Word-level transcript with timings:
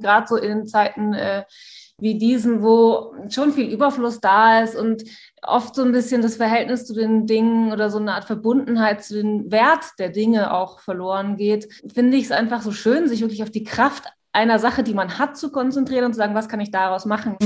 Gerade 0.00 0.26
so 0.26 0.36
in 0.36 0.66
Zeiten 0.66 1.14
äh, 1.14 1.44
wie 1.98 2.18
diesen, 2.18 2.62
wo 2.62 3.14
schon 3.28 3.52
viel 3.52 3.72
Überfluss 3.72 4.20
da 4.20 4.62
ist 4.62 4.74
und 4.76 5.04
oft 5.42 5.74
so 5.74 5.82
ein 5.82 5.92
bisschen 5.92 6.22
das 6.22 6.36
Verhältnis 6.36 6.86
zu 6.86 6.94
den 6.94 7.26
Dingen 7.26 7.72
oder 7.72 7.88
so 7.88 7.98
eine 7.98 8.14
Art 8.14 8.24
Verbundenheit 8.24 9.04
zu 9.04 9.14
dem 9.14 9.50
Wert 9.52 9.84
der 9.98 10.10
Dinge 10.10 10.52
auch 10.52 10.80
verloren 10.80 11.36
geht, 11.36 11.68
finde 11.92 12.16
ich 12.16 12.24
es 12.24 12.32
einfach 12.32 12.62
so 12.62 12.72
schön, 12.72 13.08
sich 13.08 13.20
wirklich 13.20 13.42
auf 13.42 13.50
die 13.50 13.64
Kraft 13.64 14.04
einer 14.32 14.58
Sache, 14.58 14.82
die 14.82 14.94
man 14.94 15.18
hat, 15.18 15.36
zu 15.36 15.52
konzentrieren 15.52 16.06
und 16.06 16.12
zu 16.14 16.18
sagen, 16.18 16.34
was 16.34 16.48
kann 16.48 16.60
ich 16.60 16.72
daraus 16.72 17.06
machen. 17.06 17.36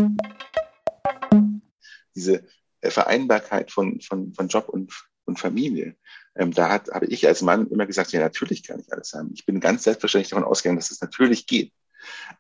Diese 2.15 2.43
äh, 2.81 2.91
Vereinbarkeit 2.91 3.71
von, 3.71 4.01
von, 4.01 4.33
von 4.33 4.49
Job 4.49 4.69
und, 4.71 4.93
und 5.27 5.39
Familie, 5.39 5.97
ähm, 6.39 6.53
da 6.53 6.71
hat, 6.71 6.89
habe 6.91 7.07
ich 7.07 7.27
als 7.27 7.43
Mann 7.43 7.67
immer 7.69 7.85
gesagt, 7.85 8.13
ja, 8.13 8.21
natürlich 8.21 8.63
kann 8.63 8.81
ich 8.81 8.93
alles 8.93 9.13
haben. 9.13 9.31
Ich 9.35 9.45
bin 9.45 9.61
ganz 9.61 9.83
selbstverständlich 9.83 10.31
davon 10.31 10.45
ausgegangen, 10.45 10.79
dass 10.79 10.91
es 10.91 11.01
natürlich 11.01 11.47
geht. 11.47 11.73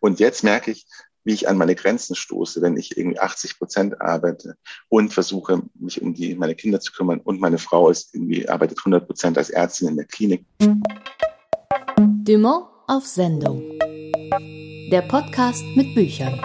Und 0.01 0.21
jetzt 0.21 0.45
merke 0.45 0.71
ich, 0.71 0.87
wie 1.25 1.35
ich 1.35 1.49
an 1.49 1.59
meine 1.59 1.75
Grenzen 1.75 2.15
stoße, 2.15 2.63
wenn 2.63 2.77
ich 2.77 2.97
irgendwie 2.97 3.19
80 3.19 3.59
Prozent 3.59 4.01
arbeite 4.01 4.57
und 4.89 5.13
versuche, 5.13 5.63
mich 5.75 6.01
um 6.01 6.15
die, 6.15 6.37
meine 6.37 6.55
Kinder 6.55 6.81
zu 6.81 6.93
kümmern 6.93 7.21
und 7.21 7.41
meine 7.41 7.59
Frau 7.59 7.91
ist 7.91 8.15
irgendwie, 8.15 8.49
arbeitet 8.49 8.79
100 8.79 9.05
Prozent 9.05 9.37
als 9.37 9.51
Ärztin 9.51 9.89
in 9.89 9.97
der 9.97 10.07
Klinik. 10.07 10.47
Dumont 11.99 12.67
auf 12.87 13.05
Sendung. 13.05 13.79
Der 14.91 15.03
Podcast 15.03 15.63
mit 15.75 15.95
Büchern. 15.95 16.41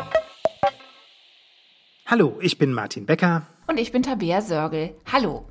Hallo, 2.07 2.37
ich 2.41 2.57
bin 2.57 2.73
Martin 2.73 3.05
Becker. 3.05 3.47
Und 3.67 3.77
ich 3.77 3.91
bin 3.91 4.03
Tabea 4.03 4.41
Sörgel. 4.41 4.95
Hallo. 5.09 5.45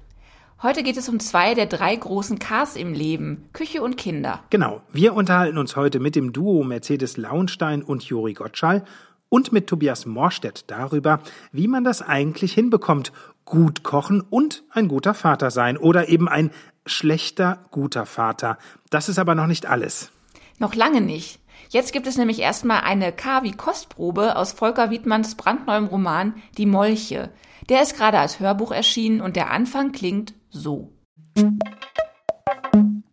Heute 0.62 0.84
geht 0.84 0.96
es 0.96 1.08
um 1.08 1.18
zwei 1.18 1.54
der 1.54 1.66
drei 1.66 1.96
großen 1.96 2.38
Ks 2.38 2.76
im 2.76 2.92
Leben, 2.94 3.48
Küche 3.52 3.82
und 3.82 3.96
Kinder. 3.96 4.44
Genau, 4.50 4.80
wir 4.92 5.14
unterhalten 5.14 5.58
uns 5.58 5.74
heute 5.74 5.98
mit 5.98 6.14
dem 6.14 6.32
Duo 6.32 6.62
Mercedes 6.62 7.16
Launstein 7.16 7.82
und 7.82 8.04
Juri 8.04 8.34
Gottschall 8.34 8.84
und 9.28 9.50
mit 9.50 9.66
Tobias 9.66 10.06
Morstedt 10.06 10.70
darüber, 10.70 11.18
wie 11.50 11.66
man 11.66 11.82
das 11.82 12.00
eigentlich 12.00 12.52
hinbekommt, 12.52 13.10
gut 13.44 13.82
kochen 13.82 14.20
und 14.20 14.62
ein 14.70 14.86
guter 14.86 15.14
Vater 15.14 15.50
sein 15.50 15.76
oder 15.76 16.08
eben 16.08 16.28
ein 16.28 16.52
schlechter, 16.86 17.64
guter 17.72 18.06
Vater. 18.06 18.56
Das 18.88 19.08
ist 19.08 19.18
aber 19.18 19.34
noch 19.34 19.48
nicht 19.48 19.66
alles. 19.66 20.12
Noch 20.60 20.76
lange 20.76 21.00
nicht. 21.00 21.40
Jetzt 21.70 21.92
gibt 21.92 22.06
es 22.06 22.16
nämlich 22.16 22.38
erstmal 22.38 22.82
eine 22.82 23.10
K 23.10 23.42
wie 23.42 23.50
Kostprobe 23.50 24.36
aus 24.36 24.52
Volker 24.52 24.90
Wiedmanns 24.90 25.34
brandneuem 25.34 25.86
Roman 25.86 26.34
Die 26.56 26.66
Molche. 26.66 27.30
Der 27.68 27.82
ist 27.82 27.96
gerade 27.96 28.18
als 28.18 28.40
Hörbuch 28.40 28.72
erschienen 28.72 29.20
und 29.20 29.36
der 29.36 29.50
Anfang 29.50 29.92
klingt 29.92 30.34
so. 30.50 30.92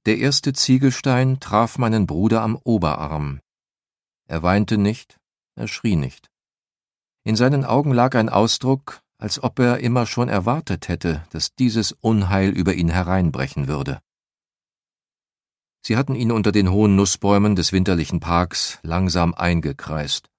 Der 0.05 0.17
erste 0.17 0.53
Ziegelstein 0.53 1.39
traf 1.39 1.77
meinen 1.77 2.07
Bruder 2.07 2.41
am 2.41 2.55
Oberarm. 2.63 3.39
Er 4.27 4.43
weinte 4.43 4.77
nicht, 4.77 5.19
er 5.55 5.67
schrie 5.67 5.95
nicht. 5.95 6.29
In 7.23 7.35
seinen 7.35 7.65
Augen 7.65 7.93
lag 7.93 8.15
ein 8.15 8.29
Ausdruck, 8.29 9.01
als 9.19 9.43
ob 9.43 9.59
er 9.59 9.79
immer 9.79 10.05
schon 10.05 10.29
erwartet 10.29 10.87
hätte, 10.87 11.23
dass 11.31 11.53
dieses 11.53 11.91
Unheil 11.91 12.49
über 12.49 12.73
ihn 12.73 12.89
hereinbrechen 12.89 13.67
würde. 13.67 13.99
Sie 15.85 15.97
hatten 15.97 16.15
ihn 16.15 16.31
unter 16.31 16.51
den 16.51 16.71
hohen 16.71 16.95
Nussbäumen 16.95 17.55
des 17.55 17.71
winterlichen 17.71 18.19
Parks 18.19 18.79
langsam 18.81 19.33
eingekreist. 19.33 20.29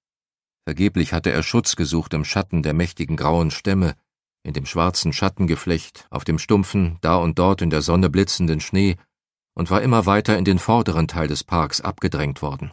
Vergeblich 0.65 1.13
hatte 1.13 1.31
er 1.31 1.43
Schutz 1.43 1.75
gesucht 1.75 2.13
im 2.13 2.25
Schatten 2.25 2.63
der 2.63 2.73
mächtigen 2.73 3.17
grauen 3.17 3.51
Stämme, 3.51 3.95
in 4.43 4.53
dem 4.53 4.65
schwarzen 4.65 5.13
Schattengeflecht, 5.13 6.07
auf 6.09 6.23
dem 6.23 6.39
stumpfen, 6.39 6.97
da 7.01 7.15
und 7.15 7.37
dort 7.39 7.61
in 7.61 7.69
der 7.69 7.81
Sonne 7.81 8.09
blitzenden 8.09 8.59
Schnee, 8.59 8.97
und 9.53 9.69
war 9.69 9.81
immer 9.81 10.05
weiter 10.05 10.37
in 10.37 10.45
den 10.45 10.59
vorderen 10.59 11.07
Teil 11.07 11.27
des 11.27 11.43
Parks 11.43 11.81
abgedrängt 11.81 12.41
worden. 12.41 12.71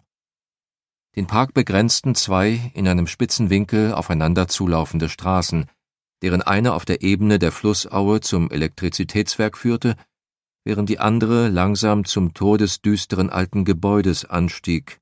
Den 1.16 1.26
Park 1.26 1.52
begrenzten 1.54 2.14
zwei 2.14 2.70
in 2.74 2.86
einem 2.86 3.06
spitzen 3.06 3.50
Winkel 3.50 3.92
aufeinander 3.92 4.46
zulaufende 4.48 5.08
Straßen, 5.08 5.66
deren 6.22 6.42
eine 6.42 6.74
auf 6.74 6.84
der 6.84 7.02
Ebene 7.02 7.38
der 7.38 7.52
Flussaue 7.52 8.20
zum 8.20 8.50
Elektrizitätswerk 8.50 9.56
führte, 9.56 9.96
während 10.64 10.88
die 10.88 10.98
andere 10.98 11.48
langsam 11.48 12.04
zum 12.04 12.34
Tor 12.34 12.58
des 12.58 12.82
düsteren 12.82 13.30
alten 13.30 13.64
Gebäudes 13.64 14.24
anstieg, 14.24 15.00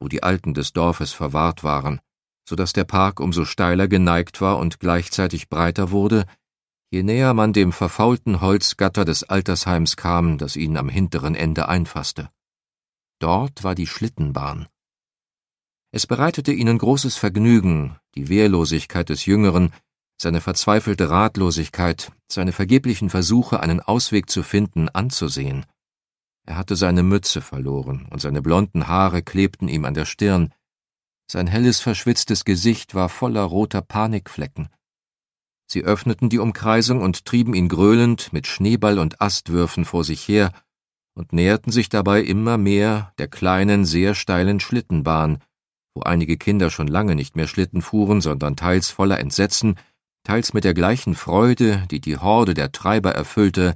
wo 0.00 0.08
die 0.08 0.22
Alten 0.22 0.54
des 0.54 0.72
Dorfes 0.72 1.12
verwahrt 1.12 1.64
waren, 1.64 2.00
so 2.48 2.56
dass 2.56 2.72
der 2.72 2.84
Park 2.84 3.20
umso 3.20 3.44
steiler 3.44 3.88
geneigt 3.88 4.40
war 4.40 4.56
und 4.56 4.80
gleichzeitig 4.80 5.50
breiter 5.50 5.90
wurde, 5.90 6.24
je 6.90 7.02
näher 7.02 7.34
man 7.34 7.52
dem 7.52 7.72
verfaulten 7.72 8.40
Holzgatter 8.40 9.04
des 9.04 9.22
Altersheims 9.22 9.96
kam, 9.96 10.38
das 10.38 10.56
ihn 10.56 10.78
am 10.78 10.88
hinteren 10.88 11.34
Ende 11.34 11.68
einfasste. 11.68 12.30
Dort 13.18 13.64
war 13.64 13.74
die 13.74 13.86
Schlittenbahn. 13.86 14.66
Es 15.90 16.06
bereitete 16.06 16.52
ihnen 16.52 16.78
großes 16.78 17.16
Vergnügen, 17.16 17.96
die 18.14 18.30
Wehrlosigkeit 18.30 19.10
des 19.10 19.26
Jüngeren, 19.26 19.74
seine 20.16 20.40
verzweifelte 20.40 21.10
Ratlosigkeit, 21.10 22.12
seine 22.28 22.52
vergeblichen 22.52 23.10
Versuche, 23.10 23.60
einen 23.60 23.80
Ausweg 23.80 24.30
zu 24.30 24.42
finden, 24.42 24.88
anzusehen. 24.88 25.66
Er 26.46 26.56
hatte 26.56 26.76
seine 26.76 27.02
Mütze 27.02 27.42
verloren, 27.42 28.06
und 28.10 28.22
seine 28.22 28.40
blonden 28.40 28.88
Haare 28.88 29.22
klebten 29.22 29.68
ihm 29.68 29.84
an 29.84 29.92
der 29.92 30.06
Stirn. 30.06 30.54
Sein 31.30 31.46
helles, 31.46 31.80
verschwitztes 31.80 32.44
Gesicht 32.44 32.94
war 32.94 33.10
voller 33.10 33.42
roter 33.42 33.82
Panikflecken. 33.82 34.68
Sie 35.70 35.84
öffneten 35.84 36.30
die 36.30 36.38
Umkreisung 36.38 37.02
und 37.02 37.26
trieben 37.26 37.52
ihn 37.52 37.68
gröhlend 37.68 38.32
mit 38.32 38.46
Schneeball 38.46 38.98
und 38.98 39.20
Astwürfen 39.20 39.84
vor 39.84 40.04
sich 40.04 40.26
her 40.26 40.52
und 41.14 41.34
näherten 41.34 41.70
sich 41.70 41.90
dabei 41.90 42.22
immer 42.22 42.56
mehr 42.56 43.12
der 43.18 43.28
kleinen, 43.28 43.84
sehr 43.84 44.14
steilen 44.14 44.60
Schlittenbahn, 44.60 45.42
wo 45.94 46.00
einige 46.02 46.38
Kinder 46.38 46.70
schon 46.70 46.88
lange 46.88 47.14
nicht 47.14 47.36
mehr 47.36 47.46
Schlitten 47.46 47.82
fuhren, 47.82 48.22
sondern 48.22 48.56
teils 48.56 48.88
voller 48.88 49.18
Entsetzen, 49.18 49.78
teils 50.24 50.54
mit 50.54 50.64
der 50.64 50.74
gleichen 50.74 51.14
Freude, 51.14 51.86
die 51.90 52.00
die 52.00 52.16
Horde 52.16 52.54
der 52.54 52.72
Treiber 52.72 53.12
erfüllte, 53.12 53.74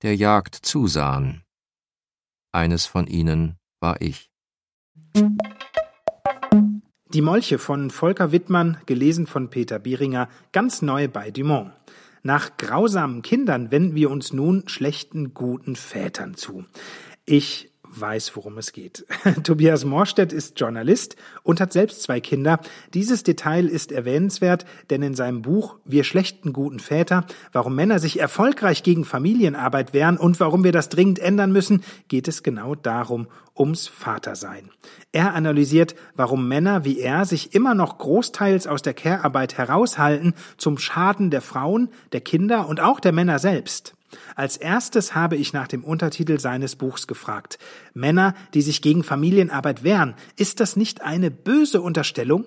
der 0.00 0.16
Jagd 0.16 0.54
zusahen. 0.54 1.42
Eines 2.52 2.86
von 2.86 3.06
ihnen 3.06 3.58
war 3.80 4.00
ich. 4.00 4.30
Die 7.14 7.22
Molche 7.22 7.60
von 7.60 7.90
Volker 7.90 8.32
Wittmann, 8.32 8.78
gelesen 8.86 9.28
von 9.28 9.48
Peter 9.48 9.78
Bieringer, 9.78 10.28
ganz 10.50 10.82
neu 10.82 11.06
bei 11.06 11.30
Dumont. 11.30 11.70
Nach 12.24 12.56
grausamen 12.56 13.22
Kindern 13.22 13.70
wenden 13.70 13.94
wir 13.94 14.10
uns 14.10 14.32
nun 14.32 14.66
schlechten, 14.66 15.32
guten 15.32 15.76
Vätern 15.76 16.34
zu. 16.34 16.64
Ich 17.24 17.70
weiß, 18.00 18.36
worum 18.36 18.58
es 18.58 18.72
geht. 18.72 19.06
Tobias 19.44 19.84
Morstedt 19.84 20.32
ist 20.32 20.58
Journalist 20.58 21.16
und 21.42 21.60
hat 21.60 21.72
selbst 21.72 22.02
zwei 22.02 22.20
Kinder. 22.20 22.60
Dieses 22.92 23.22
Detail 23.22 23.66
ist 23.66 23.92
erwähnenswert, 23.92 24.64
denn 24.90 25.02
in 25.02 25.14
seinem 25.14 25.42
Buch 25.42 25.76
Wir 25.84 26.04
schlechten 26.04 26.52
guten 26.52 26.80
Väter, 26.80 27.26
warum 27.52 27.74
Männer 27.74 27.98
sich 27.98 28.20
erfolgreich 28.20 28.82
gegen 28.82 29.04
Familienarbeit 29.04 29.94
wehren 29.94 30.16
und 30.16 30.40
warum 30.40 30.64
wir 30.64 30.72
das 30.72 30.88
dringend 30.88 31.18
ändern 31.18 31.52
müssen, 31.52 31.82
geht 32.08 32.28
es 32.28 32.42
genau 32.42 32.74
darum, 32.74 33.28
ums 33.56 33.86
Vatersein. 33.86 34.70
Er 35.12 35.34
analysiert, 35.34 35.94
warum 36.16 36.48
Männer 36.48 36.84
wie 36.84 36.98
er 36.98 37.24
sich 37.24 37.54
immer 37.54 37.74
noch 37.74 37.98
großteils 37.98 38.66
aus 38.66 38.82
der 38.82 38.94
Care-Arbeit 38.94 39.56
heraushalten, 39.56 40.34
zum 40.56 40.78
Schaden 40.78 41.30
der 41.30 41.42
Frauen, 41.42 41.90
der 42.12 42.20
Kinder 42.20 42.68
und 42.68 42.80
auch 42.80 43.00
der 43.00 43.12
Männer 43.12 43.38
selbst. 43.38 43.93
Als 44.36 44.56
erstes 44.56 45.14
habe 45.14 45.36
ich 45.36 45.52
nach 45.52 45.68
dem 45.68 45.84
Untertitel 45.84 46.38
seines 46.40 46.76
Buchs 46.76 47.06
gefragt. 47.06 47.58
Männer, 47.92 48.34
die 48.54 48.62
sich 48.62 48.82
gegen 48.82 49.04
Familienarbeit 49.04 49.84
wehren, 49.84 50.14
ist 50.36 50.60
das 50.60 50.76
nicht 50.76 51.02
eine 51.02 51.30
böse 51.30 51.80
Unterstellung? 51.80 52.44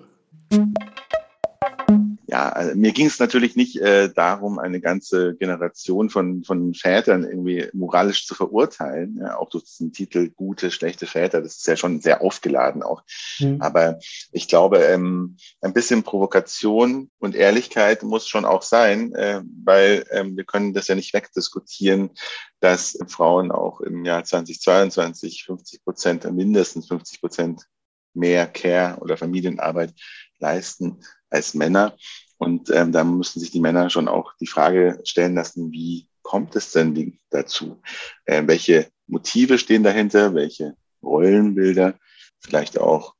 Ja, 2.30 2.50
also 2.50 2.76
mir 2.76 2.92
ging 2.92 3.06
es 3.06 3.18
natürlich 3.18 3.56
nicht 3.56 3.80
äh, 3.80 4.12
darum, 4.12 4.58
eine 4.58 4.82
ganze 4.82 5.34
Generation 5.36 6.10
von, 6.10 6.44
von 6.44 6.74
Vätern 6.74 7.24
irgendwie 7.24 7.70
moralisch 7.72 8.26
zu 8.26 8.34
verurteilen, 8.34 9.16
ja, 9.18 9.38
auch 9.38 9.48
durch 9.48 9.64
diesen 9.64 9.94
Titel 9.94 10.28
gute, 10.28 10.70
schlechte 10.70 11.06
Väter, 11.06 11.40
das 11.40 11.56
ist 11.56 11.66
ja 11.66 11.76
schon 11.76 12.02
sehr 12.02 12.20
aufgeladen 12.20 12.82
auch. 12.82 13.02
Mhm. 13.38 13.62
Aber 13.62 13.98
ich 14.30 14.46
glaube, 14.46 14.76
ähm, 14.80 15.38
ein 15.62 15.72
bisschen 15.72 16.02
Provokation 16.02 17.10
und 17.18 17.34
Ehrlichkeit 17.34 18.02
muss 18.02 18.28
schon 18.28 18.44
auch 18.44 18.62
sein, 18.62 19.14
äh, 19.14 19.40
weil 19.64 20.04
ähm, 20.10 20.36
wir 20.36 20.44
können 20.44 20.74
das 20.74 20.88
ja 20.88 20.94
nicht 20.94 21.14
wegdiskutieren, 21.14 22.10
dass 22.60 22.98
Frauen 23.08 23.50
auch 23.50 23.80
im 23.80 24.04
Jahr 24.04 24.22
2022 24.22 25.44
50 25.46 25.82
Prozent, 25.82 26.30
mindestens 26.30 26.88
50 26.88 27.22
Prozent 27.22 27.62
mehr 28.12 28.46
Care 28.46 28.98
oder 29.00 29.16
Familienarbeit 29.16 29.94
leisten 30.40 31.00
als 31.30 31.54
Männer. 31.54 31.96
Und 32.36 32.70
ähm, 32.70 32.92
da 32.92 33.04
müssen 33.04 33.40
sich 33.40 33.50
die 33.50 33.60
Männer 33.60 33.90
schon 33.90 34.08
auch 34.08 34.32
die 34.40 34.46
Frage 34.46 35.00
stellen 35.04 35.34
lassen, 35.34 35.72
wie 35.72 36.08
kommt 36.22 36.54
es 36.56 36.72
denn 36.72 37.18
dazu? 37.30 37.80
Äh, 38.24 38.42
welche 38.46 38.90
Motive 39.06 39.58
stehen 39.58 39.82
dahinter? 39.82 40.34
Welche 40.34 40.76
Rollenbilder? 41.02 41.94
Vielleicht 42.40 42.78
auch, 42.78 43.14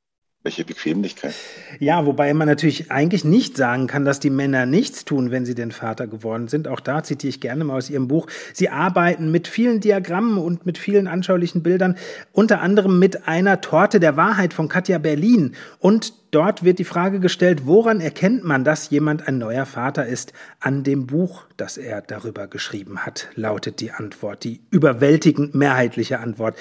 welche 0.48 0.64
Bequemlichkeit. 0.64 1.34
Ja, 1.78 2.06
wobei 2.06 2.32
man 2.32 2.48
natürlich 2.48 2.90
eigentlich 2.90 3.22
nicht 3.22 3.58
sagen 3.58 3.86
kann, 3.86 4.06
dass 4.06 4.18
die 4.18 4.30
Männer 4.30 4.64
nichts 4.64 5.04
tun, 5.04 5.30
wenn 5.30 5.44
sie 5.44 5.54
den 5.54 5.72
Vater 5.72 6.06
geworden 6.06 6.48
sind. 6.48 6.68
Auch 6.68 6.80
da 6.80 7.02
zitiere 7.02 7.28
ich 7.28 7.40
gerne 7.42 7.64
mal 7.64 7.76
aus 7.76 7.90
Ihrem 7.90 8.08
Buch. 8.08 8.26
Sie 8.54 8.70
arbeiten 8.70 9.30
mit 9.30 9.46
vielen 9.46 9.80
Diagrammen 9.80 10.38
und 10.38 10.64
mit 10.64 10.78
vielen 10.78 11.06
anschaulichen 11.06 11.62
Bildern, 11.62 11.98
unter 12.32 12.62
anderem 12.62 12.98
mit 12.98 13.28
einer 13.28 13.60
Torte 13.60 14.00
der 14.00 14.16
Wahrheit 14.16 14.54
von 14.54 14.70
Katja 14.70 14.96
Berlin. 14.96 15.54
Und 15.80 16.14
dort 16.30 16.64
wird 16.64 16.78
die 16.78 16.84
Frage 16.84 17.20
gestellt, 17.20 17.66
woran 17.66 18.00
erkennt 18.00 18.42
man, 18.42 18.64
dass 18.64 18.88
jemand 18.88 19.28
ein 19.28 19.36
neuer 19.36 19.66
Vater 19.66 20.06
ist? 20.06 20.32
An 20.60 20.82
dem 20.82 21.06
Buch, 21.06 21.44
das 21.58 21.76
er 21.76 22.00
darüber 22.00 22.46
geschrieben 22.46 23.04
hat, 23.04 23.28
lautet 23.34 23.80
die 23.80 23.90
Antwort, 23.90 24.44
die 24.44 24.62
überwältigend 24.70 25.54
mehrheitliche 25.54 26.20
Antwort. 26.20 26.56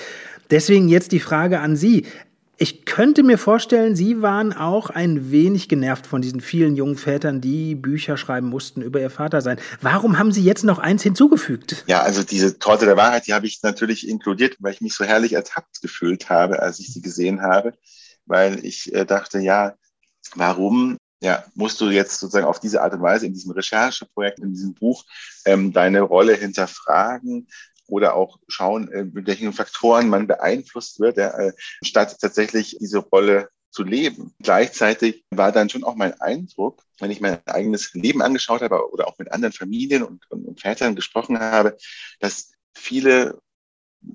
Deswegen 0.50 0.88
jetzt 0.88 1.12
die 1.12 1.20
Frage 1.20 1.60
an 1.60 1.76
Sie. 1.76 2.06
Ich 2.60 2.86
könnte 2.86 3.22
mir 3.22 3.38
vorstellen, 3.38 3.96
Sie 3.96 4.24
waren 4.24 4.52
auch 4.52 4.90
ein 4.90 5.30
wenig 5.30 5.70
genervt 5.70 6.08
von 6.08 6.24
diesen 6.24 6.42
vielen 6.42 6.76
jungen 6.76 6.98
Vätern, 6.98 7.40
die 7.40 7.76
Bücher 7.76 8.18
schreiben 8.18 8.48
mussten 8.48 8.82
über 8.82 9.00
ihr 9.00 9.12
Vater 9.12 9.42
sein. 9.42 9.60
Warum 9.80 10.18
haben 10.18 10.32
Sie 10.32 10.44
jetzt 10.44 10.64
noch 10.64 10.80
eins 10.80 11.04
hinzugefügt? 11.04 11.84
Ja, 11.86 12.02
also 12.02 12.24
diese 12.24 12.58
Torte 12.58 12.86
der 12.86 12.98
Wahrheit, 12.98 13.28
die 13.28 13.34
habe 13.36 13.46
ich 13.46 13.62
natürlich 13.62 14.10
inkludiert, 14.10 14.58
weil 14.60 14.74
ich 14.74 14.82
mich 14.82 14.96
so 14.96 15.06
herrlich 15.06 15.34
ertappt 15.34 15.84
gefühlt 15.84 16.32
habe, 16.32 16.60
als 16.60 16.80
ich 16.80 16.92
sie 16.92 17.02
gesehen 17.02 17.44
habe, 17.44 17.74
weil 18.26 18.66
ich 18.66 18.92
äh, 18.92 19.06
dachte, 19.06 19.38
ja, 19.38 19.76
warum 20.34 20.98
ja, 21.22 21.44
musst 21.54 21.80
du 21.80 21.90
jetzt 21.92 22.20
sozusagen 22.20 22.48
auf 22.48 22.60
diese 22.60 22.82
Art 22.82 22.94
und 22.94 23.02
Weise 23.02 23.28
in 23.28 23.34
diesem 23.34 23.52
Rechercheprojekt, 23.52 24.40
in 24.40 24.54
diesem 24.54 24.74
Buch 24.74 25.04
ähm, 25.46 25.74
deine 25.74 26.02
Rolle 26.02 26.34
hinterfragen? 26.34 27.48
Oder 27.88 28.16
auch 28.16 28.40
schauen, 28.48 28.92
äh, 28.92 29.04
mit 29.04 29.28
welchen 29.28 29.54
Faktoren 29.54 30.10
man 30.10 30.28
beeinflusst 30.28 31.00
wird, 31.00 31.18
äh, 31.18 31.54
statt 31.84 32.18
tatsächlich 32.20 32.78
diese 32.80 33.00
Rolle 33.00 33.50
zu 33.72 33.84
leben. 33.84 34.34
Gleichzeitig 34.40 35.26
war 35.30 35.52
dann 35.52 35.70
schon 35.70 35.84
auch 35.84 35.96
mein 35.96 36.20
Eindruck, 36.20 36.84
wenn 37.00 37.12
ich 37.12 37.22
mein 37.22 37.46
eigenes 37.46 37.94
Leben 37.94 38.22
angeschaut 38.22 38.62
habe 38.62 38.92
oder 38.92 39.08
auch 39.08 39.18
mit 39.20 39.32
anderen 39.32 39.54
Familien 39.54 40.04
und, 40.04 40.30
und, 40.32 40.46
und 40.46 40.62
Vätern 40.62 40.96
gesprochen 40.96 41.40
habe, 41.40 41.78
dass 42.20 42.52
viele 42.74 43.40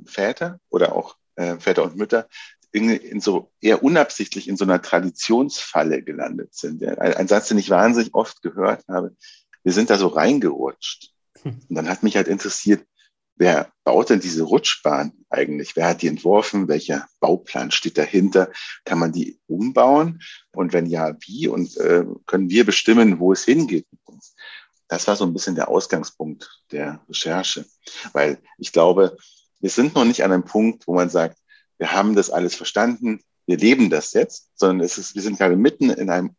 Väter 0.06 0.58
oder 0.70 0.94
auch 0.94 1.16
äh, 1.36 1.58
Väter 1.58 1.84
und 1.84 1.96
Mütter 1.96 2.28
in, 2.72 2.88
in, 2.88 3.20
so 3.20 3.52
eher 3.60 3.82
unabsichtlich 3.82 4.48
in 4.48 4.56
so 4.56 4.64
einer 4.64 4.80
Traditionsfalle 4.80 6.02
gelandet 6.02 6.54
sind. 6.54 6.82
Ein, 6.84 7.14
ein 7.14 7.28
Satz, 7.28 7.48
den 7.48 7.58
ich 7.58 7.70
wahnsinnig 7.70 8.14
oft 8.14 8.42
gehört 8.42 8.84
habe. 8.88 9.14
Wir 9.62 9.72
sind 9.72 9.90
da 9.90 9.98
so 9.98 10.08
reingerutscht. 10.08 11.12
Hm. 11.42 11.60
Und 11.68 11.74
dann 11.74 11.88
hat 11.88 12.02
mich 12.02 12.16
halt 12.16 12.28
interessiert, 12.28 12.86
Wer 13.42 13.72
baut 13.82 14.08
denn 14.08 14.20
diese 14.20 14.44
Rutschbahn 14.44 15.14
eigentlich? 15.28 15.74
Wer 15.74 15.88
hat 15.88 16.02
die 16.02 16.06
entworfen? 16.06 16.68
Welcher 16.68 17.08
Bauplan 17.18 17.72
steht 17.72 17.98
dahinter? 17.98 18.52
Kann 18.84 19.00
man 19.00 19.10
die 19.10 19.40
umbauen? 19.48 20.22
Und 20.54 20.72
wenn 20.72 20.86
ja, 20.86 21.16
wie? 21.26 21.48
Und 21.48 21.76
äh, 21.78 22.04
können 22.26 22.50
wir 22.50 22.64
bestimmen, 22.64 23.18
wo 23.18 23.32
es 23.32 23.44
hingeht 23.44 23.88
mit 23.90 24.00
uns? 24.04 24.36
Das 24.86 25.08
war 25.08 25.16
so 25.16 25.24
ein 25.24 25.32
bisschen 25.32 25.56
der 25.56 25.68
Ausgangspunkt 25.68 26.62
der 26.70 27.04
Recherche. 27.08 27.64
Weil 28.12 28.38
ich 28.58 28.70
glaube, 28.70 29.16
wir 29.58 29.70
sind 29.70 29.96
noch 29.96 30.04
nicht 30.04 30.22
an 30.22 30.30
einem 30.30 30.44
Punkt, 30.44 30.86
wo 30.86 30.94
man 30.94 31.10
sagt, 31.10 31.36
wir 31.78 31.90
haben 31.90 32.14
das 32.14 32.30
alles 32.30 32.54
verstanden, 32.54 33.24
wir 33.46 33.56
leben 33.56 33.90
das 33.90 34.12
jetzt, 34.12 34.50
sondern 34.54 34.86
es 34.86 34.98
ist, 34.98 35.16
wir 35.16 35.22
sind 35.22 35.38
gerade 35.38 35.56
mitten 35.56 35.90
in 35.90 36.10
einem 36.10 36.36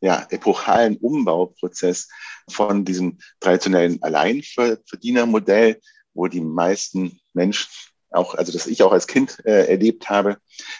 ja, 0.00 0.26
epochalen 0.30 0.96
Umbauprozess 0.96 2.08
von 2.48 2.86
diesem 2.86 3.18
traditionellen 3.40 4.02
Alleinverdienermodell 4.02 5.82
wo 6.16 6.28
die 6.28 6.40
meisten 6.40 7.20
Menschen 7.34 7.68
auch, 8.10 8.34
also 8.34 8.52
das 8.52 8.66
ich 8.66 8.82
auch 8.82 8.92
als 8.92 9.06
Kind 9.06 9.44
äh, 9.44 9.66
erlebt 9.66 10.08
habe, 10.08 10.38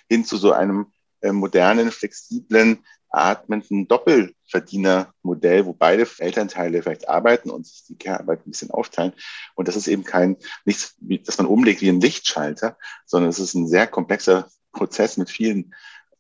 hin 0.09 0.25
zu 0.25 0.37
so 0.37 0.53
einem 0.53 0.87
äh, 1.21 1.33
modernen, 1.33 1.91
flexiblen, 1.91 2.85
atmenden 3.11 3.89
Doppelverdienermodell, 3.89 5.65
wo 5.65 5.73
beide 5.73 6.07
Elternteile 6.19 6.83
vielleicht 6.83 7.09
arbeiten 7.09 7.51
und 7.51 7.67
sich 7.67 7.85
die 7.85 7.97
Care-Arbeit 7.97 8.47
ein 8.47 8.51
bisschen 8.51 8.71
aufteilen. 8.71 9.13
Und 9.55 9.69
das 9.69 9.77
ist 9.77 9.89
eben 9.89 10.05
kein, 10.05 10.37
nichts, 10.65 10.97
das 11.01 11.39
man 11.39 11.47
umlegt 11.47 11.81
wie 11.81 11.89
ein 11.89 12.01
Lichtschalter, 12.01 12.77
sondern 13.07 13.31
es 13.31 13.39
ist 13.39 13.55
ein 13.55 13.69
sehr 13.69 13.87
komplexer 13.87 14.49
Prozess 14.73 15.17
mit 15.17 15.31
vielen 15.31 15.75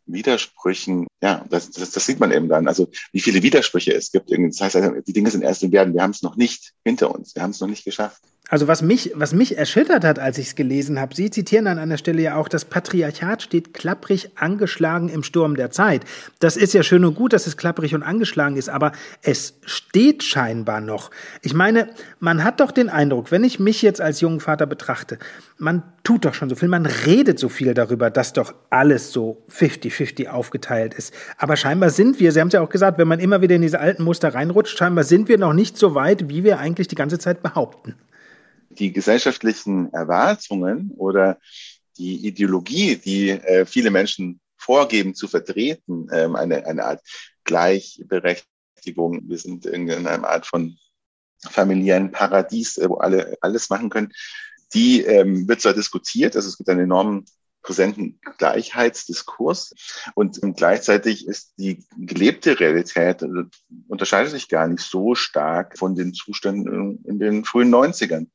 Widersprüchen, 0.07 1.07
ja, 1.21 1.45
das, 1.51 1.71
das, 1.71 1.91
das 1.91 2.07
sieht 2.07 2.21
man 2.21 2.33
eben 2.33 2.49
dann. 2.49 2.69
Also 2.69 2.89
wie 3.13 3.21
viele 3.21 3.43
Widersprüche 3.43 3.93
es 3.93 4.13
gibt. 4.13 4.31
Das 4.31 4.61
heißt, 4.61 4.77
also, 4.77 5.01
die 5.01 5.13
Dinge 5.13 5.31
sind 5.31 5.43
erst 5.43 5.65
im 5.65 5.73
Werden. 5.73 5.95
Wir 5.95 6.03
haben 6.03 6.13
es 6.13 6.23
noch 6.23 6.37
nicht 6.37 6.73
hinter 6.85 7.13
uns. 7.13 7.35
Wir 7.35 7.43
haben 7.43 7.51
es 7.51 7.61
noch 7.61 7.69
nicht 7.69 7.85
geschafft. 7.85 8.23
Also 8.49 8.69
was 8.69 8.81
mich, 8.81 9.11
was 9.17 9.33
mich 9.33 9.59
erschüttert 9.59 10.05
hat, 10.05 10.21
als 10.21 10.39
ich 10.39 10.49
es 10.49 10.55
gelesen 10.55 11.01
habe, 11.01 11.17
Sie 11.17 11.31
zitieren 11.31 11.67
an 11.67 11.81
einer 11.81 11.99
Stelle 11.99 12.23
ja 12.23 12.37
auch, 12.37 12.49
das 12.49 12.65
Patriarchat 12.65 13.43
steht 13.43 13.75
klapprig 13.75 14.31
angeschlagen 14.37 15.09
im 15.09 15.25
Sturm 15.25 15.57
der 15.57 15.73
Zeit. 15.73 16.03
Das 16.39 16.57
ist 16.57 16.73
ja 16.73 16.85
schön 16.85 17.05
und 17.05 17.17
gut, 17.17 17.33
dass 17.33 17.49
es 17.49 17.57
klapprig 17.57 17.93
und 17.97 18.05
angeschlagen 18.05 18.57
ist, 18.57 18.69
aber 18.69 18.93
es 19.23 19.55
steht 19.65 20.23
scheinbar 20.23 20.81
noch. 20.81 21.11
Ich 21.43 21.55
meine, 21.55 21.89
man 22.21 22.45
hat 22.45 22.61
doch 22.61 22.71
den 22.71 22.89
Eindruck, 22.89 23.33
wenn 23.33 23.43
ich 23.43 23.59
mich 23.59 23.83
jetzt 23.83 24.01
als 24.01 24.21
jungen 24.21 24.39
Vater 24.39 24.67
betrachte, 24.67 25.19
man 25.59 25.83
tut 26.05 26.25
doch 26.25 26.35
schon 26.35 26.49
so 26.49 26.55
viel, 26.55 26.69
man 26.69 26.87
redet 26.87 27.41
so 27.41 27.49
viel 27.49 27.75
darüber, 27.75 28.11
dass 28.11 28.33
doch 28.33 28.55
alles 28.71 29.11
so 29.11 29.43
50-50 29.51 30.29
aufgeteilt 30.29 30.95
ist. 30.95 31.13
Aber 31.37 31.57
scheinbar 31.57 31.91
sind 31.91 32.21
wir, 32.21 32.31
Sie 32.31 32.41
haben 32.41 32.49
es 32.49 32.55
ja 32.55 32.61
auch 32.61 32.71
gesagt, 32.71 32.99
wenn 32.99 33.09
man 33.09 33.19
immer 33.19 33.43
wieder 33.43 33.57
in 33.57 33.63
diese 33.63 33.81
alten 33.81 34.05
Muster 34.05 34.35
reinrutscht, 34.35 34.79
scheinbar 34.79 35.03
sind 35.03 35.29
wir 35.29 35.37
noch 35.37 35.53
nicht 35.53 35.77
so 35.77 35.97
weit, 35.97 36.29
wie 36.29 36.45
wir 36.45 36.61
eigentlich 36.61 36.87
die 36.87 36.95
ganze 36.95 37.19
Zeit 37.19 37.43
behaupten 37.43 37.97
die 38.79 38.93
gesellschaftlichen 38.93 39.93
Erwartungen 39.93 40.91
oder 40.97 41.39
die 41.99 42.27
Ideologie, 42.27 42.97
die 42.97 43.31
äh, 43.31 43.67
viele 43.67 43.91
Menschen 43.91 44.41
vorgeben 44.57 45.15
zu 45.15 45.29
vertreten, 45.29 46.09
ähm, 46.13 46.37
eine, 46.37 46.67
eine 46.67 46.85
Art 46.85 47.03
Gleichberechtigung, 47.45 49.29
wir 49.29 49.39
sind 49.39 49.67
in 49.67 49.91
einer 49.91 50.29
Art 50.29 50.47
von 50.47 50.77
familiären 51.51 52.11
Paradies, 52.13 52.77
äh, 52.77 52.89
wo 52.89 52.97
alle 52.97 53.37
alles 53.41 53.71
machen 53.71 53.91
können, 53.91 54.13
die 54.75 55.03
ähm, 55.03 55.49
wird 55.49 55.61
zwar 55.61 55.75
diskutiert, 55.75 56.37
also 56.37 56.49
es 56.49 56.59
gibt 56.59 56.69
einen 56.69 56.81
enormen 56.81 57.25
präsenten 57.63 58.21
Gleichheitsdiskurs 58.39 59.75
und 60.15 60.41
gleichzeitig 60.57 61.27
ist 61.27 61.55
die 61.59 61.85
gelebte 61.99 62.59
Realität 62.61 63.23
äh, 63.23 63.29
unterscheidet 63.89 64.31
sich 64.31 64.49
gar 64.49 64.69
nicht 64.69 64.83
so 64.83 65.15
stark 65.15 65.77
von 65.77 65.95
den 65.95 66.15
Zuständen 66.15 67.05
in 67.05 67.19
den 67.19 67.45
frühen 67.45 67.75
90ern. 67.75 68.29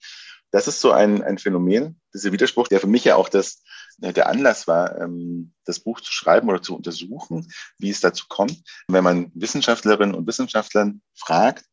Das 0.51 0.67
ist 0.67 0.81
so 0.81 0.91
ein, 0.91 1.23
ein 1.23 1.37
Phänomen, 1.37 1.99
dieser 2.13 2.31
Widerspruch, 2.31 2.67
der 2.67 2.79
für 2.79 2.87
mich 2.87 3.05
ja 3.05 3.15
auch 3.15 3.29
das, 3.29 3.63
der 3.97 4.27
Anlass 4.27 4.67
war, 4.67 4.99
ähm, 4.99 5.53
das 5.65 5.79
Buch 5.79 6.01
zu 6.01 6.11
schreiben 6.11 6.49
oder 6.49 6.61
zu 6.61 6.75
untersuchen, 6.75 7.47
wie 7.77 7.89
es 7.89 8.01
dazu 8.01 8.25
kommt. 8.27 8.61
Wenn 8.87 9.03
man 9.03 9.31
Wissenschaftlerinnen 9.33 10.15
und 10.15 10.27
Wissenschaftlern 10.27 11.01
fragt, 11.15 11.65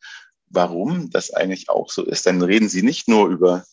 warum 0.47 1.11
das 1.11 1.33
eigentlich 1.33 1.69
auch 1.69 1.91
so 1.91 2.05
ist, 2.05 2.27
dann 2.27 2.41
reden 2.43 2.69
sie 2.69 2.83
nicht 2.83 3.09
nur 3.09 3.29
über 3.29 3.65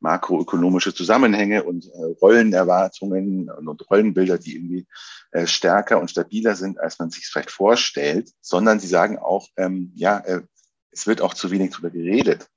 makroökonomische 0.00 0.94
Zusammenhänge 0.94 1.64
und 1.64 1.86
äh, 1.86 2.04
Rollenerwartungen 2.20 3.50
und, 3.50 3.68
und, 3.68 3.90
Rollenbilder, 3.90 4.38
die 4.38 4.56
irgendwie 4.56 4.86
äh, 5.30 5.46
stärker 5.46 6.00
und 6.00 6.10
stabiler 6.10 6.56
sind, 6.56 6.78
als 6.78 6.98
man 6.98 7.10
sich 7.10 7.26
vielleicht 7.26 7.50
vorstellt, 7.50 8.30
sondern 8.40 8.80
sie 8.80 8.86
sagen 8.86 9.18
auch, 9.18 9.48
ähm, 9.56 9.92
ja, 9.94 10.18
äh, 10.18 10.42
es 10.90 11.06
wird 11.06 11.22
auch 11.22 11.34
zu 11.34 11.50
wenig 11.50 11.70
darüber 11.70 11.90
geredet. 11.90 12.48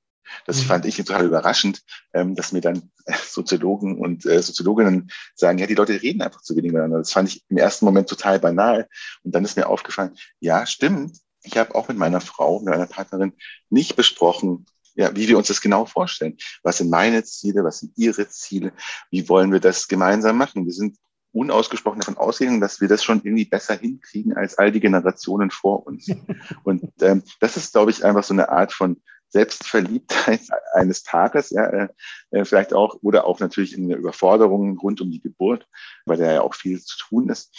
Das 0.46 0.58
mhm. 0.58 0.62
fand 0.62 0.86
ich 0.86 0.96
total 0.96 1.26
überraschend, 1.26 1.82
ähm, 2.12 2.34
dass 2.34 2.52
mir 2.52 2.60
dann 2.60 2.90
Soziologen 3.28 3.98
und 3.98 4.26
äh, 4.26 4.42
Soziologinnen 4.42 5.10
sagen, 5.34 5.58
ja, 5.58 5.66
die 5.66 5.74
Leute 5.74 6.00
reden 6.02 6.22
einfach 6.22 6.42
zu 6.42 6.56
wenig 6.56 6.72
miteinander. 6.72 6.98
Das 6.98 7.12
fand 7.12 7.28
ich 7.28 7.44
im 7.48 7.56
ersten 7.56 7.84
Moment 7.84 8.08
total 8.08 8.38
banal. 8.38 8.88
Und 9.22 9.34
dann 9.34 9.44
ist 9.44 9.56
mir 9.56 9.68
aufgefallen, 9.68 10.16
ja, 10.40 10.66
stimmt. 10.66 11.18
Ich 11.42 11.56
habe 11.56 11.74
auch 11.74 11.88
mit 11.88 11.96
meiner 11.96 12.20
Frau, 12.20 12.58
mit 12.60 12.68
meiner 12.68 12.86
Partnerin 12.86 13.32
nicht 13.70 13.96
besprochen, 13.96 14.66
ja, 14.94 15.14
wie 15.14 15.28
wir 15.28 15.38
uns 15.38 15.46
das 15.46 15.60
genau 15.60 15.86
vorstellen. 15.86 16.36
Was 16.64 16.78
sind 16.78 16.90
meine 16.90 17.22
Ziele? 17.22 17.62
Was 17.62 17.78
sind 17.78 17.92
ihre 17.96 18.28
Ziele? 18.28 18.72
Wie 19.10 19.28
wollen 19.28 19.52
wir 19.52 19.60
das 19.60 19.86
gemeinsam 19.86 20.36
machen? 20.36 20.66
Wir 20.66 20.72
sind 20.72 20.96
unausgesprochen 21.32 22.00
davon 22.00 22.16
ausgegangen, 22.16 22.60
dass 22.60 22.80
wir 22.80 22.88
das 22.88 23.04
schon 23.04 23.18
irgendwie 23.18 23.44
besser 23.44 23.76
hinkriegen 23.76 24.36
als 24.36 24.58
all 24.58 24.72
die 24.72 24.80
Generationen 24.80 25.50
vor 25.50 25.86
uns. 25.86 26.08
Und 26.64 26.90
ähm, 27.00 27.22
das 27.38 27.56
ist, 27.56 27.72
glaube 27.72 27.92
ich, 27.92 28.04
einfach 28.04 28.24
so 28.24 28.34
eine 28.34 28.48
Art 28.48 28.72
von 28.72 29.00
Selbstverliebtheit 29.30 30.40
eines 30.72 31.02
Tages, 31.02 31.50
ja, 31.50 31.64
äh, 31.66 31.88
äh, 32.30 32.44
vielleicht 32.44 32.72
auch, 32.72 32.98
oder 33.02 33.26
auch 33.26 33.40
natürlich 33.40 33.74
in 33.76 33.88
der 33.88 33.98
Überforderung 33.98 34.78
rund 34.78 35.00
um 35.00 35.10
die 35.10 35.20
Geburt, 35.20 35.66
weil 36.06 36.18
da 36.18 36.32
ja 36.32 36.40
auch 36.42 36.54
viel 36.54 36.80
zu 36.80 36.96
tun 36.98 37.28
ist, 37.28 37.54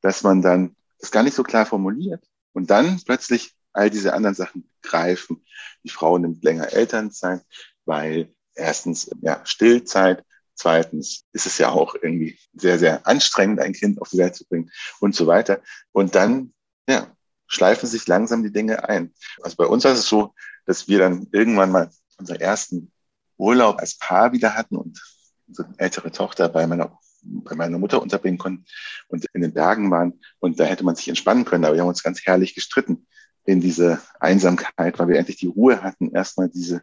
dass 0.00 0.22
man 0.22 0.42
dann 0.42 0.76
das 0.98 1.10
gar 1.10 1.22
nicht 1.22 1.34
so 1.34 1.42
klar 1.42 1.66
formuliert 1.66 2.24
und 2.52 2.70
dann 2.70 3.00
plötzlich 3.04 3.54
all 3.72 3.90
diese 3.90 4.12
anderen 4.14 4.34
Sachen 4.34 4.70
greifen. 4.82 5.44
Die 5.82 5.90
Frau 5.90 6.16
nimmt 6.18 6.44
länger 6.44 6.72
Elternzeit, 6.72 7.42
weil 7.84 8.32
erstens 8.54 9.10
ja, 9.20 9.40
Stillzeit, 9.44 10.24
zweitens 10.54 11.24
ist 11.32 11.46
es 11.46 11.58
ja 11.58 11.70
auch 11.70 11.94
irgendwie 11.94 12.38
sehr, 12.54 12.78
sehr 12.78 13.06
anstrengend, 13.06 13.60
ein 13.60 13.72
Kind 13.72 14.00
auf 14.00 14.10
die 14.10 14.18
Welt 14.18 14.36
zu 14.36 14.46
bringen 14.46 14.70
und 15.00 15.14
so 15.14 15.26
weiter. 15.26 15.60
Und 15.90 16.14
dann 16.14 16.54
ja, 16.88 17.13
schleifen 17.46 17.88
sich 17.88 18.06
langsam 18.06 18.42
die 18.42 18.52
Dinge 18.52 18.88
ein. 18.88 19.12
Also 19.42 19.56
bei 19.56 19.66
uns 19.66 19.84
ist 19.84 19.98
es 19.98 20.08
so, 20.08 20.34
dass 20.66 20.88
wir 20.88 20.98
dann 20.98 21.28
irgendwann 21.32 21.70
mal 21.70 21.90
unseren 22.18 22.40
ersten 22.40 22.92
Urlaub 23.36 23.78
als 23.78 23.98
Paar 23.98 24.32
wieder 24.32 24.54
hatten 24.54 24.76
und 24.76 25.02
unsere 25.46 25.68
ältere 25.76 26.10
Tochter 26.10 26.48
bei 26.48 26.66
meiner 26.66 26.98
bei 27.26 27.54
meiner 27.54 27.78
Mutter 27.78 28.02
unterbringen 28.02 28.38
konnten 28.38 28.66
und 29.08 29.24
in 29.32 29.40
den 29.40 29.54
Bergen 29.54 29.90
waren. 29.90 30.20
Und 30.40 30.60
da 30.60 30.64
hätte 30.64 30.84
man 30.84 30.94
sich 30.94 31.08
entspannen 31.08 31.46
können. 31.46 31.64
Aber 31.64 31.74
wir 31.74 31.80
haben 31.80 31.88
uns 31.88 32.02
ganz 32.02 32.20
herrlich 32.24 32.54
gestritten 32.54 33.06
in 33.44 33.60
diese 33.60 34.00
Einsamkeit, 34.20 34.98
weil 34.98 35.08
wir 35.08 35.18
endlich 35.18 35.38
die 35.38 35.46
Ruhe 35.46 35.82
hatten, 35.82 36.10
erstmal 36.12 36.48
diese 36.48 36.82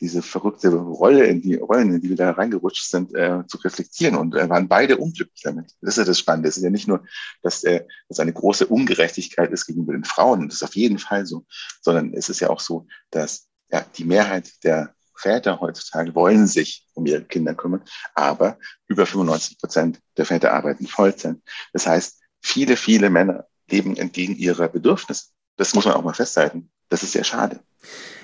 diese 0.00 0.22
verrückte 0.22 0.68
Rolle, 0.74 1.26
in 1.26 1.40
die 1.40 1.56
Rollen, 1.56 1.92
in 1.92 2.00
die 2.00 2.08
wir 2.10 2.16
da 2.16 2.30
reingerutscht 2.30 2.88
sind, 2.88 3.14
äh, 3.14 3.44
zu 3.46 3.58
reflektieren 3.58 4.16
und 4.16 4.34
äh, 4.34 4.48
waren 4.48 4.68
beide 4.68 4.96
unglücklich 4.96 5.42
damit. 5.42 5.74
Das 5.80 5.94
ist 5.94 5.98
ja 5.98 6.04
das 6.04 6.18
Spannende. 6.18 6.48
Es 6.48 6.56
ist 6.56 6.62
ja 6.62 6.70
nicht 6.70 6.88
nur, 6.88 7.04
dass 7.42 7.64
äh, 7.64 7.84
das 8.08 8.20
eine 8.20 8.32
große 8.32 8.66
Ungerechtigkeit 8.66 9.50
ist 9.50 9.66
gegenüber 9.66 9.92
den 9.92 10.04
Frauen, 10.04 10.48
das 10.48 10.56
ist 10.56 10.62
auf 10.62 10.76
jeden 10.76 10.98
Fall 10.98 11.26
so, 11.26 11.44
sondern 11.80 12.14
es 12.14 12.28
ist 12.28 12.40
ja 12.40 12.50
auch 12.50 12.60
so, 12.60 12.86
dass 13.10 13.48
ja, 13.70 13.84
die 13.96 14.04
Mehrheit 14.04 14.64
der 14.64 14.94
Väter 15.14 15.60
heutzutage 15.60 16.14
wollen 16.14 16.46
sich 16.46 16.86
um 16.94 17.04
ihre 17.06 17.24
Kinder 17.24 17.54
kümmern, 17.54 17.82
aber 18.14 18.58
über 18.86 19.04
95 19.04 19.58
Prozent 19.58 20.00
der 20.16 20.26
Väter 20.26 20.52
arbeiten 20.52 20.86
Vollzeit. 20.86 21.36
Das 21.72 21.86
heißt, 21.86 22.20
viele, 22.40 22.76
viele 22.76 23.10
Männer 23.10 23.46
leben 23.68 23.96
entgegen 23.96 24.36
ihrer 24.36 24.68
Bedürfnisse. 24.68 25.26
Das 25.56 25.74
muss 25.74 25.84
man 25.84 25.94
auch 25.94 26.04
mal 26.04 26.14
festhalten. 26.14 26.70
Das 26.88 27.02
ist 27.02 27.12
sehr 27.12 27.24
schade. 27.24 27.60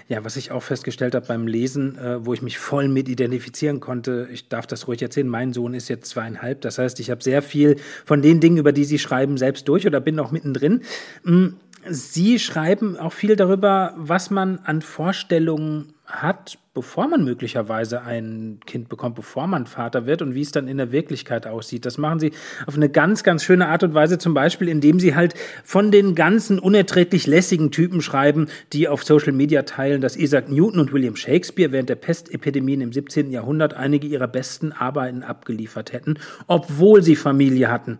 Ja, 0.06 0.22
was 0.22 0.36
ich 0.36 0.50
auch 0.50 0.62
festgestellt 0.62 1.14
habe 1.14 1.26
beim 1.26 1.46
Lesen, 1.46 1.96
äh, 1.96 2.24
wo 2.26 2.34
ich 2.34 2.42
mich 2.42 2.58
voll 2.58 2.88
mit 2.88 3.08
identifizieren 3.08 3.80
konnte, 3.80 4.28
ich 4.30 4.48
darf 4.48 4.66
das 4.66 4.86
ruhig 4.86 5.00
erzählen, 5.00 5.26
mein 5.26 5.54
Sohn 5.54 5.72
ist 5.72 5.88
jetzt 5.88 6.10
zweieinhalb, 6.10 6.60
das 6.60 6.76
heißt, 6.76 7.00
ich 7.00 7.10
habe 7.10 7.22
sehr 7.22 7.40
viel 7.40 7.76
von 8.04 8.20
den 8.20 8.38
Dingen, 8.38 8.58
über 8.58 8.72
die 8.72 8.84
Sie 8.84 8.98
schreiben, 8.98 9.38
selbst 9.38 9.66
durch 9.66 9.86
oder 9.86 10.00
bin 10.00 10.14
noch 10.14 10.30
mittendrin. 10.30 10.82
Mm, 11.22 11.46
Sie 11.88 12.38
schreiben 12.38 12.96
auch 12.96 13.12
viel 13.12 13.36
darüber, 13.36 13.94
was 13.96 14.30
man 14.30 14.58
an 14.64 14.80
Vorstellungen 14.80 15.94
hat, 16.06 16.58
bevor 16.74 17.08
man 17.08 17.24
möglicherweise 17.24 18.02
ein 18.02 18.60
Kind 18.66 18.88
bekommt, 18.88 19.14
bevor 19.14 19.46
man 19.46 19.66
Vater 19.66 20.06
wird 20.06 20.22
und 20.22 20.34
wie 20.34 20.42
es 20.42 20.50
dann 20.50 20.68
in 20.68 20.76
der 20.76 20.92
Wirklichkeit 20.92 21.46
aussieht. 21.46 21.86
Das 21.86 21.98
machen 21.98 22.20
sie 22.20 22.32
auf 22.66 22.76
eine 22.76 22.88
ganz, 22.88 23.22
ganz 23.22 23.44
schöne 23.44 23.68
Art 23.68 23.82
und 23.82 23.94
Weise, 23.94 24.18
zum 24.18 24.34
Beispiel, 24.34 24.68
indem 24.68 25.00
sie 25.00 25.14
halt 25.14 25.34
von 25.62 25.90
den 25.90 26.14
ganzen 26.14 26.58
unerträglich 26.58 27.26
lässigen 27.26 27.70
Typen 27.70 28.02
schreiben, 28.02 28.48
die 28.72 28.88
auf 28.88 29.04
Social 29.04 29.32
Media 29.32 29.62
teilen, 29.62 30.00
dass 30.00 30.16
Isaac 30.16 30.50
Newton 30.50 30.80
und 30.80 30.92
William 30.92 31.16
Shakespeare 31.16 31.72
während 31.72 31.88
der 31.88 31.96
Pestepidemien 31.96 32.80
im 32.80 32.92
17. 32.92 33.30
Jahrhundert 33.30 33.74
einige 33.74 34.06
ihrer 34.06 34.28
besten 34.28 34.72
Arbeiten 34.72 35.22
abgeliefert 35.22 35.92
hätten, 35.92 36.18
obwohl 36.46 37.02
sie 37.02 37.16
Familie 37.16 37.70
hatten. 37.70 37.98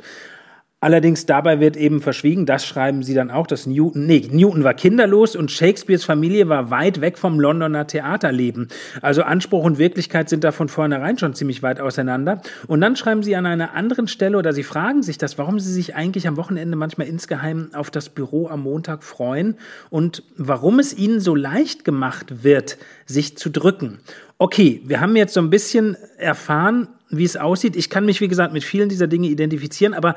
Allerdings 0.84 1.24
dabei 1.24 1.60
wird 1.60 1.78
eben 1.78 2.02
verschwiegen, 2.02 2.44
das 2.44 2.66
schreiben 2.66 3.02
sie 3.02 3.14
dann 3.14 3.30
auch, 3.30 3.46
dass 3.46 3.64
Newton, 3.64 4.04
nee, 4.04 4.28
Newton 4.30 4.64
war 4.64 4.74
kinderlos 4.74 5.34
und 5.34 5.50
Shakespeares 5.50 6.04
Familie 6.04 6.50
war 6.50 6.70
weit 6.70 7.00
weg 7.00 7.16
vom 7.16 7.40
Londoner 7.40 7.86
Theaterleben. 7.86 8.68
Also 9.00 9.22
Anspruch 9.22 9.64
und 9.64 9.78
Wirklichkeit 9.78 10.28
sind 10.28 10.44
da 10.44 10.52
von 10.52 10.68
vornherein 10.68 11.16
schon 11.16 11.32
ziemlich 11.32 11.62
weit 11.62 11.80
auseinander. 11.80 12.42
Und 12.66 12.82
dann 12.82 12.96
schreiben 12.96 13.22
sie 13.22 13.34
an 13.34 13.46
einer 13.46 13.72
anderen 13.72 14.08
Stelle 14.08 14.36
oder 14.36 14.52
sie 14.52 14.62
fragen 14.62 15.02
sich 15.02 15.16
das, 15.16 15.38
warum 15.38 15.58
sie 15.58 15.72
sich 15.72 15.94
eigentlich 15.94 16.28
am 16.28 16.36
Wochenende 16.36 16.76
manchmal 16.76 17.06
insgeheim 17.06 17.70
auf 17.72 17.90
das 17.90 18.10
Büro 18.10 18.48
am 18.48 18.60
Montag 18.60 19.04
freuen 19.04 19.56
und 19.88 20.22
warum 20.36 20.80
es 20.80 20.94
ihnen 20.94 21.18
so 21.18 21.34
leicht 21.34 21.86
gemacht 21.86 22.44
wird, 22.44 22.76
sich 23.06 23.38
zu 23.38 23.48
drücken. 23.48 24.00
Okay, 24.36 24.82
wir 24.84 25.00
haben 25.00 25.16
jetzt 25.16 25.32
so 25.32 25.40
ein 25.40 25.48
bisschen 25.48 25.96
erfahren, 26.18 26.88
wie 27.08 27.24
es 27.24 27.36
aussieht. 27.36 27.76
Ich 27.76 27.88
kann 27.88 28.04
mich, 28.04 28.20
wie 28.20 28.28
gesagt, 28.28 28.52
mit 28.52 28.64
vielen 28.64 28.88
dieser 28.88 29.06
Dinge 29.06 29.28
identifizieren, 29.28 29.94
aber 29.94 30.14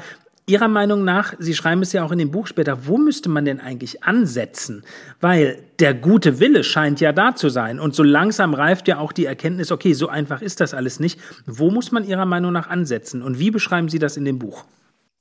Ihrer 0.50 0.70
Meinung 0.70 1.04
nach, 1.04 1.34
Sie 1.39 1.54
schreiben 1.54 1.82
es 1.82 1.92
ja 1.92 2.06
auch 2.06 2.12
in 2.13 2.20
dem 2.20 2.32
Buch 2.32 2.48
später, 2.48 2.88
wo 2.88 2.98
müsste 2.98 3.27
man 3.27 3.44
denn 3.44 3.60
eigentlich 3.60 4.04
ansetzen? 4.04 4.86
Weil 5.20 5.62
der 5.80 5.94
gute 5.94 6.39
Wille 6.39 6.63
scheint 6.63 7.01
ja 7.01 7.12
da 7.12 7.36
zu 7.36 7.50
sein 7.50 7.82
und 7.82 7.94
so 7.94 8.01
langsam 8.01 8.54
reift 8.54 8.88
ja 8.88 8.98
auch 8.98 9.12
die 9.12 9.25
Erkenntnis, 9.25 9.74
okay, 9.74 9.92
so 9.92 10.08
einfach 10.08 10.42
ist 10.42 10.62
das 10.62 10.74
alles 10.74 11.01
nicht. 11.01 11.20
Wo 11.46 11.70
muss 11.70 11.92
man 11.92 12.06
Ihrer 12.06 12.25
Meinung 12.25 12.54
nach 12.54 12.70
ansetzen 12.70 13.24
und 13.24 13.39
wie 13.39 13.51
beschreiben 13.51 13.89
Sie 13.89 14.00
das 14.00 14.16
in 14.16 14.24
dem 14.24 14.39
Buch? 14.39 14.63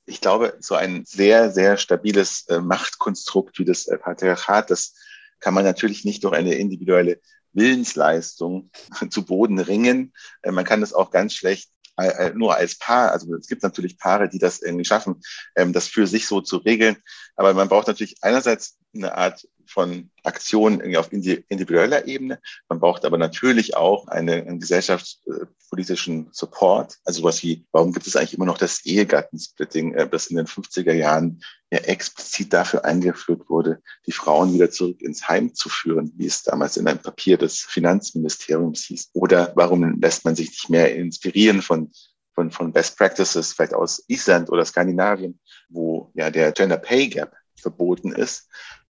Ich 0.05 0.21
glaube, 0.21 0.55
so 0.61 0.75
ein 0.75 1.03
sehr, 1.05 1.51
sehr 1.51 1.75
stabiles 1.75 2.47
äh, 2.47 2.61
Machtkonstrukt 2.61 3.59
wie 3.59 3.65
das 3.65 3.85
äh, 3.87 3.97
Patriarchat, 3.97 4.71
das 4.71 4.93
kann 5.41 5.53
man 5.53 5.65
natürlich 5.65 6.05
nicht 6.05 6.23
durch 6.23 6.35
eine 6.35 6.55
individuelle 6.55 7.19
Willensleistung 7.51 8.69
zu 9.09 9.25
Boden 9.25 9.59
ringen. 9.59 10.13
Äh, 10.41 10.51
man 10.51 10.63
kann 10.63 10.79
das 10.79 10.93
auch 10.93 11.11
ganz 11.11 11.33
schlecht 11.33 11.69
äh, 11.97 12.31
nur 12.33 12.55
als 12.55 12.77
Paar, 12.77 13.11
also 13.11 13.33
es 13.35 13.47
gibt 13.47 13.63
natürlich 13.63 13.97
Paare, 13.97 14.29
die 14.29 14.39
das 14.39 14.61
irgendwie 14.61 14.85
schaffen, 14.85 15.21
ähm, 15.55 15.73
das 15.73 15.87
für 15.87 16.07
sich 16.07 16.27
so 16.27 16.41
zu 16.41 16.57
regeln. 16.57 16.97
Aber 17.35 17.53
man 17.53 17.69
braucht 17.69 17.87
natürlich 17.87 18.17
einerseits 18.21 18.77
eine 18.97 19.15
Art 19.15 19.47
von 19.67 20.09
irgendwie 20.23 20.97
auf 20.97 21.11
individueller 21.11 22.07
Ebene. 22.07 22.39
Man 22.69 22.79
braucht 22.79 23.05
aber 23.05 23.17
natürlich 23.17 23.75
auch 23.75 24.07
eine, 24.07 24.33
einen 24.33 24.59
gesellschaftspolitischen 24.59 26.29
Support. 26.31 26.97
Also 27.05 27.23
was 27.23 27.43
wie, 27.43 27.65
warum 27.71 27.91
gibt 27.93 28.07
es 28.07 28.15
eigentlich 28.15 28.33
immer 28.33 28.45
noch 28.45 28.57
das 28.57 28.85
Ehegattensplitting, 28.85 29.93
äh, 29.93 30.09
das 30.09 30.27
in 30.27 30.37
den 30.37 30.47
50er 30.47 30.93
Jahren 30.93 31.41
ja 31.69 31.79
explizit 31.79 32.53
dafür 32.53 32.85
eingeführt 32.85 33.49
wurde, 33.49 33.81
die 34.05 34.13
Frauen 34.13 34.53
wieder 34.53 34.71
zurück 34.71 35.01
ins 35.01 35.27
Heim 35.27 35.53
zu 35.53 35.69
führen, 35.69 36.13
wie 36.15 36.27
es 36.27 36.43
damals 36.43 36.77
in 36.77 36.87
einem 36.87 36.99
Papier 36.99 37.37
des 37.37 37.59
Finanzministeriums 37.59 38.85
hieß. 38.85 39.09
Oder 39.13 39.51
warum 39.55 39.99
lässt 39.99 40.23
man 40.23 40.35
sich 40.35 40.49
nicht 40.49 40.69
mehr 40.69 40.95
inspirieren 40.95 41.61
von 41.61 41.91
von, 42.33 42.51
von 42.51 42.71
Best 42.71 42.99
Practices, 42.99 43.53
vielleicht 43.53 43.73
aus 43.73 44.03
Island 44.07 44.51
oder 44.51 44.63
Skandinavien, 44.63 45.39
wo 45.69 46.11
ja 46.13 46.29
der 46.29 46.51
Gender 46.51 46.77
Pay 46.77 47.07
Gap 47.07 47.35
verboten 47.55 48.11
ist, 48.11 48.47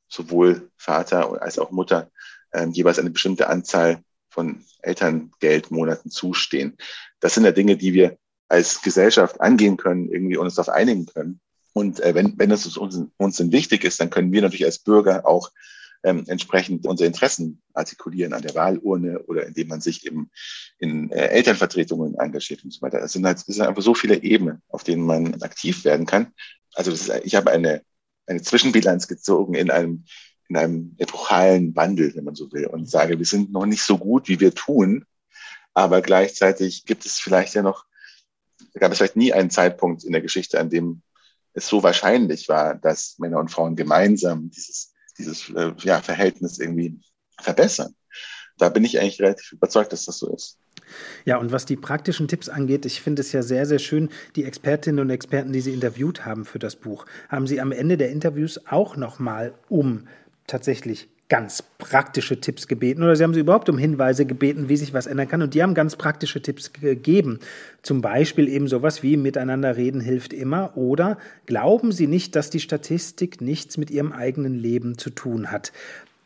sowohl 0.08 0.70
Vater 0.78 1.42
als 1.42 1.60
auch 1.60 1.72
Mutter 1.72 2.10
ähm, 2.54 2.72
jeweils 2.72 3.00
eine 3.00 3.10
bestimmte 3.10 3.48
Anzahl 3.50 4.04
von 4.30 4.64
Elterngeldmonaten 4.82 6.12
zustehen. 6.12 6.78
Das 7.20 7.34
sind 7.34 7.44
ja 7.44 7.52
Dinge, 7.52 7.78
die 7.78 7.94
wir 7.94 8.18
als 8.48 8.82
Gesellschaft 8.82 9.42
angehen 9.42 9.78
können, 9.78 10.10
irgendwie 10.10 10.38
uns 10.38 10.56
darauf 10.56 10.74
einigen 10.74 11.06
können. 11.06 11.40
Und 11.74 12.00
äh, 12.00 12.16
wenn, 12.16 12.38
wenn 12.38 12.52
es 12.52 12.78
uns, 12.78 13.00
uns 13.18 13.38
denn 13.38 13.52
wichtig 13.52 13.84
ist, 13.84 14.00
dann 14.00 14.10
können 14.10 14.32
wir 14.32 14.42
natürlich 14.42 14.66
als 14.66 14.80
Bürger 14.80 15.28
auch 15.28 15.52
ähm, 16.04 16.24
entsprechend 16.28 16.86
unsere 16.86 17.08
Interessen 17.08 17.62
artikulieren 17.74 18.34
an 18.34 18.42
der 18.42 18.56
Wahlurne 18.56 19.20
oder 19.24 19.46
indem 19.46 19.68
man 19.68 19.82
sich 19.82 20.06
eben 20.06 20.30
in 20.80 21.12
äh, 21.12 21.28
Elternvertretungen 21.28 22.16
engagiert 22.16 22.64
und 22.64 22.72
so 22.72 22.82
weiter. 22.82 23.00
Es 23.02 23.14
sind 23.14 23.26
halt, 23.26 23.38
es 23.38 23.46
sind 23.46 23.66
einfach 23.66 23.82
so 23.82 23.94
viele 23.94 24.22
Ebenen, 24.24 24.62
auf 24.70 24.84
denen 24.84 25.04
man 25.04 25.42
aktiv 25.42 25.84
werden 25.86 26.06
kann. 26.06 26.34
Also 26.74 26.92
ist, 26.92 27.10
ich 27.24 27.36
habe 27.36 27.52
eine 27.52 27.82
eine 28.28 28.42
Zwischenbilanz 28.42 29.08
gezogen 29.08 29.56
in 29.56 29.72
einem, 29.72 30.06
in 30.50 30.58
einem 30.58 30.96
epochalen 30.98 31.76
Wandel, 31.76 32.14
wenn 32.16 32.24
man 32.24 32.36
so 32.36 32.52
will, 32.52 32.68
und 32.68 32.90
sage, 32.90 33.18
wir 33.18 33.26
sind 33.26 33.52
noch 33.52 33.66
nicht 33.66 33.82
so 33.82 33.98
gut, 33.98 34.28
wie 34.28 34.40
wir 34.40 34.54
tun, 34.54 35.06
aber 35.74 36.02
gleichzeitig 36.02 36.86
gibt 36.86 37.06
es 37.06 37.20
vielleicht 37.20 37.54
ja 37.56 37.62
noch, 37.62 37.86
gab 38.74 38.92
es 38.92 38.98
vielleicht 38.98 39.16
nie 39.16 39.34
einen 39.34 39.50
Zeitpunkt 39.50 40.04
in 40.04 40.12
der 40.12 40.22
Geschichte, 40.22 40.60
an 40.60 40.70
dem 40.70 41.02
es 41.54 41.68
so 41.68 41.82
wahrscheinlich 41.82 42.50
war, 42.50 42.76
dass 42.76 43.18
Männer 43.18 43.40
und 43.40 43.50
Frauen 43.50 43.76
gemeinsam 43.76 44.52
dieses, 44.52 44.94
dieses 45.18 45.50
äh, 45.50 45.74
ja, 45.80 46.02
Verhältnis 46.02 46.60
irgendwie 46.60 47.00
verbessern. 47.42 47.96
Da 48.58 48.70
bin 48.70 48.84
ich 48.84 49.00
eigentlich 49.00 49.22
relativ 49.22 49.54
überzeugt, 49.54 49.92
dass 49.92 50.06
das 50.06 50.20
so 50.20 50.34
ist. 50.34 50.60
Ja, 51.26 51.38
und 51.38 51.52
was 51.52 51.66
die 51.66 51.76
praktischen 51.76 52.28
Tipps 52.28 52.50
angeht, 52.50 52.86
ich 52.86 53.02
finde 53.02 53.22
es 53.22 53.32
ja 53.32 53.42
sehr, 53.42 53.66
sehr 53.66 53.80
schön, 53.80 54.10
die 54.36 54.44
Expertinnen 54.44 55.00
und 55.00 55.10
Experten, 55.10 55.52
die 55.52 55.62
Sie 55.62 55.74
interviewt 55.74 56.26
haben 56.26 56.46
für 56.46 56.60
das 56.60 56.76
Buch, 56.76 57.06
haben 57.30 57.48
Sie 57.48 57.62
am 57.62 57.72
Ende 57.72 57.98
der 57.98 58.10
Interviews 58.10 58.62
auch 58.68 58.96
nochmal 58.96 59.54
um 59.70 60.08
tatsächlich 60.48 61.10
ganz 61.30 61.62
praktische 61.62 62.40
Tipps 62.40 62.68
gebeten 62.68 63.04
oder 63.04 63.16
sie 63.16 63.24
haben 63.24 63.34
sie 63.34 63.42
überhaupt 63.42 63.68
um 63.68 63.78
Hinweise 63.78 64.26
gebeten, 64.26 64.70
wie 64.70 64.78
sich 64.78 64.94
was 64.94 65.08
ändern 65.08 65.28
kann 65.28 65.42
und 65.42 65.54
die 65.54 65.62
haben 65.62 65.74
ganz 65.74 65.98
praktische 65.98 66.42
Tipps 66.42 66.72
gegeben. 66.72 67.40
Zum 67.82 68.02
Beispiel 68.02 68.48
eben 68.48 68.68
sowas 68.68 69.04
wie 69.04 69.18
miteinander 69.18 69.76
reden 69.76 70.00
hilft 70.00 70.32
immer 70.32 70.78
oder 70.78 71.18
glauben 71.46 71.92
Sie 71.92 72.08
nicht, 72.08 72.36
dass 72.36 72.50
die 72.50 72.62
Statistik 72.62 73.42
nichts 73.42 73.78
mit 73.78 73.92
Ihrem 73.92 74.14
eigenen 74.14 74.56
Leben 74.56 74.98
zu 74.98 75.10
tun 75.10 75.52
hat 75.52 75.74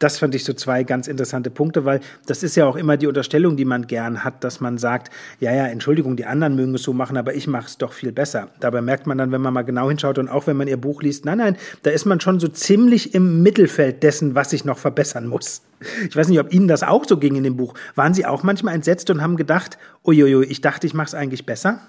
das 0.02 0.18
fand 0.18 0.34
ich 0.34 0.44
so 0.44 0.54
zwei 0.54 0.84
ganz 0.84 1.08
interessante 1.08 1.52
Punkte, 1.52 1.86
weil 1.86 2.00
das 2.26 2.42
ist 2.44 2.56
ja 2.56 2.66
auch 2.66 2.76
immer 2.76 2.98
die 2.98 3.08
Unterstellung, 3.08 3.56
die 3.56 3.66
man 3.66 3.86
gern 3.86 4.24
hat, 4.24 4.44
dass 4.44 4.60
man 4.60 4.78
sagt, 4.78 5.12
ja, 5.40 5.54
ja, 5.54 5.68
Entschuldigung, 5.68 6.16
die 6.16 6.26
anderen 6.26 6.56
mögen 6.56 6.74
es 6.74 6.84
so 6.84 6.94
machen, 6.94 7.18
aber 7.18 7.36
ich 7.36 7.48
mache 7.48 7.68
es 7.68 7.78
doch 7.78 7.94
viel 7.94 8.12
besser. 8.12 8.50
Dabei 8.60 8.82
merkt 8.82 9.06
man 9.06 9.18
dann, 9.18 9.32
wenn 9.32 9.42
man 9.42 9.54
mal 9.54 9.62
genau 9.62 9.90
hinschaut 9.90 10.18
und 10.18 10.28
auch 10.28 10.48
wenn 10.48 10.58
man 10.58 10.68
ihr 10.68 10.78
Buch 10.78 11.04
liest, 11.04 11.26
nein, 11.26 11.38
nein, 11.38 11.58
da 11.84 11.92
ist 11.92 12.06
man 12.06 12.20
schon 12.20 12.40
so 12.40 12.48
ziemlich 12.48 13.14
im 13.14 13.44
Mittelfeld 13.44 14.02
dessen, 14.02 14.34
was 14.34 14.54
ich 14.54 14.66
noch 14.66 14.80
verbessern 14.80 15.28
muss. 15.28 15.62
Ich 16.08 16.16
weiß 16.16 16.28
nicht, 16.28 16.40
ob 16.40 16.54
Ihnen 16.54 16.68
das 16.68 16.84
auch 16.84 17.06
so 17.08 17.18
ging 17.18 17.36
in 17.36 17.44
dem 17.44 17.58
Buch. 17.58 17.74
Waren 17.96 18.14
Sie 18.14 18.26
auch 18.26 18.44
manchmal 18.44 18.76
entsetzt 18.76 19.10
und 19.10 19.22
haben 19.22 19.36
gedacht, 19.36 19.78
uiuiui, 20.06 20.46
ich 20.46 20.62
dachte, 20.62 20.88
ich 20.88 20.94
mache 20.94 21.08
es 21.08 21.16
eigentlich 21.16 21.46
besser? 21.46 21.80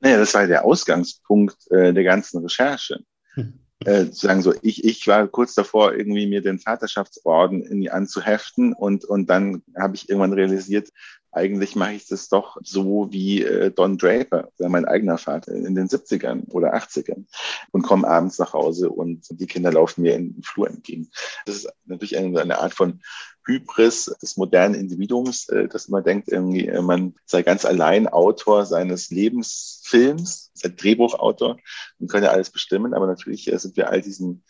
Naja, 0.00 0.18
das 0.18 0.34
war 0.34 0.46
der 0.46 0.64
Ausgangspunkt 0.64 1.56
äh, 1.70 1.92
der 1.92 2.04
ganzen 2.04 2.42
Recherche. 2.42 3.00
Hm 3.34 3.59
äh, 3.84 4.06
sagen 4.06 4.42
so, 4.42 4.52
ich, 4.62 4.84
ich 4.84 5.06
war 5.06 5.26
kurz 5.28 5.54
davor, 5.54 5.94
irgendwie 5.94 6.26
mir 6.26 6.42
den 6.42 6.58
Vaterschaftsorden 6.58 7.62
irgendwie 7.62 7.90
anzuheften 7.90 8.72
und, 8.72 9.04
und 9.04 9.30
dann 9.30 9.62
habe 9.78 9.94
ich 9.94 10.08
irgendwann 10.08 10.34
realisiert, 10.34 10.90
eigentlich 11.32 11.76
mache 11.76 11.92
ich 11.92 12.08
das 12.08 12.28
doch 12.28 12.56
so 12.62 13.08
wie 13.10 13.42
äh, 13.42 13.70
Don 13.70 13.98
Draper, 13.98 14.50
mein 14.58 14.84
eigener 14.84 15.18
Vater 15.18 15.52
in 15.52 15.74
den 15.74 15.88
70ern 15.88 16.48
oder 16.50 16.74
80ern 16.74 17.24
und 17.70 17.82
komme 17.82 18.08
abends 18.08 18.38
nach 18.38 18.52
Hause 18.52 18.90
und 18.90 19.26
die 19.30 19.46
Kinder 19.46 19.72
laufen 19.72 20.02
mir 20.02 20.16
in 20.16 20.34
den 20.34 20.42
Flur 20.42 20.68
entgegen. 20.68 21.10
Das 21.46 21.56
ist 21.56 21.68
natürlich 21.86 22.16
eine, 22.16 22.40
eine 22.40 22.58
Art 22.58 22.74
von 22.74 23.00
Hybris 23.46 24.16
des 24.22 24.36
modernen 24.36 24.74
Individuums, 24.74 25.48
äh, 25.48 25.68
dass 25.68 25.88
man 25.88 26.04
denkt, 26.04 26.28
irgendwie, 26.28 26.66
äh, 26.66 26.82
man 26.82 27.14
sei 27.26 27.42
ganz 27.42 27.64
allein 27.64 28.08
Autor 28.08 28.66
seines 28.66 29.10
Lebensfilms, 29.10 30.50
sei 30.54 30.68
Drehbuchautor 30.68 31.58
und 31.98 32.10
könne 32.10 32.30
alles 32.30 32.50
bestimmen. 32.50 32.94
Aber 32.94 33.06
natürlich 33.06 33.50
äh, 33.50 33.58
sind 33.58 33.76
wir 33.76 33.90
all 33.90 34.02
diesen 34.02 34.44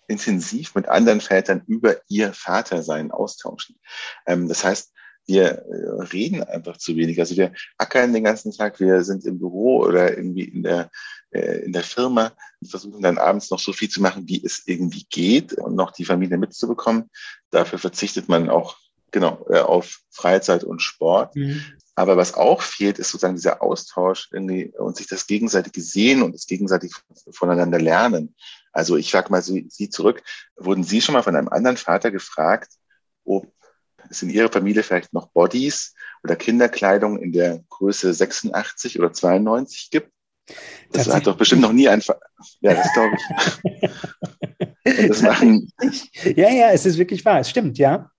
intensiv 0.08 0.74
mit 0.74 0.88
anderen 0.88 1.20
Vätern 1.20 1.62
über 1.66 1.96
ihr 2.08 2.32
Vatersein 2.32 3.10
austauschen. 3.10 3.78
Ähm, 4.26 4.48
das 4.48 4.64
heißt, 4.64 4.92
wir 5.26 5.44
äh, 5.44 6.02
reden 6.12 6.44
einfach 6.44 6.76
zu 6.76 6.94
wenig. 6.94 7.18
Also 7.18 7.36
wir 7.36 7.52
ackern 7.78 8.12
den 8.12 8.22
ganzen 8.22 8.52
Tag, 8.52 8.78
wir 8.78 9.02
sind 9.02 9.24
im 9.24 9.38
Büro 9.40 9.80
oder 9.80 10.16
irgendwie 10.16 10.44
in 10.44 10.62
der, 10.62 10.90
äh, 11.30 11.64
in 11.64 11.72
der 11.72 11.82
Firma 11.82 12.32
und 12.60 12.70
versuchen 12.70 13.02
dann 13.02 13.18
abends 13.18 13.50
noch 13.50 13.58
so 13.58 13.72
viel 13.72 13.88
zu 13.88 14.00
machen, 14.00 14.28
wie 14.28 14.42
es 14.44 14.62
irgendwie 14.66 15.04
geht 15.10 15.54
und 15.54 15.74
noch 15.74 15.90
die 15.90 16.04
Familie 16.04 16.38
mitzubekommen. 16.38 17.10
Dafür 17.50 17.80
verzichtet 17.80 18.28
man 18.28 18.48
auch 18.48 18.76
genau 19.10 19.44
äh, 19.50 19.58
auf 19.58 20.02
Freizeit 20.10 20.62
und 20.62 20.80
Sport. 20.80 21.34
Mhm. 21.34 21.64
Aber 21.98 22.18
was 22.18 22.34
auch 22.34 22.60
fehlt, 22.60 22.98
ist 22.98 23.10
sozusagen 23.10 23.36
dieser 23.36 23.62
Austausch 23.62 24.28
irgendwie 24.30 24.70
und 24.78 24.96
sich 24.96 25.06
das 25.06 25.26
gegenseitige 25.26 25.80
sehen 25.80 26.22
und 26.22 26.34
das 26.34 26.46
gegenseitig 26.46 26.92
voneinander 27.32 27.80
lernen. 27.80 28.34
Also 28.70 28.96
ich 28.96 29.10
frage 29.10 29.30
mal 29.30 29.42
Sie, 29.42 29.66
Sie 29.70 29.88
zurück, 29.88 30.22
wurden 30.56 30.84
Sie 30.84 31.00
schon 31.00 31.14
mal 31.14 31.22
von 31.22 31.34
einem 31.34 31.48
anderen 31.48 31.78
Vater 31.78 32.10
gefragt, 32.10 32.74
ob 33.24 33.50
es 34.10 34.22
in 34.22 34.28
Ihrer 34.28 34.52
Familie 34.52 34.82
vielleicht 34.82 35.14
noch 35.14 35.28
Bodies 35.28 35.94
oder 36.22 36.36
Kinderkleidung 36.36 37.18
in 37.18 37.32
der 37.32 37.64
Größe 37.70 38.12
86 38.12 38.98
oder 38.98 39.14
92 39.14 39.90
gibt? 39.90 40.12
Das 40.92 41.08
hat 41.08 41.26
doch 41.26 41.36
bestimmt 41.36 41.62
noch 41.62 41.72
nie 41.72 41.88
ein, 41.88 42.02
Fa 42.02 42.20
ja, 42.60 42.74
das 42.74 42.92
glaube 42.92 43.16
ich. 43.16 45.08
Das 45.08 45.22
machen. 45.22 45.72
Ja, 46.36 46.48
ja, 46.50 46.70
es 46.70 46.86
ist 46.86 46.98
wirklich 46.98 47.24
wahr. 47.24 47.40
Es 47.40 47.50
stimmt, 47.50 47.78
ja. 47.78 48.10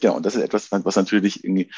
Ja, 0.00 0.12
und 0.12 0.24
das 0.24 0.36
ist 0.36 0.42
etwas, 0.42 0.70
was 0.70 0.96
natürlich 0.96 1.44
irgendwie 1.44 1.70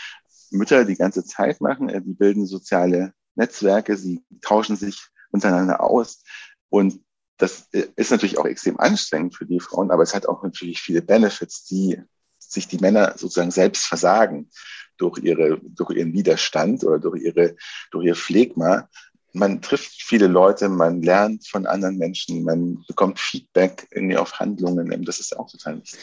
Mütter 0.53 0.85
die 0.85 0.97
ganze 0.97 1.25
Zeit 1.25 1.61
machen. 1.61 1.89
Äh, 1.89 2.03
die 2.03 2.15
bilden 2.15 2.47
soziale 2.47 3.15
Netzwerke, 3.35 3.97
sie 3.97 4.23
tauschen 4.41 4.77
sich 4.77 5.09
untereinander 5.31 5.83
aus. 5.83 6.23
Und 6.69 7.01
das 7.39 7.69
äh, 7.73 7.87
ist 7.97 8.11
natürlich 8.11 8.39
auch 8.39 8.47
extrem 8.47 8.79
anstrengend 8.79 9.35
für 9.35 9.47
die 9.47 9.61
Frauen, 9.61 9.91
aber 9.91 10.03
es 10.03 10.15
hat 10.15 10.27
auch 10.27 10.43
natürlich 10.43 10.81
viele 10.81 11.03
Benefits, 11.03 11.65
die 11.65 12.01
sich 12.39 12.69
die 12.69 12.79
Männer 12.79 13.15
sozusagen 13.17 13.51
selbst 13.51 13.85
versagen 13.85 14.51
durch 14.99 15.19
ihre, 15.19 15.59
durch 15.63 15.97
ihren 15.97 16.13
Widerstand 16.13 16.85
oder 16.85 16.99
durch 16.99 17.23
ihre, 17.23 17.57
durch 17.91 18.07
ihr 18.07 18.15
Phlegma. 18.15 18.89
Man 19.33 19.63
trifft 19.63 20.03
viele 20.03 20.27
Leute, 20.27 20.69
man 20.69 21.03
lernt 21.03 21.49
von 21.49 21.67
anderen 21.67 21.97
Menschen, 21.97 22.45
man 22.45 22.85
bekommt 22.87 23.19
Feedback 23.19 23.89
irgendwie 23.91 24.19
auf 24.19 24.39
Handlungen. 24.39 25.05
Das 25.05 25.19
ist 25.19 25.37
auch 25.37 25.51
total 25.51 25.81
wichtig. 25.81 25.99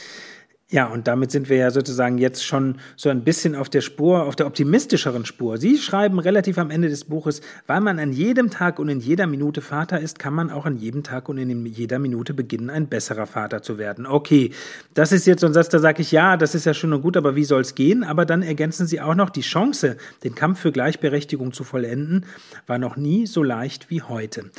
Ja, 0.72 0.86
und 0.86 1.08
damit 1.08 1.32
sind 1.32 1.50
wir 1.50 1.58
ja 1.58 1.72
sozusagen 1.72 2.20
jetzt 2.20 2.46
schon 2.46 2.76
so 2.96 3.10
ein 3.10 3.24
bisschen 3.24 3.56
auf 3.56 3.70
der 3.70 3.82
Spur, 3.82 4.26
auf 4.26 4.36
der 4.36 4.46
optimistischeren 4.46 5.26
Spur. 5.26 5.58
Sie 5.58 5.80
schreiben 5.80 6.20
relativ 6.20 6.60
am 6.60 6.70
Ende 6.70 6.90
des 6.90 7.06
Buches, 7.06 7.42
weil 7.66 7.82
man 7.82 7.98
an 7.98 8.14
jedem 8.14 8.52
Tag 8.52 8.78
und 8.78 8.88
in 8.88 9.00
jeder 9.00 9.26
Minute 9.26 9.62
Vater 9.62 10.00
ist, 10.00 10.20
kann 10.20 10.36
man 10.36 10.52
auch 10.52 10.68
an 10.68 10.78
jedem 10.78 11.02
Tag 11.02 11.28
und 11.28 11.40
in 11.40 11.66
jeder 11.66 11.98
Minute 11.98 12.36
beginnen, 12.36 12.70
ein 12.70 12.86
besserer 12.86 13.26
Vater 13.26 13.64
zu 13.64 13.80
werden. 13.80 14.06
Okay, 14.06 14.52
das 14.94 15.12
ist 15.12 15.26
jetzt 15.26 15.42
so 15.42 15.48
ein 15.48 15.54
Satz, 15.54 15.70
da 15.70 15.80
sage 15.80 16.04
ich, 16.04 16.12
ja, 16.12 16.38
das 16.38 16.54
ist 16.54 16.68
ja 16.68 16.76
schön 16.76 16.94
und 16.94 17.02
gut, 17.02 17.18
aber 17.18 17.36
wie 17.36 17.46
soll 17.46 17.62
es 17.62 17.74
gehen? 17.74 18.04
Aber 18.04 18.28
dann 18.28 18.44
ergänzen 18.44 18.86
Sie 18.86 19.02
auch 19.02 19.16
noch, 19.16 19.32
die 19.32 19.42
Chance, 19.42 19.98
den 20.24 20.36
Kampf 20.36 20.60
für 20.60 20.72
Gleichberechtigung 20.72 21.52
zu 21.52 21.64
vollenden, 21.64 22.28
war 22.68 22.78
noch 22.78 22.96
nie 22.96 23.26
so 23.26 23.42
leicht 23.42 23.90
wie 23.90 24.04
heute. 24.04 24.52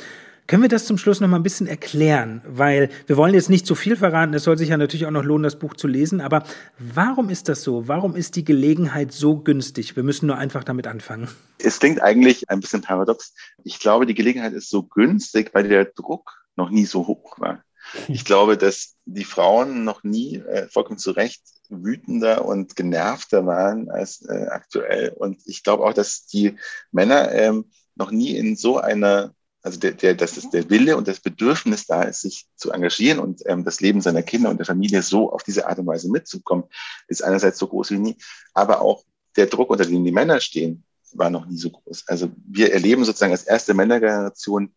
Können 0.51 0.63
wir 0.63 0.67
das 0.69 0.83
zum 0.83 0.97
Schluss 0.97 1.21
noch 1.21 1.29
mal 1.29 1.37
ein 1.37 1.43
bisschen 1.43 1.65
erklären? 1.65 2.41
Weil 2.45 2.89
wir 3.07 3.15
wollen 3.15 3.33
jetzt 3.33 3.49
nicht 3.49 3.65
zu 3.65 3.73
viel 3.73 3.95
verraten. 3.95 4.33
Es 4.33 4.43
soll 4.43 4.57
sich 4.57 4.67
ja 4.67 4.75
natürlich 4.75 5.05
auch 5.05 5.11
noch 5.11 5.23
lohnen, 5.23 5.43
das 5.43 5.57
Buch 5.57 5.75
zu 5.75 5.87
lesen. 5.87 6.19
Aber 6.19 6.43
warum 6.77 7.29
ist 7.29 7.47
das 7.47 7.63
so? 7.63 7.87
Warum 7.87 8.17
ist 8.17 8.35
die 8.35 8.43
Gelegenheit 8.43 9.13
so 9.13 9.37
günstig? 9.37 9.95
Wir 9.95 10.03
müssen 10.03 10.27
nur 10.27 10.37
einfach 10.37 10.65
damit 10.65 10.87
anfangen. 10.87 11.29
Es 11.57 11.79
klingt 11.79 12.01
eigentlich 12.01 12.49
ein 12.49 12.59
bisschen 12.59 12.81
paradox. 12.81 13.33
Ich 13.63 13.79
glaube, 13.79 14.05
die 14.05 14.13
Gelegenheit 14.13 14.51
ist 14.51 14.69
so 14.69 14.83
günstig, 14.83 15.51
weil 15.53 15.69
der 15.69 15.85
Druck 15.85 16.43
noch 16.57 16.69
nie 16.69 16.83
so 16.85 17.07
hoch 17.07 17.39
war. 17.39 17.63
Ich 18.09 18.25
glaube, 18.25 18.57
dass 18.57 18.95
die 19.05 19.23
Frauen 19.23 19.85
noch 19.85 20.03
nie 20.03 20.35
äh, 20.35 20.67
vollkommen 20.67 20.99
zu 20.99 21.11
Recht 21.11 21.43
wütender 21.69 22.43
und 22.43 22.75
genervter 22.75 23.45
waren 23.45 23.89
als 23.89 24.21
äh, 24.23 24.47
aktuell. 24.49 25.13
Und 25.15 25.39
ich 25.45 25.63
glaube 25.63 25.85
auch, 25.85 25.93
dass 25.93 26.25
die 26.25 26.57
Männer 26.91 27.31
ähm, 27.31 27.71
noch 27.95 28.11
nie 28.11 28.35
in 28.35 28.57
so 28.57 28.79
einer 28.79 29.33
also 29.63 29.79
der, 29.79 29.91
der, 29.91 30.15
dass 30.15 30.37
es 30.37 30.49
der 30.49 30.69
Wille 30.69 30.97
und 30.97 31.07
das 31.07 31.19
Bedürfnis 31.19 31.85
da 31.85 32.03
ist, 32.03 32.21
sich 32.21 32.47
zu 32.55 32.71
engagieren 32.71 33.19
und 33.19 33.41
ähm, 33.45 33.63
das 33.63 33.79
Leben 33.79 34.01
seiner 34.01 34.23
Kinder 34.23 34.49
und 34.49 34.57
der 34.57 34.65
Familie 34.65 35.01
so 35.01 35.31
auf 35.31 35.43
diese 35.43 35.67
Art 35.67 35.79
und 35.79 35.87
Weise 35.87 36.09
mitzukommen, 36.09 36.65
ist 37.07 37.23
einerseits 37.23 37.59
so 37.59 37.67
groß 37.67 37.91
wie 37.91 37.99
nie, 37.99 38.17
aber 38.53 38.81
auch 38.81 39.03
der 39.35 39.45
Druck, 39.45 39.69
unter 39.69 39.85
dem 39.85 40.03
die 40.03 40.11
Männer 40.11 40.39
stehen, 40.39 40.83
war 41.13 41.29
noch 41.29 41.45
nie 41.45 41.57
so 41.57 41.69
groß. 41.69 42.07
Also 42.07 42.31
wir 42.47 42.73
erleben 42.73 43.05
sozusagen 43.05 43.31
als 43.31 43.43
erste 43.43 43.73
Männergeneration 43.73 44.73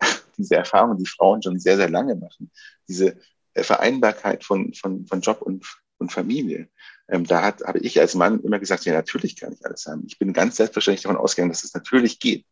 diese 0.36 0.56
Erfahrung, 0.56 0.96
die 0.96 1.06
Frauen 1.06 1.42
schon 1.42 1.58
sehr, 1.60 1.76
sehr 1.76 1.90
lange 1.90 2.14
machen. 2.14 2.50
Diese 2.88 3.16
äh, 3.54 3.62
Vereinbarkeit 3.62 4.44
von, 4.44 4.72
von, 4.74 5.06
von 5.06 5.20
Job 5.20 5.42
und, 5.42 5.66
und 5.98 6.12
Familie. 6.12 6.68
Ähm, 7.08 7.24
da 7.24 7.42
hat, 7.42 7.62
habe 7.62 7.78
ich 7.78 8.00
als 8.00 8.14
Mann 8.14 8.40
immer 8.40 8.58
gesagt, 8.58 8.84
ja, 8.84 8.92
natürlich 8.92 9.36
kann 9.36 9.52
ich 9.52 9.64
alles 9.64 9.86
haben. 9.86 10.04
Ich 10.06 10.18
bin 10.18 10.32
ganz 10.32 10.56
selbstverständlich 10.56 11.02
davon 11.02 11.16
ausgegangen, 11.16 11.52
dass 11.52 11.64
es 11.64 11.74
natürlich 11.74 12.18
geht. 12.18 12.44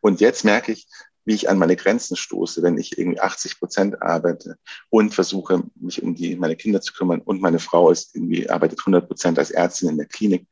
Und 0.00 0.20
jetzt 0.20 0.44
merke 0.44 0.72
ich, 0.72 0.86
wie 1.24 1.34
ich 1.34 1.48
an 1.48 1.58
meine 1.58 1.76
Grenzen 1.76 2.16
stoße, 2.16 2.62
wenn 2.62 2.78
ich 2.78 2.98
irgendwie 2.98 3.20
80 3.20 3.58
Prozent 3.58 4.02
arbeite 4.02 4.58
und 4.90 5.14
versuche, 5.14 5.62
mich 5.74 6.02
um 6.02 6.14
die, 6.14 6.36
meine 6.36 6.56
Kinder 6.56 6.80
zu 6.80 6.92
kümmern 6.92 7.20
und 7.20 7.40
meine 7.40 7.58
Frau 7.58 7.90
ist 7.90 8.14
irgendwie, 8.14 8.48
arbeitet 8.50 8.80
100 8.80 9.06
Prozent 9.06 9.38
als 9.38 9.50
Ärztin 9.50 9.88
in 9.88 9.96
der 9.96 10.06
Klinik. 10.06 10.46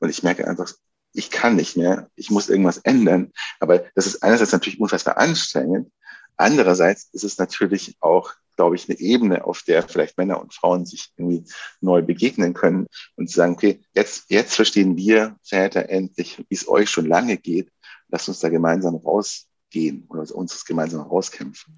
Und 0.00 0.10
ich 0.10 0.22
merke 0.22 0.46
einfach, 0.46 0.70
ich 1.14 1.30
kann 1.30 1.56
nicht 1.56 1.76
mehr, 1.76 2.10
ich 2.14 2.30
muss 2.30 2.48
irgendwas 2.48 2.78
ändern. 2.78 3.32
Aber 3.60 3.78
das 3.94 4.06
ist 4.06 4.22
einerseits 4.22 4.52
natürlich 4.52 4.80
unfassbar 4.80 5.16
anstrengend. 5.16 5.90
Andererseits 6.36 7.08
ist 7.12 7.24
es 7.24 7.38
natürlich 7.38 7.96
auch, 8.00 8.32
glaube 8.56 8.76
ich, 8.76 8.88
eine 8.88 8.98
Ebene, 8.98 9.44
auf 9.44 9.62
der 9.62 9.82
vielleicht 9.82 10.18
Männer 10.18 10.40
und 10.40 10.54
Frauen 10.54 10.84
sich 10.84 11.12
irgendwie 11.16 11.44
neu 11.80 12.02
begegnen 12.02 12.54
können 12.54 12.86
und 13.16 13.30
sagen, 13.30 13.54
okay, 13.54 13.80
jetzt, 13.94 14.26
jetzt 14.28 14.54
verstehen 14.54 14.96
wir 14.96 15.36
Väter 15.42 15.88
endlich, 15.88 16.38
wie 16.48 16.54
es 16.54 16.68
euch 16.68 16.90
schon 16.90 17.06
lange 17.06 17.38
geht 17.38 17.70
lasst 18.08 18.28
uns 18.28 18.40
da 18.40 18.48
gemeinsam 18.48 18.96
raus 18.96 19.46
gehen 19.70 20.06
oder 20.08 20.24
uns 20.34 20.52
das 20.52 20.64
gemeinsam 20.64 21.02
rauskämpfen. 21.02 21.74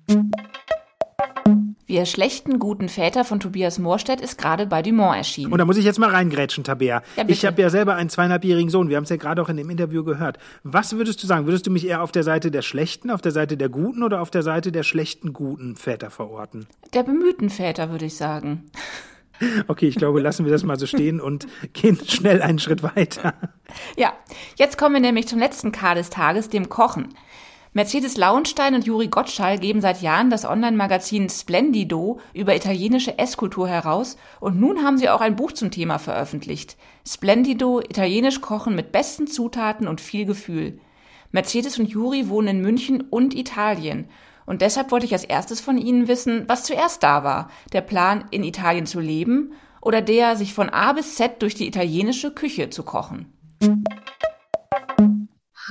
Wir 1.90 2.06
schlechten 2.06 2.60
guten 2.60 2.88
Väter 2.88 3.24
von 3.24 3.40
Tobias 3.40 3.80
Moorstedt 3.80 4.20
ist 4.20 4.38
gerade 4.38 4.68
bei 4.68 4.80
Dumont 4.80 5.16
erschienen. 5.16 5.52
Und 5.52 5.58
da 5.58 5.64
muss 5.64 5.76
ich 5.76 5.84
jetzt 5.84 5.98
mal 5.98 6.10
reingrätschen, 6.10 6.62
Tabea. 6.62 7.02
Ja, 7.16 7.24
ich 7.26 7.44
habe 7.44 7.60
ja 7.60 7.68
selber 7.68 7.96
einen 7.96 8.08
zweieinhalbjährigen 8.08 8.70
Sohn. 8.70 8.90
Wir 8.90 8.96
haben 8.96 9.02
es 9.02 9.10
ja 9.10 9.16
gerade 9.16 9.42
auch 9.42 9.48
in 9.48 9.56
dem 9.56 9.68
Interview 9.70 10.04
gehört. 10.04 10.38
Was 10.62 10.92
würdest 10.92 11.20
du 11.20 11.26
sagen? 11.26 11.46
Würdest 11.46 11.66
du 11.66 11.72
mich 11.72 11.84
eher 11.84 12.02
auf 12.02 12.12
der 12.12 12.22
Seite 12.22 12.52
der 12.52 12.62
schlechten, 12.62 13.10
auf 13.10 13.22
der 13.22 13.32
Seite 13.32 13.56
der 13.56 13.70
guten 13.70 14.04
oder 14.04 14.20
auf 14.20 14.30
der 14.30 14.44
Seite 14.44 14.70
der 14.70 14.84
schlechten 14.84 15.32
guten 15.32 15.74
Väter 15.74 16.10
verorten? 16.10 16.68
Der 16.94 17.02
bemühten 17.02 17.50
Väter, 17.50 17.90
würde 17.90 18.04
ich 18.04 18.16
sagen. 18.16 18.70
Okay, 19.68 19.88
ich 19.88 19.96
glaube, 19.96 20.20
lassen 20.20 20.44
wir 20.44 20.52
das 20.52 20.64
mal 20.64 20.78
so 20.78 20.86
stehen 20.86 21.20
und 21.20 21.46
gehen 21.72 21.98
schnell 22.06 22.42
einen 22.42 22.58
Schritt 22.58 22.82
weiter. 22.82 23.34
Ja, 23.96 24.12
jetzt 24.56 24.78
kommen 24.78 24.96
wir 24.96 25.00
nämlich 25.00 25.28
zum 25.28 25.38
letzten 25.38 25.72
K 25.72 25.94
des 25.94 26.10
Tages, 26.10 26.48
dem 26.48 26.68
Kochen. 26.68 27.14
Mercedes 27.72 28.16
Lauenstein 28.16 28.74
und 28.74 28.84
Juri 28.84 29.06
Gottschall 29.06 29.56
geben 29.56 29.80
seit 29.80 30.02
Jahren 30.02 30.28
das 30.28 30.44
Online-Magazin 30.44 31.28
Splendido 31.28 32.18
über 32.34 32.56
italienische 32.56 33.16
Esskultur 33.16 33.68
heraus 33.68 34.16
und 34.40 34.58
nun 34.58 34.82
haben 34.82 34.98
sie 34.98 35.08
auch 35.08 35.20
ein 35.20 35.36
Buch 35.36 35.52
zum 35.52 35.70
Thema 35.70 35.98
veröffentlicht. 35.98 36.76
Splendido, 37.06 37.78
italienisch 37.78 38.40
kochen 38.40 38.74
mit 38.74 38.90
besten 38.90 39.28
Zutaten 39.28 39.86
und 39.86 40.00
viel 40.00 40.24
Gefühl. 40.24 40.80
Mercedes 41.30 41.78
und 41.78 41.86
Juri 41.86 42.28
wohnen 42.28 42.48
in 42.48 42.60
München 42.60 43.02
und 43.02 43.36
Italien. 43.36 44.08
Und 44.50 44.62
deshalb 44.62 44.90
wollte 44.90 45.06
ich 45.06 45.12
als 45.12 45.22
erstes 45.22 45.60
von 45.60 45.78
Ihnen 45.78 46.08
wissen, 46.08 46.42
was 46.48 46.64
zuerst 46.64 47.04
da 47.04 47.22
war. 47.22 47.50
Der 47.72 47.82
Plan, 47.82 48.24
in 48.32 48.42
Italien 48.42 48.84
zu 48.84 48.98
leben 48.98 49.52
oder 49.80 50.02
der, 50.02 50.34
sich 50.34 50.54
von 50.54 50.68
A 50.68 50.92
bis 50.92 51.14
Z 51.14 51.40
durch 51.40 51.54
die 51.54 51.68
italienische 51.68 52.32
Küche 52.32 52.68
zu 52.68 52.82
kochen? 52.82 53.32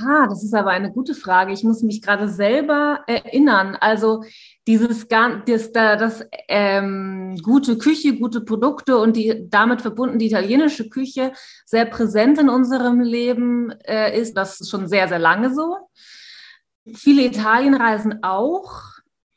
Ah, 0.02 0.26
das 0.30 0.42
ist 0.42 0.54
aber 0.54 0.70
eine 0.70 0.90
gute 0.92 1.14
Frage. 1.14 1.52
Ich 1.52 1.62
muss 1.62 1.82
mich 1.82 2.00
gerade 2.00 2.26
selber 2.26 3.00
erinnern. 3.06 3.76
Also 3.78 4.24
dieses 4.66 5.08
das, 5.08 5.72
das 5.72 6.24
ähm, 6.48 7.38
gute 7.42 7.76
Küche, 7.76 8.16
gute 8.16 8.40
Produkte 8.40 8.96
und 8.96 9.14
die 9.14 9.46
damit 9.50 9.82
verbunden 9.82 10.18
die 10.18 10.28
italienische 10.28 10.88
Küche 10.88 11.34
sehr 11.66 11.84
präsent 11.84 12.38
in 12.38 12.48
unserem 12.48 13.00
Leben 13.00 13.72
äh, 13.84 14.18
ist. 14.18 14.38
Das 14.38 14.58
ist 14.58 14.70
schon 14.70 14.88
sehr, 14.88 15.06
sehr 15.06 15.18
lange 15.18 15.54
so. 15.54 15.76
Viele 16.96 17.24
Italienreisen 17.24 18.22
auch. 18.22 18.90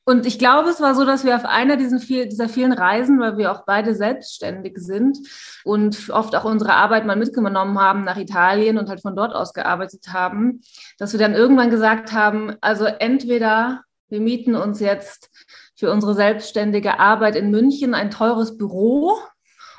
Und 0.05 0.25
ich 0.25 0.37
glaube, 0.37 0.69
es 0.69 0.81
war 0.81 0.95
so, 0.95 1.05
dass 1.05 1.23
wir 1.23 1.35
auf 1.35 1.45
einer 1.45 1.77
dieser 1.77 2.49
vielen 2.49 2.73
Reisen, 2.73 3.21
weil 3.21 3.37
wir 3.37 3.53
auch 3.53 3.63
beide 3.65 3.95
selbstständig 3.95 4.73
sind 4.77 5.17
und 5.63 6.09
oft 6.09 6.35
auch 6.35 6.43
unsere 6.43 6.73
Arbeit 6.73 7.05
mal 7.05 7.15
mitgenommen 7.15 7.79
haben 7.79 8.03
nach 8.03 8.17
Italien 8.17 8.77
und 8.77 8.89
halt 8.89 9.01
von 9.01 9.15
dort 9.15 9.33
aus 9.33 9.53
gearbeitet 9.53 10.07
haben, 10.11 10.59
dass 10.97 11.13
wir 11.13 11.19
dann 11.19 11.33
irgendwann 11.33 11.69
gesagt 11.69 12.11
haben, 12.11 12.57
also 12.59 12.83
entweder 12.83 13.83
wir 14.09 14.19
mieten 14.19 14.55
uns 14.55 14.81
jetzt 14.81 15.31
für 15.75 15.89
unsere 15.89 16.15
selbstständige 16.15 16.99
Arbeit 16.99 17.35
in 17.35 17.49
München 17.49 17.93
ein 17.93 18.11
teures 18.11 18.57
Büro 18.57 19.17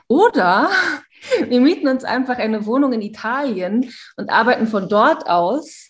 oder 0.09 0.71
wir 1.49 1.61
mieten 1.61 1.87
uns 1.87 2.03
einfach 2.03 2.39
eine 2.39 2.67
Wohnung 2.67 2.93
in 2.93 3.03
Italien 3.03 3.93
und 4.17 4.31
arbeiten 4.31 4.67
von 4.67 4.89
dort 4.89 5.29
aus. 5.29 5.84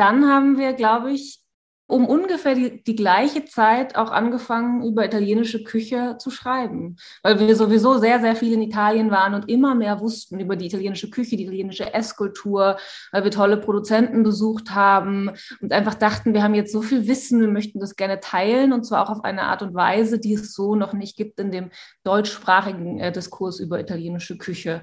Dann 0.00 0.26
haben 0.26 0.56
wir, 0.56 0.72
glaube 0.72 1.12
ich, 1.12 1.42
um 1.86 2.06
ungefähr 2.06 2.54
die, 2.54 2.82
die 2.82 2.96
gleiche 2.96 3.44
Zeit 3.44 3.96
auch 3.96 4.10
angefangen, 4.10 4.82
über 4.82 5.04
italienische 5.04 5.62
Küche 5.62 6.16
zu 6.18 6.30
schreiben, 6.30 6.96
weil 7.22 7.38
wir 7.38 7.54
sowieso 7.54 7.98
sehr, 7.98 8.18
sehr 8.18 8.34
viel 8.34 8.54
in 8.54 8.62
Italien 8.62 9.10
waren 9.10 9.34
und 9.34 9.50
immer 9.50 9.74
mehr 9.74 10.00
wussten 10.00 10.40
über 10.40 10.56
die 10.56 10.68
italienische 10.68 11.10
Küche, 11.10 11.36
die 11.36 11.42
italienische 11.42 11.92
Esskultur, 11.92 12.78
weil 13.12 13.24
wir 13.24 13.30
tolle 13.30 13.58
Produzenten 13.58 14.22
besucht 14.22 14.70
haben 14.74 15.32
und 15.60 15.70
einfach 15.70 15.96
dachten, 15.96 16.32
wir 16.32 16.42
haben 16.42 16.54
jetzt 16.54 16.72
so 16.72 16.80
viel 16.80 17.06
Wissen, 17.06 17.38
wir 17.38 17.48
möchten 17.48 17.78
das 17.78 17.94
gerne 17.94 18.20
teilen 18.20 18.72
und 18.72 18.84
zwar 18.84 19.04
auch 19.04 19.10
auf 19.10 19.24
eine 19.24 19.42
Art 19.42 19.60
und 19.60 19.74
Weise, 19.74 20.18
die 20.18 20.32
es 20.32 20.54
so 20.54 20.76
noch 20.76 20.94
nicht 20.94 21.14
gibt 21.14 21.38
in 21.38 21.50
dem 21.50 21.68
deutschsprachigen 22.04 22.98
äh, 23.00 23.12
Diskurs 23.12 23.60
über 23.60 23.78
italienische 23.78 24.38
Küche. 24.38 24.82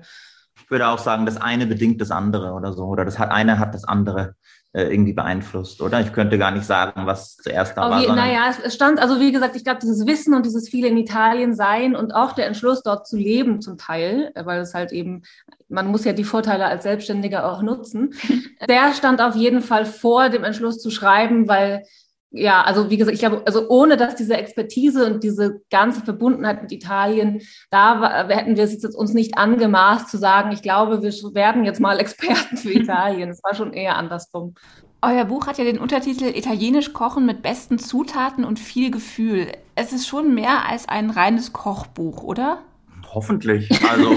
Ich 0.60 0.70
würde 0.70 0.90
auch 0.90 1.00
sagen, 1.00 1.26
das 1.26 1.38
eine 1.38 1.66
bedingt 1.66 2.02
das 2.02 2.12
andere 2.12 2.52
oder 2.52 2.74
so, 2.74 2.86
oder 2.86 3.04
das 3.04 3.18
hat 3.18 3.32
eine 3.32 3.58
hat 3.58 3.74
das 3.74 3.84
andere 3.84 4.36
irgendwie 4.84 5.14
beeinflusst, 5.14 5.82
oder? 5.82 6.02
Ich 6.02 6.14
könnte 6.14 6.38
gar 6.38 6.52
nicht 6.52 6.66
sagen, 6.66 7.06
was 7.06 7.38
zuerst 7.38 7.78
da 7.78 7.88
oh, 7.88 7.92
war. 7.92 8.16
Naja, 8.16 8.54
es 8.64 8.74
stand, 8.74 9.00
also 9.00 9.20
wie 9.20 9.32
gesagt, 9.32 9.56
ich 9.56 9.64
glaube, 9.64 9.80
dieses 9.82 10.06
Wissen 10.06 10.34
und 10.34 10.46
dieses 10.46 10.70
viele 10.70 10.88
in 10.88 10.98
Italien 10.98 11.54
sein 11.56 11.96
und 11.96 12.14
auch 12.14 12.34
der 12.34 12.48
Entschluss, 12.48 12.84
dort 12.84 13.08
zu 13.08 13.18
leben 13.18 13.62
zum 13.62 13.78
Teil, 13.78 14.32
äh, 14.36 14.46
weil 14.46 14.62
es 14.62 14.74
halt 14.74 14.92
eben, 14.92 15.24
man 15.70 15.88
muss 15.88 16.06
ja 16.06 16.14
die 16.14 16.24
Vorteile 16.24 16.66
als 16.66 16.84
Selbstständiger 16.84 17.52
auch 17.52 17.62
nutzen, 17.62 18.14
der 18.70 18.94
stand 18.94 19.22
auf 19.22 19.36
jeden 19.36 19.62
Fall 19.62 19.86
vor 19.86 20.30
dem 20.30 20.44
Entschluss 20.44 20.80
zu 20.80 20.90
schreiben, 20.90 21.48
weil 21.48 21.84
ja, 22.38 22.62
also 22.62 22.90
wie 22.90 22.98
gesagt, 22.98 23.16
ich 23.16 23.20
glaube, 23.20 23.42
also 23.46 23.68
ohne 23.70 23.98
dass 23.98 24.16
diese 24.16 24.38
Expertise 24.38 25.06
und 25.06 25.24
diese 25.24 25.62
ganze 25.70 26.02
Verbundenheit 26.02 26.62
mit 26.62 26.72
Italien, 26.72 27.42
da 27.72 28.02
war, 28.02 28.28
hätten 28.30 28.56
wir 28.56 28.64
es 28.64 28.72
jetzt 28.72 28.96
uns 28.96 29.14
nicht 29.14 29.38
angemaßt 29.38 30.10
zu 30.10 30.18
sagen, 30.18 30.52
ich 30.52 30.62
glaube, 30.62 31.02
wir 31.02 31.12
werden 31.34 31.66
jetzt 31.66 31.80
mal 31.80 32.00
Experten 32.00 32.58
für 32.58 32.72
Italien. 32.72 33.30
Es 33.30 33.44
war 33.44 33.56
schon 33.56 33.74
eher 33.74 33.98
andersrum. 33.98 34.56
Euer 35.02 35.26
Buch 35.26 35.46
hat 35.48 35.58
ja 35.58 35.64
den 35.64 35.78
Untertitel 35.78 36.26
Italienisch 36.26 36.94
Kochen 36.94 37.26
mit 37.26 37.42
besten 37.42 37.78
Zutaten 37.78 38.44
und 38.44 38.60
viel 38.60 38.90
Gefühl. 38.90 39.52
Es 39.76 39.94
ist 39.94 40.08
schon 40.08 40.34
mehr 40.34 40.68
als 40.68 40.90
ein 40.90 41.12
reines 41.12 41.54
Kochbuch, 41.54 42.24
oder? 42.24 42.64
Hoffentlich. 43.14 43.70
Also 43.88 44.16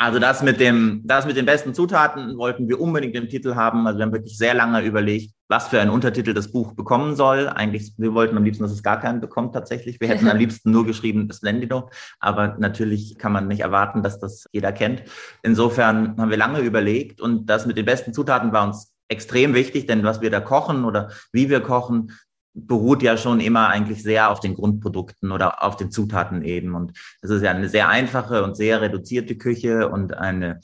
Also 0.00 0.20
das 0.20 0.44
mit 0.44 0.60
dem, 0.60 1.02
das 1.04 1.26
mit 1.26 1.36
den 1.36 1.44
besten 1.44 1.74
Zutaten 1.74 2.38
wollten 2.38 2.68
wir 2.68 2.80
unbedingt 2.80 3.16
im 3.16 3.28
Titel 3.28 3.56
haben. 3.56 3.84
Also 3.84 3.98
wir 3.98 4.06
haben 4.06 4.12
wirklich 4.12 4.38
sehr 4.38 4.54
lange 4.54 4.80
überlegt, 4.82 5.34
was 5.48 5.66
für 5.66 5.80
einen 5.80 5.90
Untertitel 5.90 6.34
das 6.34 6.52
Buch 6.52 6.72
bekommen 6.74 7.16
soll. 7.16 7.48
Eigentlich, 7.48 7.94
wir 7.96 8.14
wollten 8.14 8.36
am 8.36 8.44
liebsten, 8.44 8.62
dass 8.62 8.70
es 8.70 8.84
gar 8.84 9.00
keinen 9.00 9.20
bekommt 9.20 9.54
tatsächlich. 9.54 10.00
Wir 10.00 10.06
hätten 10.06 10.28
am 10.28 10.36
liebsten 10.38 10.70
nur 10.70 10.86
geschrieben 10.86 11.28
Splendido, 11.32 11.90
aber 12.20 12.56
natürlich 12.60 13.18
kann 13.18 13.32
man 13.32 13.48
nicht 13.48 13.60
erwarten, 13.60 14.04
dass 14.04 14.20
das 14.20 14.46
jeder 14.52 14.70
kennt. 14.70 15.02
Insofern 15.42 16.16
haben 16.16 16.30
wir 16.30 16.36
lange 16.36 16.60
überlegt 16.60 17.20
und 17.20 17.46
das 17.46 17.66
mit 17.66 17.76
den 17.76 17.84
besten 17.84 18.14
Zutaten 18.14 18.52
war 18.52 18.68
uns 18.68 18.94
extrem 19.08 19.52
wichtig, 19.52 19.86
denn 19.86 20.04
was 20.04 20.20
wir 20.20 20.30
da 20.30 20.38
kochen 20.38 20.84
oder 20.84 21.10
wie 21.32 21.50
wir 21.50 21.60
kochen, 21.60 22.12
beruht 22.54 23.02
ja 23.02 23.16
schon 23.16 23.40
immer 23.40 23.68
eigentlich 23.68 24.02
sehr 24.02 24.30
auf 24.30 24.40
den 24.40 24.54
Grundprodukten 24.54 25.32
oder 25.32 25.62
auf 25.62 25.76
den 25.76 25.90
Zutaten 25.90 26.42
eben. 26.42 26.74
Und 26.74 26.92
das 27.22 27.30
ist 27.30 27.42
ja 27.42 27.50
eine 27.50 27.68
sehr 27.68 27.88
einfache 27.88 28.42
und 28.42 28.56
sehr 28.56 28.80
reduzierte 28.80 29.36
Küche 29.36 29.88
und 29.88 30.14
eine 30.14 30.60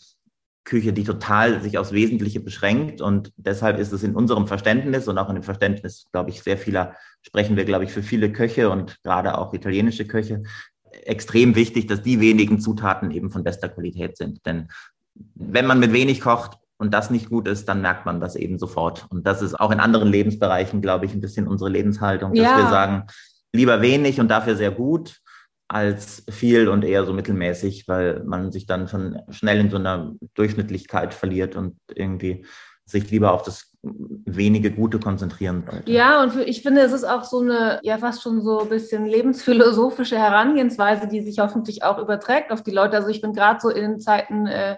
Küche, 0.65 0.93
die 0.93 1.05
total 1.05 1.61
sich 1.61 1.79
aufs 1.79 1.93
Wesentliche 1.93 2.41
beschränkt. 2.41 3.01
Und 3.01 3.33
deshalb 3.37 3.79
ist 3.79 3.93
es 3.93 4.03
in 4.03 4.17
unserem 4.17 4.47
Verständnis 4.47 5.09
und 5.09 5.19
auch 5.19 5.29
in 5.29 5.37
dem 5.37 5.45
Verständnis, 5.45 6.07
glaube 6.11 6.31
ich, 6.31 6.43
sehr 6.43 6.59
vieler, 6.59 6.95
sprechen 7.23 7.57
wir, 7.57 7.65
glaube 7.65 7.85
ich, 7.85 7.93
für 7.93 8.03
viele 8.03 8.33
Köche 8.33 8.71
und 8.71 9.03
gerade 9.03 9.39
auch 9.39 9.53
italienische 9.53 10.07
Köche, 10.07 10.43
extrem 11.05 11.55
wichtig, 11.55 11.87
dass 11.87 12.03
die 12.03 12.21
wenigen 12.21 12.61
Zutaten 12.61 13.11
eben 13.11 13.31
von 13.31 13.45
bester 13.45 13.69
Qualität 13.69 14.17
sind. 14.17 14.45
Denn 14.47 14.69
wenn 15.35 15.67
man 15.67 15.79
mit 15.79 15.93
wenig 15.93 16.21
kocht, 16.21 16.59
und 16.79 16.93
das 16.93 17.11
nicht 17.11 17.31
gut 17.31 17.49
ist, 17.49 17.69
dann 17.69 17.81
merkt 17.81 18.07
man 18.07 18.21
das 18.21 18.37
eben 18.37 18.59
sofort. 18.59 19.07
Und 19.11 19.27
das 19.27 19.43
ist 19.43 19.59
auch 19.59 19.71
in 19.71 19.81
anderen 19.81 20.09
Lebensbereichen, 20.09 20.81
glaube 20.83 21.07
ich, 21.07 21.15
ein 21.15 21.21
bisschen 21.21 21.47
unsere 21.47 21.71
Lebenshaltung, 21.71 22.35
dass 22.35 22.45
ja. 22.45 22.57
wir 22.59 22.69
sagen, 22.69 23.07
lieber 23.53 23.81
wenig 23.81 24.21
und 24.21 24.29
dafür 24.29 24.57
sehr 24.57 24.73
gut 24.73 25.21
als 25.69 26.25
viel 26.31 26.69
und 26.69 26.85
eher 26.85 27.05
so 27.05 27.13
mittelmäßig, 27.13 27.89
weil 27.89 28.23
man 28.25 28.53
sich 28.53 28.67
dann 28.67 28.87
schon 28.87 29.19
schnell 29.31 29.61
in 29.61 29.71
so 29.71 29.77
einer 29.77 30.13
Durchschnittlichkeit 30.35 31.15
verliert 31.15 31.57
und 31.57 31.77
irgendwie 31.95 32.45
sich 32.85 33.11
lieber 33.11 33.33
auf 33.33 33.43
das 33.43 33.73
wenige 33.83 34.71
Gute 34.71 34.99
konzentrieren 34.99 35.65
sollte. 35.69 35.91
Ja, 35.91 36.23
und 36.23 36.37
ich 36.41 36.63
finde, 36.63 36.83
es 36.83 36.93
ist 36.93 37.05
auch 37.05 37.25
so 37.25 37.41
eine, 37.41 37.81
ja, 37.83 37.99
fast 37.99 38.23
schon 38.23 38.43
so 38.43 38.61
ein 38.61 38.69
bisschen 38.69 39.07
lebensphilosophische 39.07 40.19
Herangehensweise, 40.19 41.09
die 41.09 41.23
sich 41.23 41.39
hoffentlich 41.39 41.83
auch 41.83 41.99
überträgt 41.99 42.51
auf 42.51 42.63
die 42.63 42.71
Leute. 42.71 42.97
Also 42.97 43.09
ich 43.09 43.21
bin 43.21 43.33
gerade 43.33 43.61
so 43.61 43.71
in 43.71 44.01
Zeiten, 44.01 44.47
äh, 44.47 44.77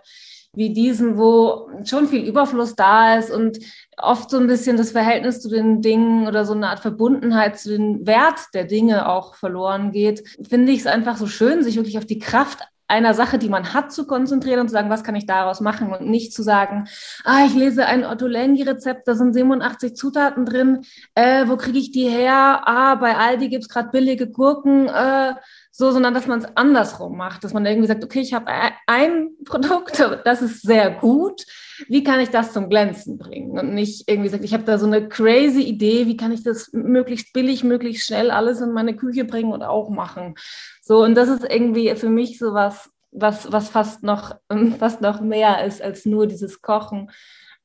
wie 0.57 0.73
diesen, 0.73 1.17
wo 1.17 1.71
schon 1.85 2.09
viel 2.09 2.25
Überfluss 2.25 2.75
da 2.75 3.17
ist 3.17 3.31
und 3.31 3.59
oft 3.97 4.31
so 4.31 4.39
ein 4.39 4.47
bisschen 4.47 4.77
das 4.77 4.91
Verhältnis 4.91 5.41
zu 5.41 5.49
den 5.49 5.83
Dingen 5.83 6.27
oder 6.27 6.45
so 6.45 6.55
eine 6.55 6.69
Art 6.69 6.81
Verbundenheit 6.81 7.59
zu 7.59 7.71
den 7.71 8.07
Wert 8.07 8.41
der 8.55 8.65
Dinge 8.65 9.09
auch 9.09 9.35
verloren 9.37 9.93
geht, 9.93 10.25
finde 10.49 10.73
ich 10.73 10.81
es 10.81 10.87
einfach 10.87 11.17
so 11.17 11.27
schön, 11.27 11.63
sich 11.63 11.77
wirklich 11.77 11.99
auf 11.99 12.07
die 12.07 12.19
Kraft 12.19 12.67
einer 12.89 13.15
Sache, 13.15 13.39
die 13.39 13.49
man 13.49 13.75
hat, 13.75 13.93
zu 13.93 14.07
konzentrieren 14.07 14.61
und 14.61 14.69
zu 14.69 14.73
sagen, 14.73 14.91
was 14.91 15.03
kann 15.03 15.17
ich 15.17 15.27
daraus 15.27 15.61
machen 15.61 15.93
und 15.93 16.09
nicht 16.09 16.33
zu 16.33 16.43
sagen, 16.43 16.87
ah, 17.25 17.45
ich 17.45 17.55
lese 17.55 17.87
ein 17.87 18.05
Ottolenghi-Rezept, 18.05 19.09
da 19.09 19.15
sind 19.15 19.33
87 19.35 19.97
Zutaten 19.97 20.45
drin, 20.45 20.83
äh, 21.15 21.49
wo 21.49 21.57
kriege 21.57 21.79
ich 21.79 21.91
die 21.91 22.09
her? 22.09 22.63
Ah, 22.65 22.95
bei 22.95 23.17
Aldi 23.17 23.49
gibt's 23.49 23.69
gerade 23.69 23.91
billige 23.91 24.29
Gurken, 24.29 24.89
äh, 24.89 25.35
so, 25.77 25.91
sondern 25.91 26.15
dass 26.15 26.27
man 26.27 26.39
es 26.39 26.57
andersrum 26.57 27.19
macht, 27.19 27.45
dass 27.45 27.53
man 27.53 27.67
irgendwie 27.67 27.87
sagt, 27.87 28.03
okay, 28.03 28.21
ich 28.21 28.33
habe 28.33 28.47
ein 28.87 29.29
Produkt, 29.45 30.03
das 30.25 30.41
ist 30.41 30.63
sehr 30.63 30.91
gut, 30.91 31.45
wie 31.89 32.03
kann 32.03 32.19
ich 32.19 32.31
das 32.31 32.55
zum 32.55 32.71
Glänzen 32.71 33.19
bringen? 33.19 33.59
Und 33.59 33.75
nicht 33.75 34.09
irgendwie 34.09 34.31
sagt, 34.31 34.43
ich 34.43 34.55
habe 34.55 34.65
da 34.65 34.79
so 34.79 34.87
eine 34.87 35.07
crazy 35.07 35.61
Idee, 35.61 36.07
wie 36.07 36.17
kann 36.17 36.33
ich 36.33 36.43
das 36.43 36.73
möglichst 36.73 37.35
billig, 37.35 37.63
möglichst 37.63 38.07
schnell 38.07 38.31
alles 38.31 38.63
in 38.63 38.73
meine 38.73 38.97
Küche 38.97 39.27
bringen 39.27 39.53
und 39.53 39.63
auch 39.63 39.91
machen. 39.91 40.37
So, 40.81 41.05
und 41.05 41.15
das 41.15 41.29
ist 41.29 41.45
irgendwie 41.45 41.95
für 41.95 42.09
mich 42.09 42.39
so 42.39 42.55
was, 42.55 42.91
was, 43.11 43.53
was 43.53 43.69
fast 43.69 44.03
noch, 44.03 44.37
fast 44.79 45.03
noch 45.03 45.21
mehr 45.21 45.63
ist 45.67 45.83
als 45.83 46.07
nur 46.07 46.27
dieses 46.27 46.63
Kochen. 46.63 47.11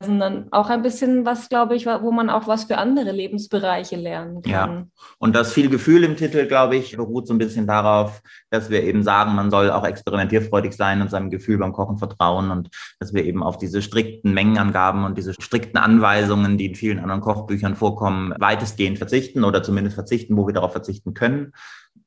Dann 0.02 0.48
auch 0.52 0.70
ein 0.70 0.82
bisschen 0.82 1.26
was, 1.26 1.50
glaube 1.50 1.76
ich, 1.76 1.86
wo 1.86 2.12
man 2.12 2.30
auch 2.30 2.48
was 2.48 2.66
für 2.66 2.78
andere 2.78 3.12
Lebensbereiche 3.12 3.96
lernen 3.96 4.42
kann. 4.42 4.52
Ja, 4.52 4.86
und 5.20 5.36
das 5.36 5.54
viel 5.54 5.70
Gefühl 5.70 6.04
im 6.04 6.16
Titel, 6.16 6.48
glaube 6.48 6.76
ich, 6.76 6.96
beruht 6.98 7.28
so 7.28 7.34
ein 7.34 7.38
bisschen 7.38 7.68
darauf, 7.68 8.22
dass 8.50 8.70
wir 8.70 8.84
eben 8.84 9.04
sagen, 9.04 9.36
man 9.36 9.52
soll 9.52 9.72
auch 9.72 9.86
experimentierfreudig 9.86 10.74
sein 10.74 11.02
und 11.02 11.10
seinem 11.10 11.30
Gefühl 11.30 11.58
beim 11.58 11.74
Kochen 11.74 11.98
vertrauen 11.98 12.52
und 12.52 12.70
dass 13.00 13.14
wir 13.14 13.26
eben 13.26 13.44
auf 13.44 13.58
diese 13.58 13.82
strikten 13.82 14.34
Mengenangaben 14.34 15.04
und 15.04 15.18
diese 15.18 15.34
strikten 15.34 15.78
Anweisungen, 15.78 16.58
die 16.58 16.66
in 16.66 16.76
vielen 16.76 17.00
anderen 17.00 17.22
Kochbüchern 17.22 17.76
vorkommen, 17.76 18.34
weitestgehend 18.40 18.98
verzichten 18.98 19.44
oder 19.44 19.64
zumindest 19.64 19.96
verzichten, 19.96 20.38
wo 20.38 20.48
wir 20.48 20.54
darauf 20.54 20.72
verzichten 20.72 21.14
können. 21.14 21.54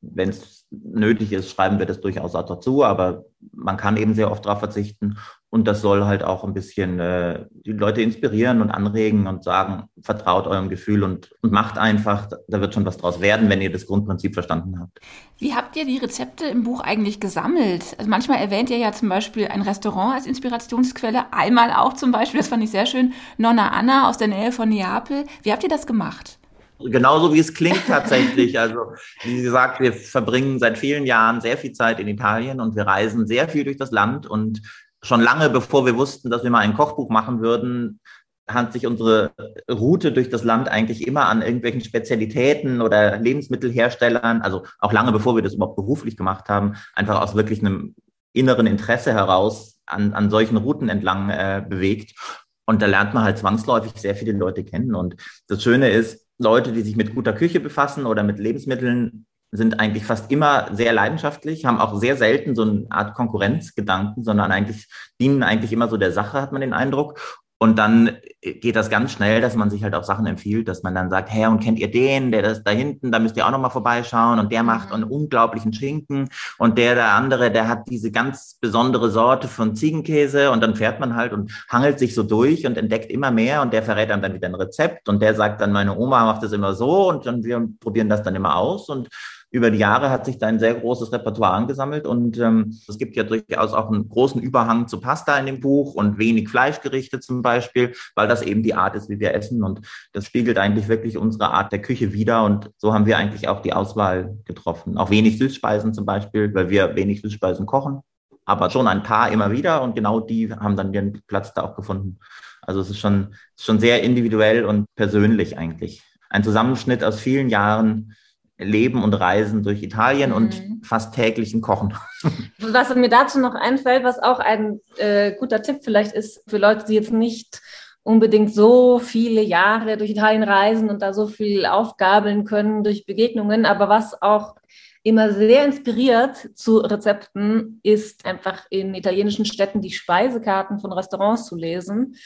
Wenn 0.01 0.31
es 0.31 0.67
nötig 0.71 1.33
ist, 1.33 1.51
schreiben 1.51 1.79
wir 1.79 1.87
das 1.87 2.01
durchaus 2.01 2.35
auch 2.35 2.47
dazu, 2.47 2.85
aber 2.85 3.25
man 3.53 3.77
kann 3.77 3.97
eben 3.97 4.15
sehr 4.15 4.31
oft 4.31 4.45
darauf 4.45 4.59
verzichten. 4.59 5.17
Und 5.55 5.69
das 5.69 5.83
soll 5.83 6.05
halt 6.05 6.25
auch 6.25 6.43
ein 6.43 6.53
bisschen 6.53 6.99
äh, 6.99 7.47
die 7.65 7.71
Leute 7.71 8.03
inspirieren 8.03 8.61
und 8.61 8.73
anregen 8.73 9.29
und 9.29 9.45
sagen, 9.45 9.85
vertraut 10.03 10.49
eurem 10.49 10.69
Gefühl 10.69 11.05
und, 11.05 11.31
und 11.43 11.53
macht 11.53 11.79
einfach, 11.79 12.29
da 12.49 12.61
wird 12.61 12.75
schon 12.75 12.85
was 12.85 12.97
draus 12.97 13.21
werden, 13.21 13.49
wenn 13.49 13.63
ihr 13.63 13.71
das 13.71 13.87
Grundprinzip 13.87 14.35
verstanden 14.35 14.81
habt. 14.81 14.99
Wie 15.39 15.55
habt 15.55 15.77
ihr 15.77 15.85
die 15.85 15.99
Rezepte 15.99 16.45
im 16.47 16.65
Buch 16.65 16.81
eigentlich 16.81 17.21
gesammelt? 17.21 17.95
Also 17.99 18.11
manchmal 18.11 18.39
erwähnt 18.39 18.69
ihr 18.69 18.79
ja 18.79 18.91
zum 18.91 19.09
Beispiel 19.09 19.47
ein 19.47 19.63
Restaurant 19.63 20.17
als 20.17 20.27
Inspirationsquelle, 20.27 21.33
einmal 21.33 21.71
auch 21.71 21.93
zum 21.93 22.11
Beispiel, 22.11 22.41
das 22.41 22.49
fand 22.49 22.65
ich 22.65 22.73
sehr 22.73 22.87
schön, 22.87 23.13
Nonna 23.39 23.69
Anna 23.69 24.09
aus 24.09 24.19
der 24.19 24.27
Nähe 24.27 24.51
von 24.51 24.69
Neapel. 24.69 25.25
Wie 25.45 25.53
habt 25.53 25.63
ihr 25.63 25.69
das 25.69 25.87
gemacht? 25.87 26.41
genauso 26.81 27.33
wie 27.33 27.39
es 27.39 27.55
klingt 27.55 27.87
tatsächlich. 27.87 28.59
Also 28.65 28.93
wie 29.23 29.43
gesagt, 29.43 29.81
wir 29.81 29.93
verbringen 29.93 30.59
seit 30.59 30.79
vielen 30.79 31.07
Jahren 31.07 31.41
sehr 31.41 31.57
viel 31.57 31.73
Zeit 31.73 32.01
in 32.01 32.09
Italien 32.09 32.61
und 32.61 32.77
wir 32.77 32.87
reisen 32.87 33.27
sehr 33.27 33.49
viel 33.49 33.65
durch 33.65 33.77
das 33.77 33.91
Land 33.91 34.27
und 34.27 34.63
schon 35.05 35.21
lange 35.21 35.51
bevor 35.51 35.87
wir 35.87 35.97
wussten, 35.97 36.31
dass 36.31 36.43
wir 36.43 36.51
mal 36.51 36.61
ein 36.61 36.75
Kochbuch 36.75 37.11
machen 37.11 37.41
würden, 37.41 38.01
hat 38.49 38.73
sich 38.73 38.87
unsere 38.87 39.33
Route 39.71 40.13
durch 40.13 40.29
das 40.29 40.45
Land 40.45 40.69
eigentlich 40.69 41.07
immer 41.07 41.27
an 41.27 41.43
irgendwelchen 41.43 41.81
Spezialitäten 41.81 42.81
oder 42.81 43.19
Lebensmittelherstellern, 43.19 44.43
also 44.43 44.65
auch 44.81 44.93
lange 44.93 45.13
bevor 45.13 45.35
wir 45.35 45.43
das 45.43 45.55
überhaupt 45.55 45.77
beruflich 45.77 46.17
gemacht 46.17 46.49
haben, 46.49 46.75
einfach 46.95 47.21
aus 47.21 47.35
wirklich 47.35 47.61
einem 47.61 47.95
inneren 48.33 48.67
Interesse 48.67 49.13
heraus 49.13 49.79
an, 49.87 50.13
an 50.13 50.31
solchen 50.31 50.57
Routen 50.57 50.89
entlang 50.89 51.31
äh, 51.31 51.65
bewegt. 51.67 52.19
Und 52.67 52.83
da 52.83 52.87
lernt 52.87 53.15
man 53.15 53.25
halt 53.25 53.39
zwangsläufig 53.39 53.93
sehr 53.97 54.15
viele 54.15 54.33
Leute 54.33 54.65
kennen. 54.65 54.95
Und 54.95 55.17
das 55.49 55.63
Schöne 55.63 55.91
ist, 55.91 56.27
Leute, 56.39 56.73
die 56.73 56.83
sich 56.83 56.97
mit 56.97 57.15
guter 57.15 57.33
Küche 57.33 57.61
befassen 57.61 58.07
oder 58.07 58.23
mit 58.23 58.39
Lebensmitteln, 58.39 59.27
sind 59.57 59.79
eigentlich 59.79 60.05
fast 60.05 60.31
immer 60.33 60.69
sehr 60.73 60.93
leidenschaftlich, 60.93 61.65
haben 61.65 61.79
auch 61.79 61.99
sehr 61.99 62.17
selten 62.17 62.57
so 62.57 62.63
eine 62.63 62.87
Art 62.91 63.15
Konkurrenzgedanken, 63.15 64.25
sondern 64.25 64.51
eigentlich 64.51 64.89
dienen 65.21 65.43
eigentlich 65.43 65.73
immer 65.73 65.89
so 65.89 65.97
der 65.97 66.13
Sache, 66.13 66.43
hat 66.43 66.53
man 66.53 66.61
den 66.61 66.73
Eindruck. 66.73 67.21
Und 67.65 67.79
dann 67.79 68.19
geht 68.43 68.77
das 68.77 68.91
ganz 68.91 69.13
schnell, 69.13 69.41
dass 69.41 69.55
man 69.55 69.71
sich 69.71 69.85
halt 69.85 69.95
auch 69.95 70.03
Sachen 70.05 70.27
empfiehlt, 70.27 70.69
dass 70.69 70.83
man 70.83 70.95
dann 70.95 71.09
sagt, 71.09 71.31
hey, 71.31 71.47
und 71.47 71.61
kennt 71.61 71.79
ihr 71.79 71.91
den, 71.91 72.31
der 72.31 72.45
ist 72.45 72.65
da 72.65 72.73
hinten, 72.73 73.11
da 73.11 73.19
müsst 73.19 73.37
ihr 73.39 73.47
auch 73.47 73.53
nochmal 73.53 73.71
vorbeischauen 73.71 74.39
und 74.39 74.53
der 74.53 74.63
macht 74.63 74.93
einen 74.93 75.05
unglaublichen 75.05 75.73
Schinken 75.73 76.29
und 76.59 76.77
der, 76.77 76.95
der 76.95 77.13
andere, 77.13 77.51
der 77.51 77.69
hat 77.69 77.89
diese 77.89 78.11
ganz 78.11 78.59
besondere 78.61 79.11
Sorte 79.11 79.49
von 79.49 79.75
Ziegenkäse. 79.75 80.51
Und 80.51 80.63
dann 80.63 80.75
fährt 80.75 81.01
man 81.01 81.17
halt 81.17 81.33
und 81.33 81.53
hangelt 81.71 81.99
sich 81.99 82.15
so 82.15 82.23
durch 82.23 82.67
und 82.67 82.77
entdeckt 82.77 83.11
immer 83.11 83.31
mehr 83.31 83.63
und 83.63 83.73
der 83.73 83.83
verrät 83.83 84.11
einem 84.11 84.21
dann 84.21 84.35
wieder 84.35 84.49
ein 84.49 84.55
Rezept 84.57 85.09
und 85.09 85.23
der 85.23 85.35
sagt 85.35 85.61
dann, 85.63 85.73
meine 85.73 85.97
Oma 85.97 86.27
macht 86.27 86.43
das 86.43 86.53
immer 86.53 86.75
so 86.75 87.09
und 87.09 87.25
dann 87.25 87.45
wir 87.45 87.67
probieren 87.81 88.11
das 88.11 88.23
dann 88.23 88.35
immer 88.35 88.57
aus. 88.57 88.91
Und 88.91 89.09
über 89.55 89.71
die 89.71 89.79
Jahre 89.79 90.11
hat 90.11 90.25
sich 90.27 90.39
da 90.39 90.49
ein 90.49 90.59
sehr 90.59 90.75
großes 90.75 91.13
Repertoire 91.13 91.53
angesammelt 91.53 92.09
und 92.09 92.37
ähm, 92.41 92.77
es 92.89 92.99
gibt 92.99 93.15
ja 93.15 93.23
durchaus 93.23 93.73
auch 93.73 93.89
einen 93.89 94.09
großen 94.09 94.43
Überhang 94.43 94.89
zu 94.89 95.01
Pasta 95.01 95.39
in 95.39 95.47
dem 95.47 95.61
Buch 95.61 95.95
und 95.95 96.19
wenig 96.19 96.49
Fleischgerichte 96.49 97.21
zum 97.21 97.41
Beispiel, 97.41 97.93
weil 98.17 98.27
das 98.27 98.43
eben 98.43 98.65
die 98.65 98.75
Art 98.75 98.97
ist, 98.97 99.09
wie 99.09 99.21
wir 99.21 99.33
essen 99.33 99.63
und 99.63 99.83
das 100.13 100.27
spiegelt 100.27 100.59
eigentlich 100.59 100.89
wirklich 100.89 101.17
unsere 101.17 101.53
Art 101.53 101.71
der 101.71 101.81
Küche 101.81 102.13
wider 102.13 102.43
und 102.43 102.73
so 102.79 102.93
haben 102.93 103.07
wir 103.07 103.17
eigentlich 103.17 103.47
auch 103.47 103.63
die 103.63 103.73
Auswahl 103.73 104.37
getroffen. 104.45 104.99
Auch 104.99 105.11
wenig 105.11 105.39
Süßspeisen 105.39 105.95
zum 105.95 106.05
Beispiel, 106.05 106.53
weil 106.53 106.69
wir 106.69 106.97
wenig 106.97 107.23
Süßspeisen 107.23 107.65
kochen, 107.65 108.01
aber 108.45 108.71
schon 108.71 108.89
ein 108.89 109.05
paar 109.05 109.31
immer 109.31 109.53
wieder 109.53 109.83
und 109.83 109.95
genau 109.95 110.19
die 110.19 110.53
haben 110.53 110.75
dann 110.77 110.93
ihren 110.93 111.23
Platz 111.29 111.55
da 111.55 111.63
auch 111.63 111.77
gefunden. 111.77 112.19
Also 112.63 112.81
es 112.81 112.91
ist 112.91 112.99
schon, 112.99 113.37
schon 113.57 113.79
sehr 113.79 114.03
individuell 114.03 114.65
und 114.65 114.87
persönlich 114.97 115.57
eigentlich. 115.57 116.03
Ein 116.29 116.43
Zusammenschnitt 116.43 117.05
aus 117.05 117.21
vielen 117.21 117.51
Jahren 117.51 118.17
Leben 118.59 119.03
und 119.03 119.15
Reisen 119.15 119.63
durch 119.63 119.83
Italien 119.83 120.31
mhm. 120.31 120.37
und 120.37 120.63
fast 120.83 121.15
täglichen 121.15 121.61
Kochen. 121.61 121.95
Was 122.59 122.95
mir 122.95 123.09
dazu 123.09 123.41
noch 123.41 123.55
einfällt, 123.55 124.05
was 124.05 124.19
auch 124.19 124.39
ein 124.39 124.81
äh, 124.97 125.33
guter 125.33 125.63
Tipp 125.63 125.79
vielleicht 125.83 126.13
ist 126.13 126.43
für 126.49 126.59
Leute, 126.59 126.85
die 126.87 126.95
jetzt 126.95 127.13
nicht 127.13 127.61
unbedingt 128.03 128.55
so 128.55 128.99
viele 128.99 129.43
Jahre 129.43 129.97
durch 129.97 130.11
Italien 130.11 130.43
reisen 130.43 130.91
und 130.91 131.01
da 131.01 131.15
so 131.15 131.27
viel 131.27 131.65
aufgabeln 131.67 132.45
können 132.45 132.85
durch 132.85 133.07
Begegnungen, 133.07 133.65
aber 133.65 133.89
was 133.89 134.21
auch 134.21 134.57
immer 135.03 135.33
sehr 135.33 135.65
inspiriert 135.65 136.51
zu 136.55 136.79
Rezepten 136.79 137.81
ist 137.83 138.25
einfach 138.25 138.67
in 138.71 138.95
italienischen 138.95 139.45
Städten 139.45 139.81
die 139.81 139.91
Speisekarten 139.91 140.79
von 140.81 140.93
Restaurants 140.93 141.47
zu 141.47 141.57
lesen 141.57 142.17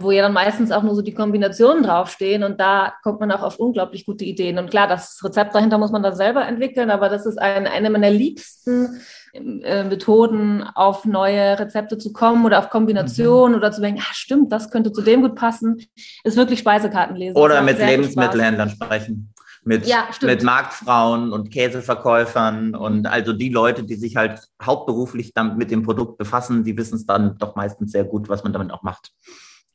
wo 0.00 0.10
ja 0.10 0.22
dann 0.22 0.32
meistens 0.32 0.72
auch 0.72 0.82
nur 0.82 0.94
so 0.94 1.02
die 1.02 1.14
Kombinationen 1.14 1.82
draufstehen 1.82 2.42
und 2.42 2.58
da 2.58 2.94
kommt 3.02 3.20
man 3.20 3.30
auch 3.30 3.42
auf 3.42 3.58
unglaublich 3.58 4.06
gute 4.06 4.24
Ideen. 4.24 4.58
Und 4.58 4.70
klar, 4.70 4.88
das 4.88 5.20
Rezept 5.22 5.54
dahinter 5.54 5.78
muss 5.78 5.92
man 5.92 6.02
dann 6.02 6.14
selber 6.14 6.46
entwickeln, 6.46 6.90
aber 6.90 7.08
das 7.08 7.26
ist 7.26 7.38
ein, 7.38 7.66
eine 7.66 7.90
meiner 7.90 8.10
liebsten 8.10 9.00
äh, 9.32 9.84
Methoden, 9.84 10.62
auf 10.62 11.04
neue 11.04 11.58
Rezepte 11.58 11.98
zu 11.98 12.12
kommen 12.12 12.44
oder 12.46 12.58
auf 12.58 12.70
Kombinationen 12.70 13.52
mhm. 13.52 13.58
oder 13.58 13.72
zu 13.72 13.80
denken, 13.80 14.00
ah, 14.02 14.12
stimmt, 14.14 14.50
das 14.52 14.70
könnte 14.70 14.90
zu 14.92 15.02
dem 15.02 15.20
gut 15.20 15.34
passen, 15.34 15.84
ist 16.24 16.36
wirklich 16.36 16.60
Speisekarten 16.60 17.16
lesen. 17.16 17.36
Oder 17.36 17.62
mit 17.62 17.78
Lebensmittelhändlern 17.78 18.70
sprechen. 18.70 19.32
Mit, 19.62 19.86
ja, 19.86 20.08
mit 20.22 20.42
Marktfrauen 20.42 21.34
und 21.34 21.50
Käseverkäufern 21.50 22.74
und 22.74 23.06
also 23.06 23.34
die 23.34 23.50
Leute, 23.50 23.82
die 23.82 23.96
sich 23.96 24.16
halt 24.16 24.40
hauptberuflich 24.62 25.34
damit 25.34 25.58
mit 25.58 25.70
dem 25.70 25.82
Produkt 25.82 26.16
befassen, 26.16 26.64
die 26.64 26.78
wissen 26.78 26.94
es 26.94 27.04
dann 27.04 27.36
doch 27.36 27.56
meistens 27.56 27.92
sehr 27.92 28.04
gut, 28.04 28.30
was 28.30 28.42
man 28.42 28.54
damit 28.54 28.72
auch 28.72 28.82
macht 28.82 29.12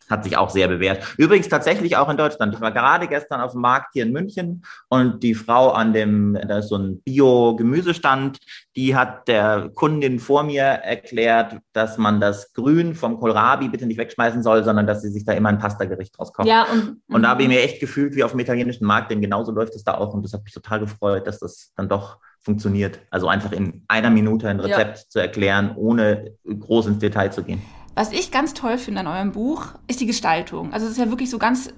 hat 0.09 0.23
sich 0.23 0.37
auch 0.37 0.49
sehr 0.49 0.67
bewährt. 0.67 1.15
Übrigens 1.17 1.49
tatsächlich 1.49 1.97
auch 1.97 2.09
in 2.09 2.17
Deutschland. 2.17 2.53
Ich 2.53 2.61
war 2.61 2.71
gerade 2.71 3.07
gestern 3.07 3.41
auf 3.41 3.53
dem 3.53 3.61
Markt 3.61 3.89
hier 3.93 4.03
in 4.03 4.11
München 4.11 4.63
und 4.89 5.23
die 5.23 5.35
Frau 5.35 5.71
an 5.71 5.93
dem, 5.93 6.37
da 6.47 6.59
ist 6.59 6.69
so 6.69 6.77
ein 6.77 7.01
Bio-Gemüsestand, 7.01 8.39
die 8.75 8.95
hat 8.95 9.27
der 9.27 9.71
Kundin 9.73 10.19
vor 10.19 10.43
mir 10.43 10.63
erklärt, 10.63 11.57
dass 11.73 11.97
man 11.97 12.19
das 12.19 12.53
Grün 12.53 12.95
vom 12.95 13.19
Kohlrabi 13.19 13.69
bitte 13.69 13.85
nicht 13.85 13.97
wegschmeißen 13.97 14.43
soll, 14.43 14.63
sondern 14.63 14.87
dass 14.87 15.01
sie 15.01 15.09
sich 15.09 15.25
da 15.25 15.33
immer 15.33 15.49
ein 15.49 15.59
Pastagericht 15.59 16.17
draus 16.17 16.33
kocht. 16.33 16.47
Ja, 16.47 16.65
und, 16.71 17.01
und 17.07 17.23
da 17.23 17.29
habe 17.29 17.43
ich 17.43 17.47
mir 17.47 17.61
echt 17.61 17.79
gefühlt 17.79 18.15
wie 18.15 18.23
auf 18.23 18.31
dem 18.31 18.39
italienischen 18.39 18.85
Markt, 18.85 19.11
denn 19.11 19.21
genauso 19.21 19.51
läuft 19.51 19.75
es 19.75 19.83
da 19.83 19.95
auch 19.95 20.13
und 20.13 20.23
das 20.23 20.33
hat 20.33 20.43
mich 20.43 20.53
total 20.53 20.79
gefreut, 20.79 21.25
dass 21.27 21.39
das 21.39 21.71
dann 21.75 21.89
doch 21.89 22.19
funktioniert. 22.41 22.99
Also 23.09 23.27
einfach 23.27 23.51
in 23.51 23.83
einer 23.87 24.11
Minute 24.11 24.47
ein 24.47 24.59
Rezept 24.59 24.97
ja. 24.97 25.03
zu 25.09 25.19
erklären, 25.19 25.73
ohne 25.75 26.33
groß 26.45 26.87
ins 26.87 26.99
Detail 26.99 27.31
zu 27.31 27.43
gehen. 27.43 27.61
Was 27.95 28.11
ich 28.11 28.29
ganz 28.29 28.53
toll 28.53 28.77
finde 28.77 28.99
an 28.99 29.07
eurem 29.07 29.31
Buch, 29.31 29.67
ist 29.87 30.01
die 30.01 30.05
Gestaltung. 30.05 30.73
Also 30.73 30.85
es 30.85 30.93
ist 30.93 30.97
ja 30.97 31.09
wirklich 31.09 31.29
so 31.29 31.39
ganz 31.39 31.73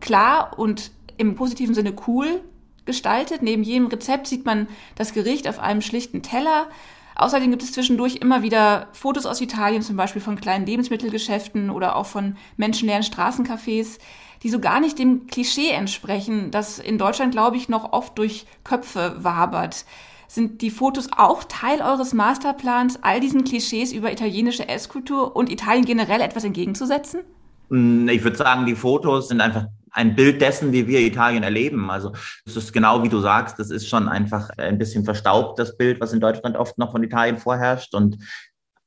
klar 0.00 0.58
und 0.58 0.92
im 1.16 1.34
positiven 1.34 1.74
Sinne 1.74 1.94
cool 2.06 2.42
gestaltet. 2.84 3.42
Neben 3.42 3.62
jedem 3.62 3.86
Rezept 3.86 4.26
sieht 4.26 4.44
man 4.44 4.68
das 4.94 5.14
Gericht 5.14 5.48
auf 5.48 5.58
einem 5.58 5.80
schlichten 5.80 6.22
Teller. 6.22 6.68
Außerdem 7.16 7.50
gibt 7.50 7.62
es 7.62 7.72
zwischendurch 7.72 8.16
immer 8.16 8.42
wieder 8.42 8.88
Fotos 8.92 9.24
aus 9.24 9.40
Italien, 9.40 9.82
zum 9.82 9.96
Beispiel 9.96 10.20
von 10.20 10.38
kleinen 10.38 10.66
Lebensmittelgeschäften 10.66 11.70
oder 11.70 11.96
auch 11.96 12.06
von 12.06 12.36
menschenleeren 12.56 13.04
Straßencafés, 13.04 13.98
die 14.42 14.50
so 14.50 14.58
gar 14.58 14.80
nicht 14.80 14.98
dem 14.98 15.26
Klischee 15.28 15.70
entsprechen, 15.70 16.50
das 16.50 16.78
in 16.78 16.98
Deutschland, 16.98 17.32
glaube 17.32 17.56
ich, 17.56 17.68
noch 17.68 17.92
oft 17.92 18.18
durch 18.18 18.46
Köpfe 18.64 19.16
wabert. 19.18 19.86
Sind 20.34 20.62
die 20.62 20.70
Fotos 20.70 21.10
auch 21.16 21.44
Teil 21.44 21.80
eures 21.80 22.12
Masterplans, 22.12 22.98
all 23.02 23.20
diesen 23.20 23.44
Klischees 23.44 23.92
über 23.92 24.10
italienische 24.10 24.68
Esskultur 24.68 25.36
und 25.36 25.48
Italien 25.48 25.84
generell 25.84 26.20
etwas 26.20 26.42
entgegenzusetzen? 26.42 27.20
Hm, 27.70 28.08
ich 28.08 28.24
würde 28.24 28.36
sagen, 28.36 28.66
die 28.66 28.74
Fotos 28.74 29.28
sind 29.28 29.40
einfach 29.40 29.66
ein 29.92 30.16
Bild 30.16 30.40
dessen, 30.40 30.72
wie 30.72 30.88
wir 30.88 30.98
Italien 30.98 31.44
erleben. 31.44 31.88
Also 31.88 32.10
es 32.44 32.56
ist 32.56 32.72
genau 32.72 33.04
wie 33.04 33.08
du 33.08 33.20
sagst, 33.20 33.60
das 33.60 33.70
ist 33.70 33.88
schon 33.88 34.08
einfach 34.08 34.50
ein 34.58 34.76
bisschen 34.76 35.04
verstaubt, 35.04 35.60
das 35.60 35.76
Bild, 35.76 36.00
was 36.00 36.12
in 36.12 36.18
Deutschland 36.18 36.56
oft 36.56 36.78
noch 36.78 36.90
von 36.90 37.04
Italien 37.04 37.38
vorherrscht. 37.38 37.94
Und 37.94 38.18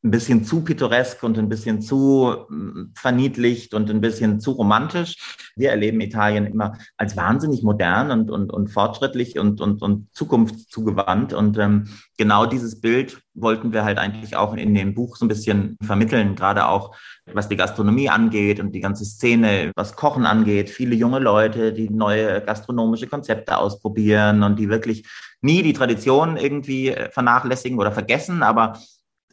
ein 0.08 0.12
bisschen 0.12 0.46
zu 0.46 0.62
pittoresk 0.64 1.22
und 1.24 1.38
ein 1.38 1.50
bisschen 1.50 1.82
zu 1.82 2.46
mm, 2.50 2.94
verniedlicht 2.96 3.74
und 3.74 3.90
ein 3.90 4.02
bisschen 4.02 4.40
zu 4.40 4.52
romantisch. 4.52 5.18
Wir 5.56 5.72
erleben 5.72 6.00
Italien 6.00 6.46
immer 6.46 6.78
als 6.96 7.18
wahnsinnig 7.18 7.62
modern 7.62 8.12
und, 8.12 8.32
und, 8.32 8.52
und 8.52 8.70
fortschrittlich 8.70 9.38
und, 9.38 9.60
und, 9.60 9.82
und 9.82 10.08
zukunftszugewandt. 10.16 11.34
Und 11.34 11.58
ähm, 11.58 11.90
genau 12.18 12.46
dieses 12.46 12.80
Bild 12.80 13.20
wollten 13.34 13.74
wir 13.74 13.84
halt 13.84 13.98
eigentlich 13.98 14.36
auch 14.36 14.56
in 14.56 14.74
dem 14.74 14.94
Buch 14.94 15.18
so 15.18 15.26
ein 15.26 15.30
bisschen 15.30 15.78
vermitteln, 15.84 16.36
gerade 16.36 16.68
auch 16.68 16.96
was 17.34 17.50
die 17.50 17.58
Gastronomie 17.58 18.10
angeht 18.10 18.62
und 18.62 18.72
die 18.72 18.80
ganze 18.80 19.04
Szene, 19.04 19.72
was 19.76 19.96
Kochen 19.96 20.26
angeht. 20.26 20.70
Viele 20.70 20.96
junge 20.96 21.20
Leute, 21.20 21.74
die 21.74 21.90
neue 21.90 22.42
gastronomische 22.42 23.08
Konzepte 23.08 23.58
ausprobieren 23.58 24.44
und 24.44 24.58
die 24.58 24.70
wirklich 24.70 25.06
nie 25.42 25.62
die 25.64 25.74
Tradition 25.74 26.38
irgendwie 26.38 26.96
vernachlässigen 27.12 27.78
oder 27.78 27.92
vergessen, 27.92 28.42
aber 28.42 28.80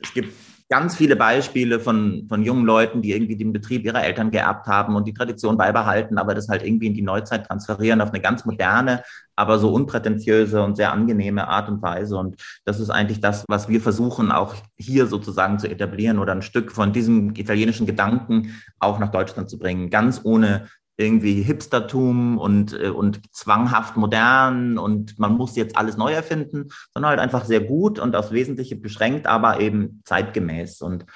es 0.03 0.13
gibt 0.13 0.35
ganz 0.71 0.97
viele 0.97 1.17
Beispiele 1.17 1.79
von, 1.79 2.27
von 2.29 2.43
jungen 2.43 2.65
Leuten, 2.65 3.03
die 3.03 3.13
irgendwie 3.13 3.37
den 3.37 3.53
Betrieb 3.53 3.85
ihrer 3.85 4.03
Eltern 4.03 4.31
geerbt 4.31 4.67
haben 4.67 4.97
und 4.97 5.07
die 5.07 5.13
Tradition 5.13 5.59
beibehalten, 5.59 6.17
aber 6.17 6.35
das 6.35 6.49
halt 6.49 6.65
irgendwie 6.65 6.87
in 6.87 6.95
die 6.95 7.03
Neuzeit 7.03 7.47
transferieren 7.47 8.01
auf 8.01 8.11
eine 8.11 8.21
ganz 8.21 8.45
moderne, 8.45 9.03
aber 9.37 9.59
so 9.59 9.73
unprätentiöse 9.73 10.63
und 10.63 10.77
sehr 10.77 10.93
angenehme 10.93 11.49
Art 11.49 11.69
und 11.69 11.83
Weise. 11.83 12.17
Und 12.17 12.37
das 12.65 12.81
ist 12.81 12.91
eigentlich 12.91 13.21
das, 13.21 13.45
was 13.49 13.69
wir 13.69 13.81
versuchen, 13.81 14.33
auch 14.33 14.55
hier 14.79 15.07
sozusagen 15.07 15.59
zu 15.59 15.69
etablieren 15.69 16.19
oder 16.19 16.33
ein 16.33 16.43
Stück 16.43 16.73
von 16.73 16.93
diesem 16.93 17.35
italienischen 17.37 17.87
Gedanken 17.87 18.55
auch 18.79 18.99
nach 18.99 19.11
Deutschland 19.11 19.51
zu 19.51 19.59
bringen, 19.59 19.91
ganz 19.91 20.23
ohne 20.25 20.69
irgendwie 20.97 21.43
Hipstertum 21.43 22.39
und, 22.39 22.73
äh, 22.73 22.89
und 22.89 23.21
zwanghaft 23.35 23.97
modern 23.97 24.79
und 24.79 25.19
man 25.19 25.37
muss 25.37 25.57
jetzt 25.57 25.77
alles 25.77 25.97
neu 25.97 26.13
erfinden, 26.13 26.69
sondern 26.93 27.11
halt 27.11 27.21
einfach 27.21 27.45
sehr 27.45 27.61
gut 27.61 27.99
und 27.99 28.15
aufs 28.15 28.33
Wesentliche 28.33 28.77
beschränkt, 28.77 29.27
aber 29.27 29.61
eben 29.61 30.03
zeitgemäß. 30.05 30.83
Und 30.83 31.07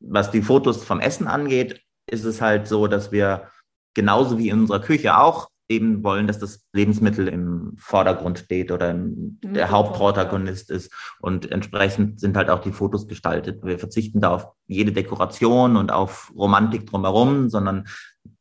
was 0.00 0.30
die 0.30 0.42
Fotos 0.42 0.84
vom 0.84 1.00
Essen 1.00 1.28
angeht, 1.28 1.82
ist 2.10 2.24
es 2.24 2.40
halt 2.40 2.66
so, 2.66 2.86
dass 2.86 3.12
wir 3.12 3.48
genauso 3.94 4.38
wie 4.38 4.48
in 4.48 4.60
unserer 4.60 4.80
Küche 4.80 5.18
auch 5.18 5.48
eben 5.68 6.02
wollen, 6.02 6.26
dass 6.26 6.38
das 6.38 6.64
Lebensmittel 6.72 7.28
im 7.28 7.74
Vordergrund 7.76 8.38
steht 8.38 8.72
oder 8.72 8.90
im, 8.90 9.38
der 9.42 9.70
Hauptprotagonist 9.70 10.70
ist. 10.70 10.92
Und 11.20 11.50
entsprechend 11.50 12.20
sind 12.20 12.36
halt 12.36 12.48
auch 12.48 12.60
die 12.60 12.72
Fotos 12.72 13.06
gestaltet. 13.06 13.62
Wir 13.62 13.78
verzichten 13.78 14.20
da 14.20 14.30
auf 14.34 14.48
jede 14.66 14.92
Dekoration 14.92 15.76
und 15.76 15.92
auf 15.92 16.32
Romantik 16.34 16.86
drumherum, 16.86 17.50
sondern 17.50 17.86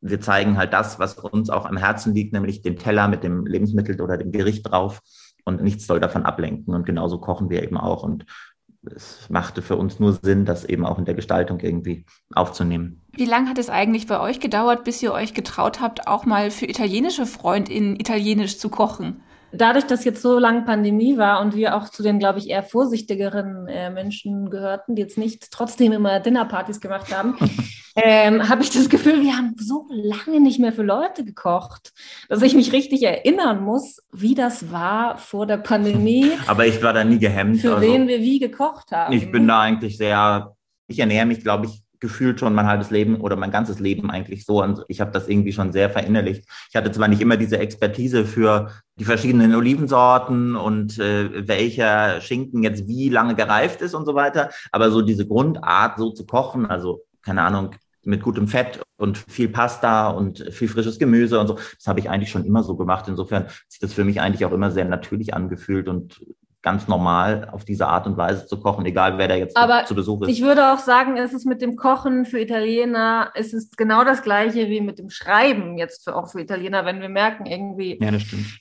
wir 0.01 0.21
zeigen 0.21 0.57
halt 0.57 0.73
das, 0.73 0.99
was 0.99 1.17
uns 1.17 1.49
auch 1.49 1.65
am 1.65 1.77
Herzen 1.77 2.13
liegt, 2.13 2.33
nämlich 2.33 2.61
den 2.61 2.77
Teller 2.77 3.07
mit 3.07 3.23
dem 3.23 3.45
Lebensmittel 3.45 3.99
oder 4.01 4.17
dem 4.17 4.31
Gericht 4.31 4.69
drauf. 4.69 5.01
Und 5.45 5.63
nichts 5.63 5.87
soll 5.87 5.99
davon 5.99 6.23
ablenken. 6.23 6.73
Und 6.73 6.85
genauso 6.85 7.19
kochen 7.19 7.49
wir 7.49 7.63
eben 7.63 7.77
auch. 7.77 8.03
Und 8.03 8.25
es 8.95 9.29
machte 9.29 9.61
für 9.61 9.75
uns 9.75 9.99
nur 9.99 10.13
Sinn, 10.13 10.45
das 10.45 10.65
eben 10.65 10.85
auch 10.85 10.97
in 10.97 11.05
der 11.05 11.15
Gestaltung 11.15 11.59
irgendwie 11.59 12.05
aufzunehmen. 12.33 13.01
Wie 13.13 13.25
lange 13.25 13.49
hat 13.49 13.57
es 13.57 13.69
eigentlich 13.69 14.07
bei 14.07 14.19
euch 14.19 14.39
gedauert, 14.39 14.83
bis 14.83 15.01
ihr 15.01 15.13
euch 15.13 15.33
getraut 15.33 15.81
habt, 15.81 16.07
auch 16.07 16.25
mal 16.25 16.51
für 16.51 16.65
italienische 16.65 17.25
FreundInnen 17.25 17.99
italienisch 17.99 18.59
zu 18.59 18.69
kochen? 18.69 19.21
Dadurch, 19.51 19.85
dass 19.85 20.03
jetzt 20.03 20.21
so 20.21 20.39
lange 20.39 20.63
Pandemie 20.63 21.17
war 21.17 21.41
und 21.41 21.55
wir 21.55 21.75
auch 21.75 21.89
zu 21.89 22.03
den, 22.03 22.19
glaube 22.19 22.39
ich, 22.39 22.49
eher 22.49 22.63
vorsichtigeren 22.63 23.67
äh, 23.67 23.89
Menschen 23.89 24.49
gehörten, 24.49 24.95
die 24.95 25.01
jetzt 25.01 25.17
nicht 25.17 25.51
trotzdem 25.51 25.91
immer 25.91 26.19
Dinnerpartys 26.19 26.81
gemacht 26.81 27.15
haben, 27.15 27.37
ähm, 27.95 28.47
habe 28.49 28.63
ich 28.63 28.69
das 28.69 28.89
Gefühl, 28.89 29.21
wir 29.21 29.35
haben 29.35 29.55
so 29.57 29.87
lange 29.89 30.39
nicht 30.39 30.59
mehr 30.59 30.73
für 30.73 30.83
Leute 30.83 31.23
gekocht, 31.23 31.93
dass 32.29 32.41
ich 32.41 32.55
mich 32.55 32.71
richtig 32.73 33.03
erinnern 33.03 33.63
muss, 33.63 34.01
wie 34.11 34.35
das 34.35 34.71
war 34.71 35.17
vor 35.17 35.45
der 35.45 35.57
Pandemie. 35.57 36.31
Aber 36.47 36.65
ich 36.65 36.81
war 36.83 36.93
da 36.93 37.03
nie 37.03 37.19
gehemmt. 37.19 37.61
Für 37.61 37.75
also, 37.75 37.81
wen 37.81 38.07
wir 38.07 38.19
wie 38.19 38.39
gekocht 38.39 38.91
haben. 38.91 39.13
Ich 39.13 39.31
bin 39.31 39.47
da 39.47 39.61
eigentlich 39.61 39.97
sehr, 39.97 40.55
ich 40.87 40.99
ernähre 40.99 41.25
mich, 41.25 41.41
glaube 41.41 41.67
ich, 41.67 41.83
gefühlt 41.99 42.39
schon 42.39 42.53
mein 42.53 42.67
halbes 42.67 42.91
Leben 42.91 43.21
oder 43.21 43.35
mein 43.35 43.51
ganzes 43.51 43.79
Leben 43.79 44.09
eigentlich 44.09 44.45
so. 44.45 44.63
Und 44.63 44.83
ich 44.87 45.01
habe 45.01 45.11
das 45.11 45.27
irgendwie 45.27 45.53
schon 45.53 45.71
sehr 45.71 45.89
verinnerlicht. 45.89 46.45
Ich 46.69 46.75
hatte 46.75 46.91
zwar 46.91 47.07
nicht 47.07 47.21
immer 47.21 47.37
diese 47.37 47.59
Expertise 47.59 48.25
für 48.25 48.71
die 48.99 49.05
verschiedenen 49.05 49.55
Olivensorten 49.55 50.55
und 50.55 50.99
äh, 50.99 51.47
welcher 51.47 52.21
Schinken 52.21 52.63
jetzt 52.63 52.87
wie 52.87 53.09
lange 53.09 53.35
gereift 53.35 53.81
ist 53.81 53.93
und 53.93 54.05
so 54.05 54.15
weiter, 54.15 54.49
aber 54.71 54.91
so 54.91 55.01
diese 55.01 55.27
Grundart, 55.27 55.97
so 55.97 56.11
zu 56.11 56.25
kochen, 56.25 56.65
also 56.65 57.03
keine 57.21 57.41
Ahnung, 57.41 57.75
mit 58.03 58.23
gutem 58.23 58.47
Fett 58.47 58.81
und 58.95 59.17
viel 59.17 59.49
Pasta 59.49 60.09
und 60.09 60.39
viel 60.51 60.69
frisches 60.69 60.97
Gemüse 60.97 61.39
und 61.39 61.47
so. 61.47 61.53
Das 61.55 61.87
habe 61.87 61.99
ich 61.99 62.09
eigentlich 62.09 62.31
schon 62.31 62.45
immer 62.45 62.63
so 62.63 62.75
gemacht. 62.75 63.07
Insofern 63.07 63.47
sich 63.67 63.79
das 63.79 63.93
für 63.93 64.05
mich 64.05 64.21
eigentlich 64.21 64.45
auch 64.45 64.53
immer 64.53 64.71
sehr 64.71 64.85
natürlich 64.85 65.33
angefühlt 65.33 65.89
und 65.89 66.21
ganz 66.61 66.87
normal 66.87 67.49
auf 67.51 67.65
diese 67.65 67.87
Art 67.87 68.07
und 68.07 68.17
Weise 68.17 68.45
zu 68.47 68.59
kochen, 68.59 68.85
egal 68.85 69.17
wer 69.17 69.27
da 69.27 69.35
jetzt 69.35 69.55
Aber 69.55 69.85
zu 69.85 69.95
Besuch 69.95 70.23
ist. 70.23 70.29
Ich 70.29 70.41
würde 70.41 70.73
auch 70.73 70.79
sagen, 70.79 71.17
es 71.17 71.33
ist 71.33 71.45
mit 71.45 71.61
dem 71.61 71.75
Kochen 71.75 72.25
für 72.25 72.39
Italiener, 72.39 73.31
es 73.35 73.53
ist 73.53 73.77
genau 73.77 74.03
das 74.03 74.21
gleiche 74.21 74.67
wie 74.67 74.81
mit 74.81 74.99
dem 74.99 75.09
Schreiben 75.09 75.77
jetzt 75.77 76.03
für, 76.03 76.15
auch 76.15 76.31
für 76.31 76.41
Italiener, 76.41 76.85
wenn 76.85 76.99
wir 76.99 77.09
merken 77.09 77.45
irgendwie 77.45 77.97
ja, 78.01 78.11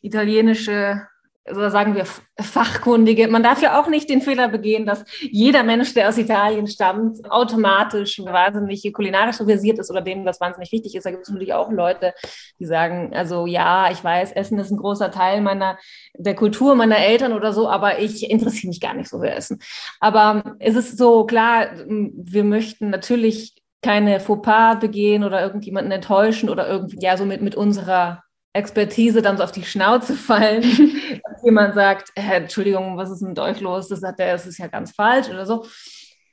italienische 0.03 1.07
oder 1.51 1.71
sagen 1.71 1.95
wir 1.95 2.05
Fachkundige. 2.41 3.29
Man 3.29 3.43
darf 3.43 3.63
ja 3.63 3.81
auch 3.81 3.89
nicht 3.89 4.11
den 4.11 4.21
Fehler 4.21 4.49
begehen, 4.49 4.87
dass 4.87 5.05
jeder 5.21 5.63
Mensch, 5.63 5.95
der 5.95 6.09
aus 6.09 6.19
Italien 6.19 6.67
stammt, 6.67 7.31
automatisch 7.31 8.19
wahnsinnig 8.19 8.93
kulinarisch 8.93 9.37
versiert 9.37 9.79
ist 9.79 9.91
oder 9.91 10.03
dem 10.03 10.25
das 10.25 10.41
wahnsinnig 10.41 10.73
wichtig 10.73 10.95
ist. 10.95 11.07
Da 11.07 11.11
gibt 11.11 11.23
es 11.23 11.29
natürlich 11.29 11.55
auch 11.55 11.71
Leute, 11.71 12.15
die 12.59 12.67
sagen, 12.67 13.15
also 13.15 13.47
ja, 13.47 13.91
ich 13.91 14.03
weiß, 14.03 14.33
Essen 14.33 14.59
ist 14.59 14.71
ein 14.71 14.79
großer 14.79 15.11
Teil 15.11 15.41
meiner 15.41 15.79
der 16.15 16.35
Kultur 16.35 16.75
meiner 16.75 16.99
Eltern 16.99 17.33
oder 17.33 17.53
so, 17.53 17.69
aber 17.69 17.99
ich 17.99 18.31
interessiere 18.31 18.69
mich 18.69 18.81
gar 18.81 18.95
nicht 18.95 19.09
so 19.09 19.21
für 19.21 19.31
Essen. 19.31 19.61
Aber 20.01 20.57
es 20.59 20.75
ist 20.75 20.99
so 20.99 21.27
klar, 21.27 21.69
wir 21.87 22.45
möchten 22.45 22.91
natürlich 22.91 23.55
keine 23.83 24.21
Fauxpas 24.21 24.81
begehen 24.81 25.23
oder 25.23 25.43
irgendjemanden 25.43 25.93
enttäuschen 25.93 26.49
oder 26.49 26.69
irgendwie 26.69 26.99
ja 27.01 27.17
so 27.17 27.25
mit, 27.25 27.41
mit 27.41 27.55
unserer 27.55 28.25
Expertise 28.57 29.23
dann 29.23 29.37
so 29.37 29.45
auf 29.45 29.53
die 29.53 29.65
Schnauze 29.65 30.15
fallen, 30.15 30.65
jemand 31.47 31.75
sagt, 31.75 32.13
äh, 32.15 32.37
Entschuldigung, 32.37 32.97
was 32.97 33.11
ist 33.11 33.23
mit 33.23 33.39
euch 33.39 33.61
los? 33.61 33.89
Das, 33.89 34.03
hat 34.03 34.19
der, 34.19 34.33
das 34.33 34.47
ist 34.47 34.59
ja 34.59 34.67
ganz 34.67 34.93
falsch 34.93 35.29
oder 35.29 35.47
so. 35.47 35.65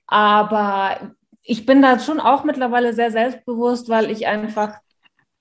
Aber 0.08 1.14
ich 1.44 1.66
bin 1.66 1.82
da 1.82 2.00
schon 2.00 2.20
auch 2.20 2.44
mittlerweile 2.44 2.94
sehr 2.94 3.12
selbstbewusst, 3.12 3.90
weil 3.90 4.10
ich 4.10 4.28
einfach 4.28 4.80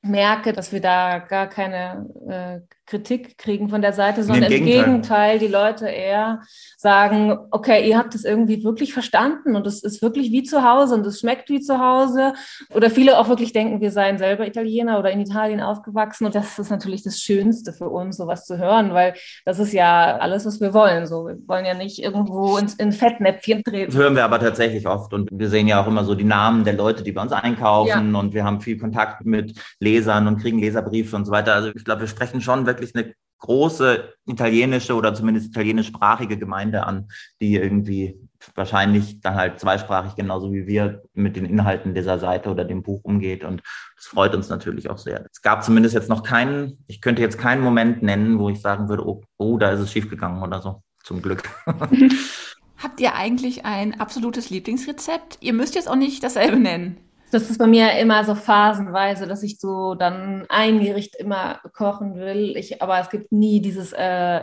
merke, 0.02 0.52
dass 0.52 0.72
wir 0.72 0.80
da 0.80 1.18
gar 1.18 1.48
keine 1.48 2.06
äh, 2.28 2.74
Kritik 2.86 3.38
kriegen 3.38 3.68
von 3.68 3.80
der 3.80 3.92
Seite, 3.92 4.24
sondern 4.24 4.50
im, 4.50 4.58
im 4.58 4.64
Gegenteil. 4.64 4.84
Gegenteil. 4.84 5.38
die 5.38 5.46
Leute 5.46 5.88
eher 5.88 6.42
sagen, 6.76 7.38
okay, 7.50 7.88
ihr 7.88 7.96
habt 7.96 8.14
es 8.14 8.24
irgendwie 8.24 8.64
wirklich 8.64 8.92
verstanden 8.92 9.54
und 9.54 9.66
es 9.66 9.82
ist 9.82 10.02
wirklich 10.02 10.32
wie 10.32 10.42
zu 10.42 10.62
Hause 10.62 10.94
und 10.94 11.06
es 11.06 11.20
schmeckt 11.20 11.48
wie 11.48 11.60
zu 11.60 11.78
Hause. 11.78 12.34
Oder 12.74 12.90
viele 12.90 13.18
auch 13.18 13.28
wirklich 13.28 13.52
denken, 13.52 13.80
wir 13.80 13.92
seien 13.92 14.18
selber 14.18 14.46
Italiener 14.46 14.98
oder 14.98 15.10
in 15.10 15.20
Italien 15.20 15.60
aufgewachsen 15.60 16.26
und 16.26 16.34
das 16.34 16.58
ist 16.58 16.70
natürlich 16.70 17.02
das 17.02 17.20
Schönste 17.20 17.72
für 17.72 17.88
uns, 17.88 18.16
sowas 18.16 18.44
zu 18.46 18.58
hören, 18.58 18.92
weil 18.92 19.14
das 19.44 19.58
ist 19.58 19.72
ja 19.72 20.16
alles, 20.18 20.44
was 20.44 20.60
wir 20.60 20.74
wollen. 20.74 21.06
So, 21.06 21.26
wir 21.26 21.38
wollen 21.46 21.64
ja 21.64 21.74
nicht 21.74 22.02
irgendwo 22.02 22.58
ins 22.58 22.74
in 22.74 22.92
Fettnäpfchen 22.92 23.62
treten. 23.62 23.92
Das 23.92 24.00
hören 24.00 24.16
wir 24.16 24.24
aber 24.24 24.40
tatsächlich 24.40 24.86
oft 24.88 25.14
und 25.14 25.28
wir 25.32 25.48
sehen 25.48 25.68
ja 25.68 25.80
auch 25.80 25.86
immer 25.86 26.04
so 26.04 26.14
die 26.14 26.24
Namen 26.24 26.64
der 26.64 26.74
Leute, 26.74 27.04
die 27.04 27.12
bei 27.12 27.22
uns 27.22 27.32
einkaufen 27.32 28.12
ja. 28.12 28.18
und 28.18 28.34
wir 28.34 28.44
haben 28.44 28.60
viel 28.60 28.78
Kontakt 28.78 29.24
mit 29.24 29.54
Lesern 29.78 30.26
und 30.26 30.38
kriegen 30.38 30.58
Leserbriefe 30.58 31.14
und 31.14 31.24
so 31.24 31.32
weiter. 31.32 31.54
Also 31.54 31.70
ich 31.74 31.84
glaube, 31.84 32.02
wir 32.02 32.08
sprechen 32.08 32.40
schon 32.40 32.66
wirklich 32.72 32.94
eine 32.94 33.14
große 33.42 34.14
italienische 34.26 34.94
oder 34.94 35.14
zumindest 35.14 35.48
italienischsprachige 35.48 36.38
Gemeinde 36.38 36.86
an, 36.86 37.08
die 37.40 37.56
irgendwie 37.56 38.18
wahrscheinlich 38.54 39.20
dann 39.20 39.34
halt 39.34 39.60
zweisprachig 39.60 40.14
genauso 40.14 40.52
wie 40.52 40.66
wir 40.66 41.02
mit 41.12 41.36
den 41.36 41.44
Inhalten 41.44 41.94
dieser 41.94 42.18
Seite 42.18 42.50
oder 42.50 42.64
dem 42.64 42.82
Buch 42.82 43.00
umgeht. 43.02 43.44
Und 43.44 43.62
das 43.96 44.06
freut 44.06 44.34
uns 44.34 44.48
natürlich 44.48 44.90
auch 44.90 44.98
sehr. 44.98 45.26
Es 45.30 45.42
gab 45.42 45.64
zumindest 45.64 45.94
jetzt 45.94 46.08
noch 46.08 46.22
keinen, 46.22 46.84
ich 46.86 47.00
könnte 47.00 47.22
jetzt 47.22 47.38
keinen 47.38 47.62
Moment 47.62 48.02
nennen, 48.02 48.38
wo 48.38 48.48
ich 48.48 48.60
sagen 48.60 48.88
würde, 48.88 49.06
oh, 49.06 49.22
oh 49.38 49.58
da 49.58 49.70
ist 49.70 49.80
es 49.80 49.92
schiefgegangen 49.92 50.42
oder 50.42 50.62
so. 50.62 50.82
Zum 51.04 51.20
Glück. 51.20 51.42
Habt 52.76 53.00
ihr 53.00 53.14
eigentlich 53.14 53.64
ein 53.64 54.00
absolutes 54.00 54.50
Lieblingsrezept? 54.50 55.38
Ihr 55.40 55.52
müsst 55.52 55.74
jetzt 55.74 55.88
auch 55.88 55.96
nicht 55.96 56.22
dasselbe 56.22 56.58
nennen 56.58 56.96
das 57.32 57.48
ist 57.48 57.58
bei 57.58 57.66
mir 57.66 57.98
immer 57.98 58.24
so 58.24 58.34
phasenweise, 58.34 59.26
dass 59.26 59.42
ich 59.42 59.58
so 59.58 59.94
dann 59.94 60.44
ein 60.48 60.80
Gericht 60.80 61.16
immer 61.16 61.60
kochen 61.72 62.14
will. 62.16 62.56
Ich, 62.56 62.82
aber 62.82 63.00
es 63.00 63.08
gibt 63.08 63.32
nie 63.32 63.60
dieses 63.60 63.92
äh, 63.92 64.42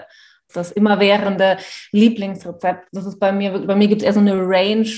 das 0.53 0.71
immerwährende 0.71 1.57
Lieblingsrezept. 1.91 2.87
Das 2.91 3.05
ist 3.05 3.19
bei 3.19 3.31
mir, 3.31 3.59
bei 3.59 3.75
mir 3.75 3.87
gibt 3.87 4.01
es 4.01 4.07
eher 4.07 4.13
so 4.13 4.19
eine 4.19 4.35
Range 4.35 4.89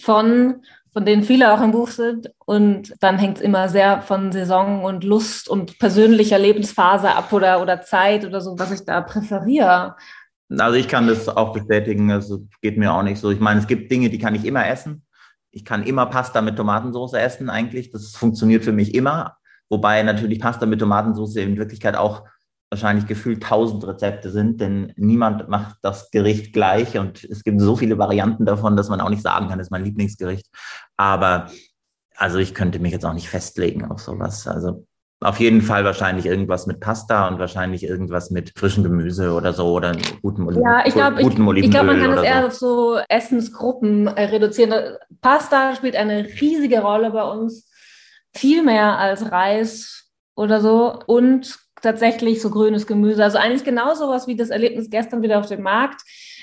von, 0.00 0.62
von 0.92 1.04
denen 1.04 1.24
viele 1.24 1.52
auch 1.52 1.60
im 1.60 1.72
Buch 1.72 1.88
sind. 1.88 2.30
Und 2.46 2.94
dann 3.00 3.18
hängt 3.18 3.38
es 3.38 3.42
immer 3.42 3.68
sehr 3.68 4.02
von 4.02 4.30
Saison 4.30 4.84
und 4.84 5.02
Lust 5.02 5.48
und 5.48 5.80
persönlicher 5.80 6.38
Lebensphase 6.38 7.10
ab 7.10 7.32
oder, 7.32 7.60
oder 7.60 7.82
Zeit 7.82 8.24
oder 8.24 8.40
so, 8.40 8.56
was 8.56 8.70
ich 8.70 8.84
da 8.84 9.00
präferiere. 9.00 9.96
Also 10.56 10.76
ich 10.76 10.86
kann 10.86 11.08
das 11.08 11.28
auch 11.28 11.52
bestätigen, 11.52 12.12
also 12.12 12.46
geht 12.62 12.78
mir 12.78 12.92
auch 12.92 13.02
nicht 13.02 13.18
so. 13.18 13.30
Ich 13.30 13.40
meine, 13.40 13.58
es 13.58 13.66
gibt 13.66 13.90
Dinge, 13.90 14.08
die 14.08 14.18
kann 14.18 14.36
ich 14.36 14.44
immer 14.44 14.68
essen 14.68 15.04
ich 15.54 15.64
kann 15.64 15.84
immer 15.84 16.06
Pasta 16.06 16.42
mit 16.42 16.56
Tomatensauce 16.56 17.14
essen 17.14 17.48
eigentlich. 17.48 17.90
Das 17.90 18.16
funktioniert 18.16 18.64
für 18.64 18.72
mich 18.72 18.94
immer. 18.94 19.36
Wobei 19.68 20.02
natürlich 20.02 20.40
Pasta 20.40 20.66
mit 20.66 20.80
Tomatensauce 20.80 21.36
in 21.36 21.56
Wirklichkeit 21.56 21.96
auch 21.96 22.24
wahrscheinlich 22.70 23.06
gefühlt 23.06 23.42
tausend 23.42 23.86
Rezepte 23.86 24.30
sind, 24.30 24.60
denn 24.60 24.92
niemand 24.96 25.48
macht 25.48 25.76
das 25.82 26.10
Gericht 26.10 26.52
gleich 26.52 26.98
und 26.98 27.22
es 27.22 27.44
gibt 27.44 27.60
so 27.60 27.76
viele 27.76 27.98
Varianten 27.98 28.46
davon, 28.46 28.76
dass 28.76 28.88
man 28.88 29.00
auch 29.00 29.10
nicht 29.10 29.22
sagen 29.22 29.48
kann, 29.48 29.58
das 29.58 29.68
ist 29.68 29.70
mein 29.70 29.84
Lieblingsgericht. 29.84 30.48
Aber 30.96 31.50
also 32.16 32.38
ich 32.38 32.52
könnte 32.52 32.80
mich 32.80 32.92
jetzt 32.92 33.06
auch 33.06 33.12
nicht 33.12 33.28
festlegen 33.28 33.84
auf 33.84 34.00
sowas. 34.00 34.48
Also 34.48 34.86
auf 35.20 35.40
jeden 35.40 35.62
Fall 35.62 35.84
wahrscheinlich 35.84 36.26
irgendwas 36.26 36.66
mit 36.66 36.80
Pasta 36.80 37.28
und 37.28 37.38
wahrscheinlich 37.38 37.84
irgendwas 37.84 38.30
mit 38.30 38.52
frischem 38.58 38.82
Gemüse 38.82 39.32
oder 39.32 39.52
so 39.52 39.72
oder 39.72 39.96
gutem 40.22 40.46
Oliven. 40.46 40.62
Ja, 40.62 40.84
ich 40.86 40.94
glaube, 40.94 41.22
ich, 41.22 41.64
ich 41.64 41.70
glaub, 41.70 41.86
man 41.86 41.98
kann 41.98 42.10
das 42.10 42.24
eher 42.24 42.46
auf 42.46 42.54
so 42.54 42.98
Essensgruppen 43.08 44.06
äh, 44.08 44.24
reduzieren. 44.24 44.96
Pasta 45.20 45.74
spielt 45.76 45.96
eine 45.96 46.26
riesige 46.40 46.80
Rolle 46.80 47.10
bei 47.10 47.22
uns, 47.22 47.70
viel 48.34 48.62
mehr 48.62 48.98
als 48.98 49.30
Reis 49.30 50.10
oder 50.34 50.60
so 50.60 50.98
und 51.06 51.58
tatsächlich 51.80 52.42
so 52.42 52.50
grünes 52.50 52.86
Gemüse. 52.86 53.22
Also 53.22 53.38
eigentlich 53.38 53.64
genau 53.64 53.94
sowas 53.94 54.26
wie 54.26 54.36
das 54.36 54.50
Erlebnis 54.50 54.90
gestern 54.90 55.22
wieder 55.22 55.38
auf 55.38 55.46
dem 55.46 55.62
Markt 55.62 56.02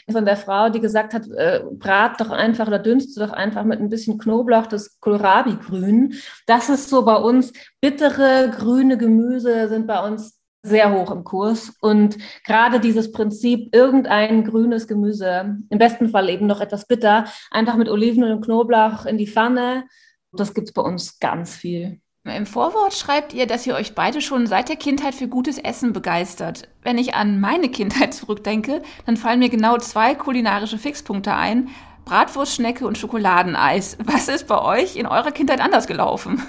von 0.10 0.26
der 0.26 0.38
Frau, 0.38 0.70
die 0.70 0.80
gesagt 0.80 1.14
hat, 1.14 1.28
äh, 1.30 1.62
brat 1.72 2.20
doch 2.20 2.30
einfach 2.30 2.68
oder 2.68 2.80
dünste 2.80 3.20
doch 3.20 3.32
einfach 3.32 3.64
mit 3.64 3.80
ein 3.80 3.90
bisschen 3.90 4.18
Knoblauch 4.18 4.68
das 4.68 5.00
Kohlrabi-Grün. 5.00 6.16
Das 6.48 6.70
ist 6.70 6.90
so 6.90 7.04
bei 7.04 7.16
uns, 7.16 7.54
bittere 7.80 8.52
grüne 8.56 8.98
Gemüse 8.98 9.68
sind 9.70 9.88
bei 9.88 10.06
uns 10.06 10.40
sehr 10.64 10.94
hoch 10.94 11.12
im 11.12 11.24
Kurs. 11.24 11.74
Und 11.82 12.18
gerade 12.46 12.80
dieses 12.80 13.12
Prinzip, 13.12 13.74
irgendein 13.76 14.44
grünes 14.44 14.88
Gemüse, 14.88 15.58
im 15.70 15.78
besten 15.78 16.10
Fall 16.10 16.30
eben 16.30 16.48
noch 16.48 16.62
etwas 16.62 16.86
bitter, 16.86 17.26
einfach 17.50 17.76
mit 17.78 17.90
Oliven 17.90 18.24
und 18.24 18.42
Knoblauch 18.42 19.06
in 19.06 19.18
die 19.18 19.28
Pfanne, 19.28 19.86
das 20.34 20.54
gibt 20.54 20.70
es 20.70 20.74
bei 20.74 20.82
uns 20.82 21.20
ganz 21.20 21.56
viel. 21.56 22.01
Im 22.24 22.46
Vorwort 22.46 22.94
schreibt 22.94 23.34
ihr, 23.34 23.48
dass 23.48 23.66
ihr 23.66 23.74
euch 23.74 23.96
beide 23.96 24.22
schon 24.22 24.46
seit 24.46 24.70
der 24.70 24.76
Kindheit 24.76 25.16
für 25.16 25.28
gutes 25.28 25.58
Essen 25.58 25.92
begeistert. 25.92 26.70
Wenn 26.84 27.00
ich 27.00 27.16
an 27.16 27.40
meine 27.40 27.70
Kindheit 27.70 28.14
zurückdenke, 28.14 28.84
dann 29.08 29.18
fallen 29.18 29.40
mir 29.40 29.50
genau 29.50 29.78
zwei 29.78 30.14
kulinarische 30.14 30.78
Fixpunkte 30.78 31.34
ein. 31.34 31.70
Bratwurstschnecke 32.06 32.86
und 32.86 33.00
Schokoladeneis. 33.00 33.98
Was 34.04 34.28
ist 34.28 34.48
bei 34.48 34.62
euch 34.62 34.98
in 34.98 35.08
eurer 35.08 35.32
Kindheit 35.32 35.62
anders 35.62 35.88
gelaufen? 35.88 36.44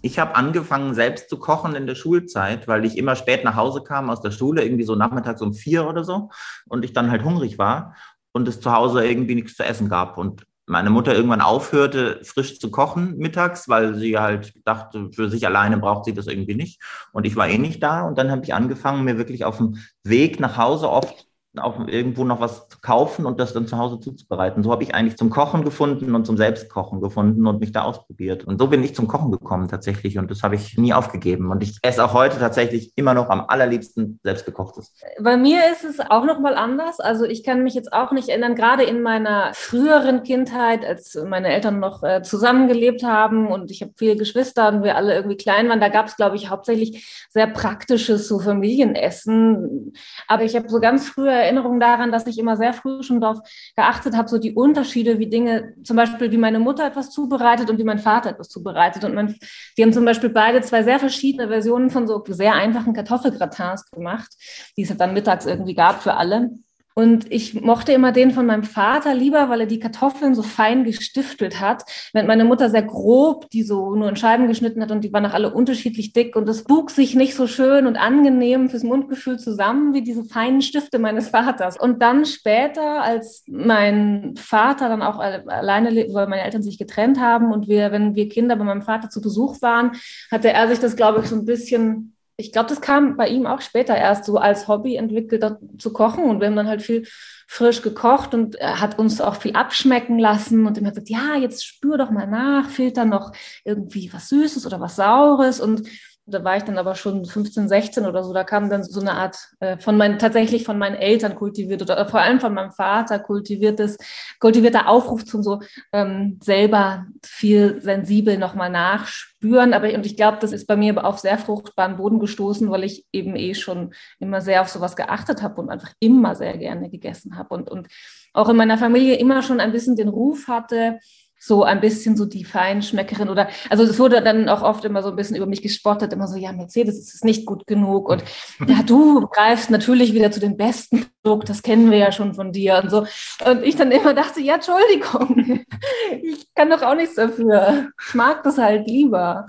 Ich 0.00 0.18
habe 0.18 0.34
angefangen, 0.34 0.94
selbst 0.94 1.30
zu 1.30 1.38
kochen 1.38 1.76
in 1.76 1.86
der 1.86 1.94
Schulzeit, 1.94 2.66
weil 2.66 2.84
ich 2.84 2.98
immer 2.98 3.14
spät 3.14 3.44
nach 3.44 3.54
Hause 3.54 3.84
kam 3.84 4.10
aus 4.10 4.20
der 4.20 4.32
Schule, 4.32 4.64
irgendwie 4.64 4.84
so 4.84 4.96
nachmittags 4.96 5.40
um 5.40 5.54
vier 5.54 5.86
oder 5.86 6.02
so, 6.02 6.30
und 6.68 6.84
ich 6.84 6.92
dann 6.92 7.12
halt 7.12 7.22
hungrig 7.22 7.58
war 7.58 7.94
und 8.32 8.48
es 8.48 8.60
zu 8.60 8.72
Hause 8.72 9.06
irgendwie 9.06 9.36
nichts 9.36 9.54
zu 9.54 9.64
essen 9.64 9.88
gab. 9.88 10.18
Und 10.18 10.44
meine 10.66 10.90
Mutter 10.90 11.14
irgendwann 11.14 11.40
aufhörte, 11.40 12.20
frisch 12.24 12.60
zu 12.60 12.70
kochen 12.70 13.16
mittags, 13.18 13.68
weil 13.68 13.94
sie 13.94 14.18
halt 14.18 14.54
dachte, 14.64 15.10
für 15.12 15.28
sich 15.28 15.46
alleine 15.46 15.78
braucht 15.78 16.04
sie 16.04 16.14
das 16.14 16.26
irgendwie 16.26 16.54
nicht. 16.54 16.80
Und 17.12 17.26
ich 17.26 17.36
war 17.36 17.48
eh 17.48 17.58
nicht 17.58 17.82
da. 17.82 18.02
Und 18.02 18.16
dann 18.18 18.30
habe 18.30 18.44
ich 18.44 18.54
angefangen, 18.54 19.04
mir 19.04 19.18
wirklich 19.18 19.44
auf 19.44 19.58
dem 19.58 19.78
Weg 20.04 20.40
nach 20.40 20.56
Hause 20.56 20.88
oft 20.88 21.26
auch 21.58 21.86
irgendwo 21.86 22.24
noch 22.24 22.40
was 22.40 22.68
zu 22.68 22.78
kaufen 22.80 23.26
und 23.26 23.38
das 23.38 23.52
dann 23.52 23.66
zu 23.66 23.76
Hause 23.76 24.00
zuzubereiten. 24.00 24.62
So 24.62 24.72
habe 24.72 24.82
ich 24.82 24.94
eigentlich 24.94 25.16
zum 25.16 25.28
Kochen 25.28 25.64
gefunden 25.64 26.14
und 26.14 26.26
zum 26.26 26.36
Selbstkochen 26.38 27.00
gefunden 27.00 27.46
und 27.46 27.60
mich 27.60 27.72
da 27.72 27.82
ausprobiert. 27.82 28.44
Und 28.44 28.58
so 28.58 28.68
bin 28.68 28.82
ich 28.82 28.94
zum 28.94 29.06
Kochen 29.06 29.30
gekommen 29.30 29.68
tatsächlich 29.68 30.18
und 30.18 30.30
das 30.30 30.42
habe 30.42 30.54
ich 30.54 30.78
nie 30.78 30.94
aufgegeben. 30.94 31.50
Und 31.50 31.62
ich 31.62 31.78
esse 31.82 32.04
auch 32.04 32.14
heute 32.14 32.38
tatsächlich 32.38 32.92
immer 32.96 33.12
noch 33.12 33.28
am 33.28 33.44
allerliebsten 33.46 34.18
selbstgekochtes. 34.22 34.94
Bei 35.20 35.36
mir 35.36 35.60
ist 35.70 35.84
es 35.84 36.00
auch 36.00 36.24
noch 36.24 36.40
mal 36.40 36.54
anders. 36.54 37.00
Also 37.00 37.24
ich 37.24 37.44
kann 37.44 37.62
mich 37.62 37.74
jetzt 37.74 37.92
auch 37.92 38.12
nicht 38.12 38.30
erinnern, 38.30 38.54
gerade 38.54 38.84
in 38.84 39.02
meiner 39.02 39.50
früheren 39.52 40.22
Kindheit, 40.22 40.86
als 40.86 41.22
meine 41.26 41.48
Eltern 41.48 41.80
noch 41.80 42.02
äh, 42.02 42.22
zusammengelebt 42.22 43.02
haben 43.02 43.48
und 43.48 43.70
ich 43.70 43.82
habe 43.82 43.92
viele 43.96 44.16
Geschwister 44.16 44.68
und 44.68 44.82
wir 44.82 44.96
alle 44.96 45.14
irgendwie 45.14 45.36
klein 45.36 45.68
waren, 45.68 45.80
da 45.80 45.88
gab 45.88 46.06
es, 46.06 46.16
glaube 46.16 46.36
ich, 46.36 46.48
hauptsächlich 46.48 47.26
sehr 47.30 47.46
praktisches 47.46 48.26
so 48.26 48.38
Familienessen. 48.38 49.92
Aber 50.28 50.44
ich 50.44 50.56
habe 50.56 50.68
so 50.68 50.80
ganz 50.80 51.08
früher 51.08 51.41
Erinnerung 51.42 51.80
daran, 51.80 52.12
dass 52.12 52.26
ich 52.26 52.38
immer 52.38 52.56
sehr 52.56 52.72
früh 52.72 53.02
schon 53.02 53.20
darauf 53.20 53.38
geachtet 53.76 54.16
habe, 54.16 54.28
so 54.28 54.38
die 54.38 54.54
Unterschiede, 54.54 55.18
wie 55.18 55.28
Dinge, 55.28 55.74
zum 55.84 55.96
Beispiel 55.96 56.30
wie 56.32 56.38
meine 56.38 56.58
Mutter 56.58 56.86
etwas 56.86 57.10
zubereitet 57.10 57.70
und 57.70 57.78
wie 57.78 57.84
mein 57.84 57.98
Vater 57.98 58.30
etwas 58.30 58.48
zubereitet. 58.48 59.04
Und 59.04 59.36
die 59.76 59.82
haben 59.82 59.92
zum 59.92 60.04
Beispiel 60.04 60.30
beide 60.30 60.60
zwei 60.62 60.82
sehr 60.82 60.98
verschiedene 60.98 61.48
Versionen 61.48 61.90
von 61.90 62.06
so 62.06 62.22
sehr 62.28 62.54
einfachen 62.54 62.94
Kartoffelgratins 62.94 63.90
gemacht, 63.90 64.30
die 64.76 64.82
es 64.82 64.96
dann 64.96 65.14
mittags 65.14 65.46
irgendwie 65.46 65.74
gab 65.74 66.02
für 66.02 66.14
alle. 66.14 66.50
Und 66.94 67.30
ich 67.30 67.60
mochte 67.60 67.92
immer 67.92 68.12
den 68.12 68.32
von 68.32 68.46
meinem 68.46 68.64
Vater 68.64 69.14
lieber, 69.14 69.48
weil 69.48 69.60
er 69.60 69.66
die 69.66 69.80
Kartoffeln 69.80 70.34
so 70.34 70.42
fein 70.42 70.84
gestiftelt 70.84 71.60
hat, 71.60 71.84
während 72.12 72.28
meine 72.28 72.44
Mutter 72.44 72.70
sehr 72.70 72.82
grob 72.82 73.42
die 73.52 73.62
so 73.62 73.94
nur 73.94 74.08
in 74.08 74.16
Scheiben 74.16 74.48
geschnitten 74.48 74.82
hat 74.82 74.90
und 74.90 75.02
die 75.02 75.12
waren 75.12 75.26
auch 75.26 75.34
alle 75.34 75.52
unterschiedlich 75.52 76.12
dick 76.12 76.36
und 76.36 76.46
das 76.48 76.64
bug 76.64 76.90
sich 76.90 77.14
nicht 77.14 77.34
so 77.34 77.46
schön 77.46 77.86
und 77.86 77.96
angenehm 77.96 78.68
fürs 78.70 78.82
Mundgefühl 78.82 79.38
zusammen 79.38 79.94
wie 79.94 80.02
diese 80.02 80.24
feinen 80.24 80.62
Stifte 80.62 80.98
meines 80.98 81.28
Vaters. 81.28 81.78
Und 81.78 82.02
dann 82.02 82.24
später, 82.24 83.02
als 83.02 83.44
mein 83.46 84.34
Vater 84.36 84.88
dann 84.88 85.02
auch 85.02 85.18
alleine, 85.18 85.90
weil 86.12 86.26
meine 86.28 86.42
Eltern 86.42 86.62
sich 86.62 86.78
getrennt 86.78 87.20
haben 87.20 87.52
und 87.52 87.68
wir, 87.68 87.92
wenn 87.92 88.14
wir 88.14 88.28
Kinder 88.28 88.56
bei 88.56 88.64
meinem 88.64 88.82
Vater 88.82 89.10
zu 89.10 89.20
Besuch 89.20 89.60
waren, 89.62 89.92
hatte 90.30 90.52
er 90.52 90.68
sich 90.68 90.78
das, 90.78 90.96
glaube 90.96 91.20
ich, 91.20 91.26
so 91.26 91.36
ein 91.36 91.44
bisschen 91.44 92.11
ich 92.36 92.52
glaube, 92.52 92.68
das 92.68 92.80
kam 92.80 93.16
bei 93.16 93.28
ihm 93.28 93.46
auch 93.46 93.60
später 93.60 93.96
erst 93.96 94.24
so 94.24 94.38
als 94.38 94.66
Hobby 94.66 94.96
entwickelt, 94.96 95.44
zu 95.78 95.92
kochen. 95.92 96.24
Und 96.24 96.40
wir 96.40 96.48
haben 96.48 96.56
dann 96.56 96.68
halt 96.68 96.82
viel 96.82 97.06
frisch 97.46 97.82
gekocht 97.82 98.34
und 98.34 98.54
er 98.54 98.80
hat 98.80 98.98
uns 98.98 99.20
auch 99.20 99.36
viel 99.36 99.52
abschmecken 99.52 100.18
lassen 100.18 100.66
und 100.66 100.78
immer 100.78 100.90
gesagt, 100.90 101.10
ja, 101.10 101.36
jetzt 101.36 101.66
spür 101.66 101.98
doch 101.98 102.10
mal 102.10 102.26
nach, 102.26 102.70
fehlt 102.70 102.96
da 102.96 103.04
noch 103.04 103.32
irgendwie 103.64 104.10
was 104.12 104.30
Süßes 104.30 104.66
oder 104.66 104.80
was 104.80 104.96
Saures 104.96 105.60
und 105.60 105.86
da 106.24 106.44
war 106.44 106.56
ich 106.56 106.62
dann 106.62 106.78
aber 106.78 106.94
schon 106.94 107.24
15, 107.24 107.68
16 107.68 108.06
oder 108.06 108.22
so. 108.22 108.32
Da 108.32 108.44
kam 108.44 108.70
dann 108.70 108.84
so 108.84 109.00
eine 109.00 109.14
Art 109.14 109.36
äh, 109.58 109.76
von 109.78 109.96
meinen, 109.96 110.18
tatsächlich 110.18 110.64
von 110.64 110.78
meinen 110.78 110.94
Eltern 110.94 111.34
kultiviert 111.34 111.82
oder 111.82 112.06
vor 112.08 112.20
allem 112.20 112.38
von 112.38 112.54
meinem 112.54 112.70
Vater 112.70 113.18
kultiviertes, 113.18 113.98
kultivierter 114.38 114.88
Aufruf 114.88 115.24
zum 115.24 115.42
so 115.42 115.60
ähm, 115.92 116.38
selber 116.40 117.06
viel 117.24 117.80
sensibel 117.82 118.38
nochmal 118.38 118.70
nachspüren. 118.70 119.74
Aber 119.74 119.92
und 119.92 120.06
ich 120.06 120.16
glaube, 120.16 120.38
das 120.40 120.52
ist 120.52 120.66
bei 120.66 120.76
mir 120.76 121.04
auf 121.04 121.18
sehr 121.18 121.38
fruchtbaren 121.38 121.96
Boden 121.96 122.20
gestoßen, 122.20 122.70
weil 122.70 122.84
ich 122.84 123.04
eben 123.12 123.34
eh 123.34 123.54
schon 123.54 123.92
immer 124.20 124.40
sehr 124.40 124.62
auf 124.62 124.68
sowas 124.68 124.94
geachtet 124.94 125.42
habe 125.42 125.60
und 125.60 125.70
einfach 125.70 125.92
immer 125.98 126.36
sehr 126.36 126.56
gerne 126.56 126.88
gegessen 126.88 127.36
habe 127.36 127.52
und, 127.54 127.68
und 127.68 127.88
auch 128.32 128.48
in 128.48 128.56
meiner 128.56 128.78
Familie 128.78 129.16
immer 129.16 129.42
schon 129.42 129.60
ein 129.60 129.72
bisschen 129.72 129.96
den 129.96 130.08
Ruf 130.08 130.48
hatte, 130.48 130.98
so 131.44 131.64
ein 131.64 131.80
bisschen 131.80 132.16
so 132.16 132.24
die 132.24 132.44
Feinschmeckerin 132.44 133.28
oder, 133.28 133.48
also 133.68 133.82
es 133.82 133.98
wurde 133.98 134.22
dann 134.22 134.48
auch 134.48 134.62
oft 134.62 134.84
immer 134.84 135.02
so 135.02 135.08
ein 135.08 135.16
bisschen 135.16 135.34
über 135.34 135.46
mich 135.46 135.60
gespottet, 135.60 136.12
immer 136.12 136.28
so, 136.28 136.36
ja, 136.36 136.52
Mercedes 136.52 136.96
ist 136.96 137.14
es 137.14 137.24
nicht 137.24 137.46
gut 137.46 137.66
genug 137.66 138.08
und 138.08 138.22
ja, 138.68 138.84
du 138.84 139.26
greifst 139.26 139.68
natürlich 139.68 140.12
wieder 140.12 140.30
zu 140.30 140.38
dem 140.38 140.56
besten 140.56 141.06
Produkt, 141.22 141.48
das 141.48 141.64
kennen 141.64 141.90
wir 141.90 141.98
ja 141.98 142.12
schon 142.12 142.34
von 142.34 142.52
dir 142.52 142.80
und 142.80 142.90
so. 142.90 143.06
Und 143.44 143.64
ich 143.64 143.74
dann 143.74 143.90
immer 143.90 144.14
dachte, 144.14 144.40
ja, 144.40 144.54
Entschuldigung, 144.54 145.64
ich 146.22 146.46
kann 146.54 146.70
doch 146.70 146.82
auch 146.82 146.94
nichts 146.94 147.16
dafür. 147.16 147.88
Ich 148.08 148.14
mag 148.14 148.44
das 148.44 148.58
halt 148.58 148.86
lieber. 148.86 149.46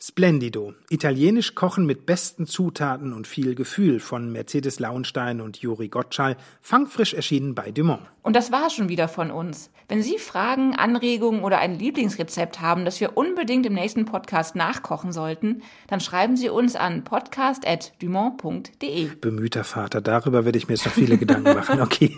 Splendido. 0.00 0.74
Italienisch 0.90 1.56
kochen 1.56 1.84
mit 1.84 2.06
besten 2.06 2.46
Zutaten 2.46 3.12
und 3.12 3.26
viel 3.26 3.56
Gefühl 3.56 3.98
von 3.98 4.30
Mercedes 4.30 4.78
Launstein 4.78 5.40
und 5.40 5.56
Juri 5.56 5.88
Gottschall. 5.88 6.36
Fangfrisch 6.60 7.14
erschienen 7.14 7.56
bei 7.56 7.72
Dumont. 7.72 8.02
Und 8.22 8.36
das 8.36 8.52
war 8.52 8.70
schon 8.70 8.88
wieder 8.88 9.08
von 9.08 9.32
uns. 9.32 9.70
Wenn 9.88 10.02
Sie 10.02 10.18
Fragen, 10.18 10.76
Anregungen 10.76 11.42
oder 11.42 11.58
ein 11.58 11.76
Lieblingsrezept 11.78 12.60
haben, 12.60 12.84
das 12.84 13.00
wir 13.00 13.16
unbedingt 13.16 13.66
im 13.66 13.72
nächsten 13.72 14.04
Podcast 14.04 14.54
nachkochen 14.54 15.10
sollten, 15.12 15.62
dann 15.88 15.98
schreiben 15.98 16.36
Sie 16.36 16.50
uns 16.50 16.76
an 16.76 17.02
podcast.dumont.de. 17.04 19.06
Bemühter 19.20 19.64
Vater, 19.64 20.00
darüber 20.00 20.44
werde 20.44 20.58
ich 20.58 20.68
mir 20.68 20.74
jetzt 20.74 20.86
noch 20.86 20.92
viele 20.92 21.18
Gedanken 21.18 21.54
machen. 21.54 21.80
Okay. 21.80 22.16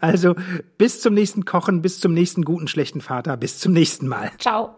Also 0.00 0.34
bis 0.78 1.00
zum 1.00 1.14
nächsten 1.14 1.44
Kochen, 1.44 1.82
bis 1.82 2.00
zum 2.00 2.12
nächsten 2.14 2.42
guten, 2.42 2.66
schlechten 2.66 3.02
Vater, 3.02 3.36
bis 3.36 3.58
zum 3.58 3.72
nächsten 3.72 4.08
Mal. 4.08 4.32
Ciao. 4.38 4.74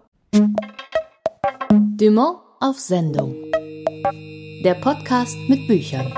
Dumont 1.72 2.38
auf 2.60 2.78
Sendung. 2.78 3.34
Der 4.62 4.74
Podcast 4.74 5.34
mit 5.48 5.66
Büchern. 5.66 6.12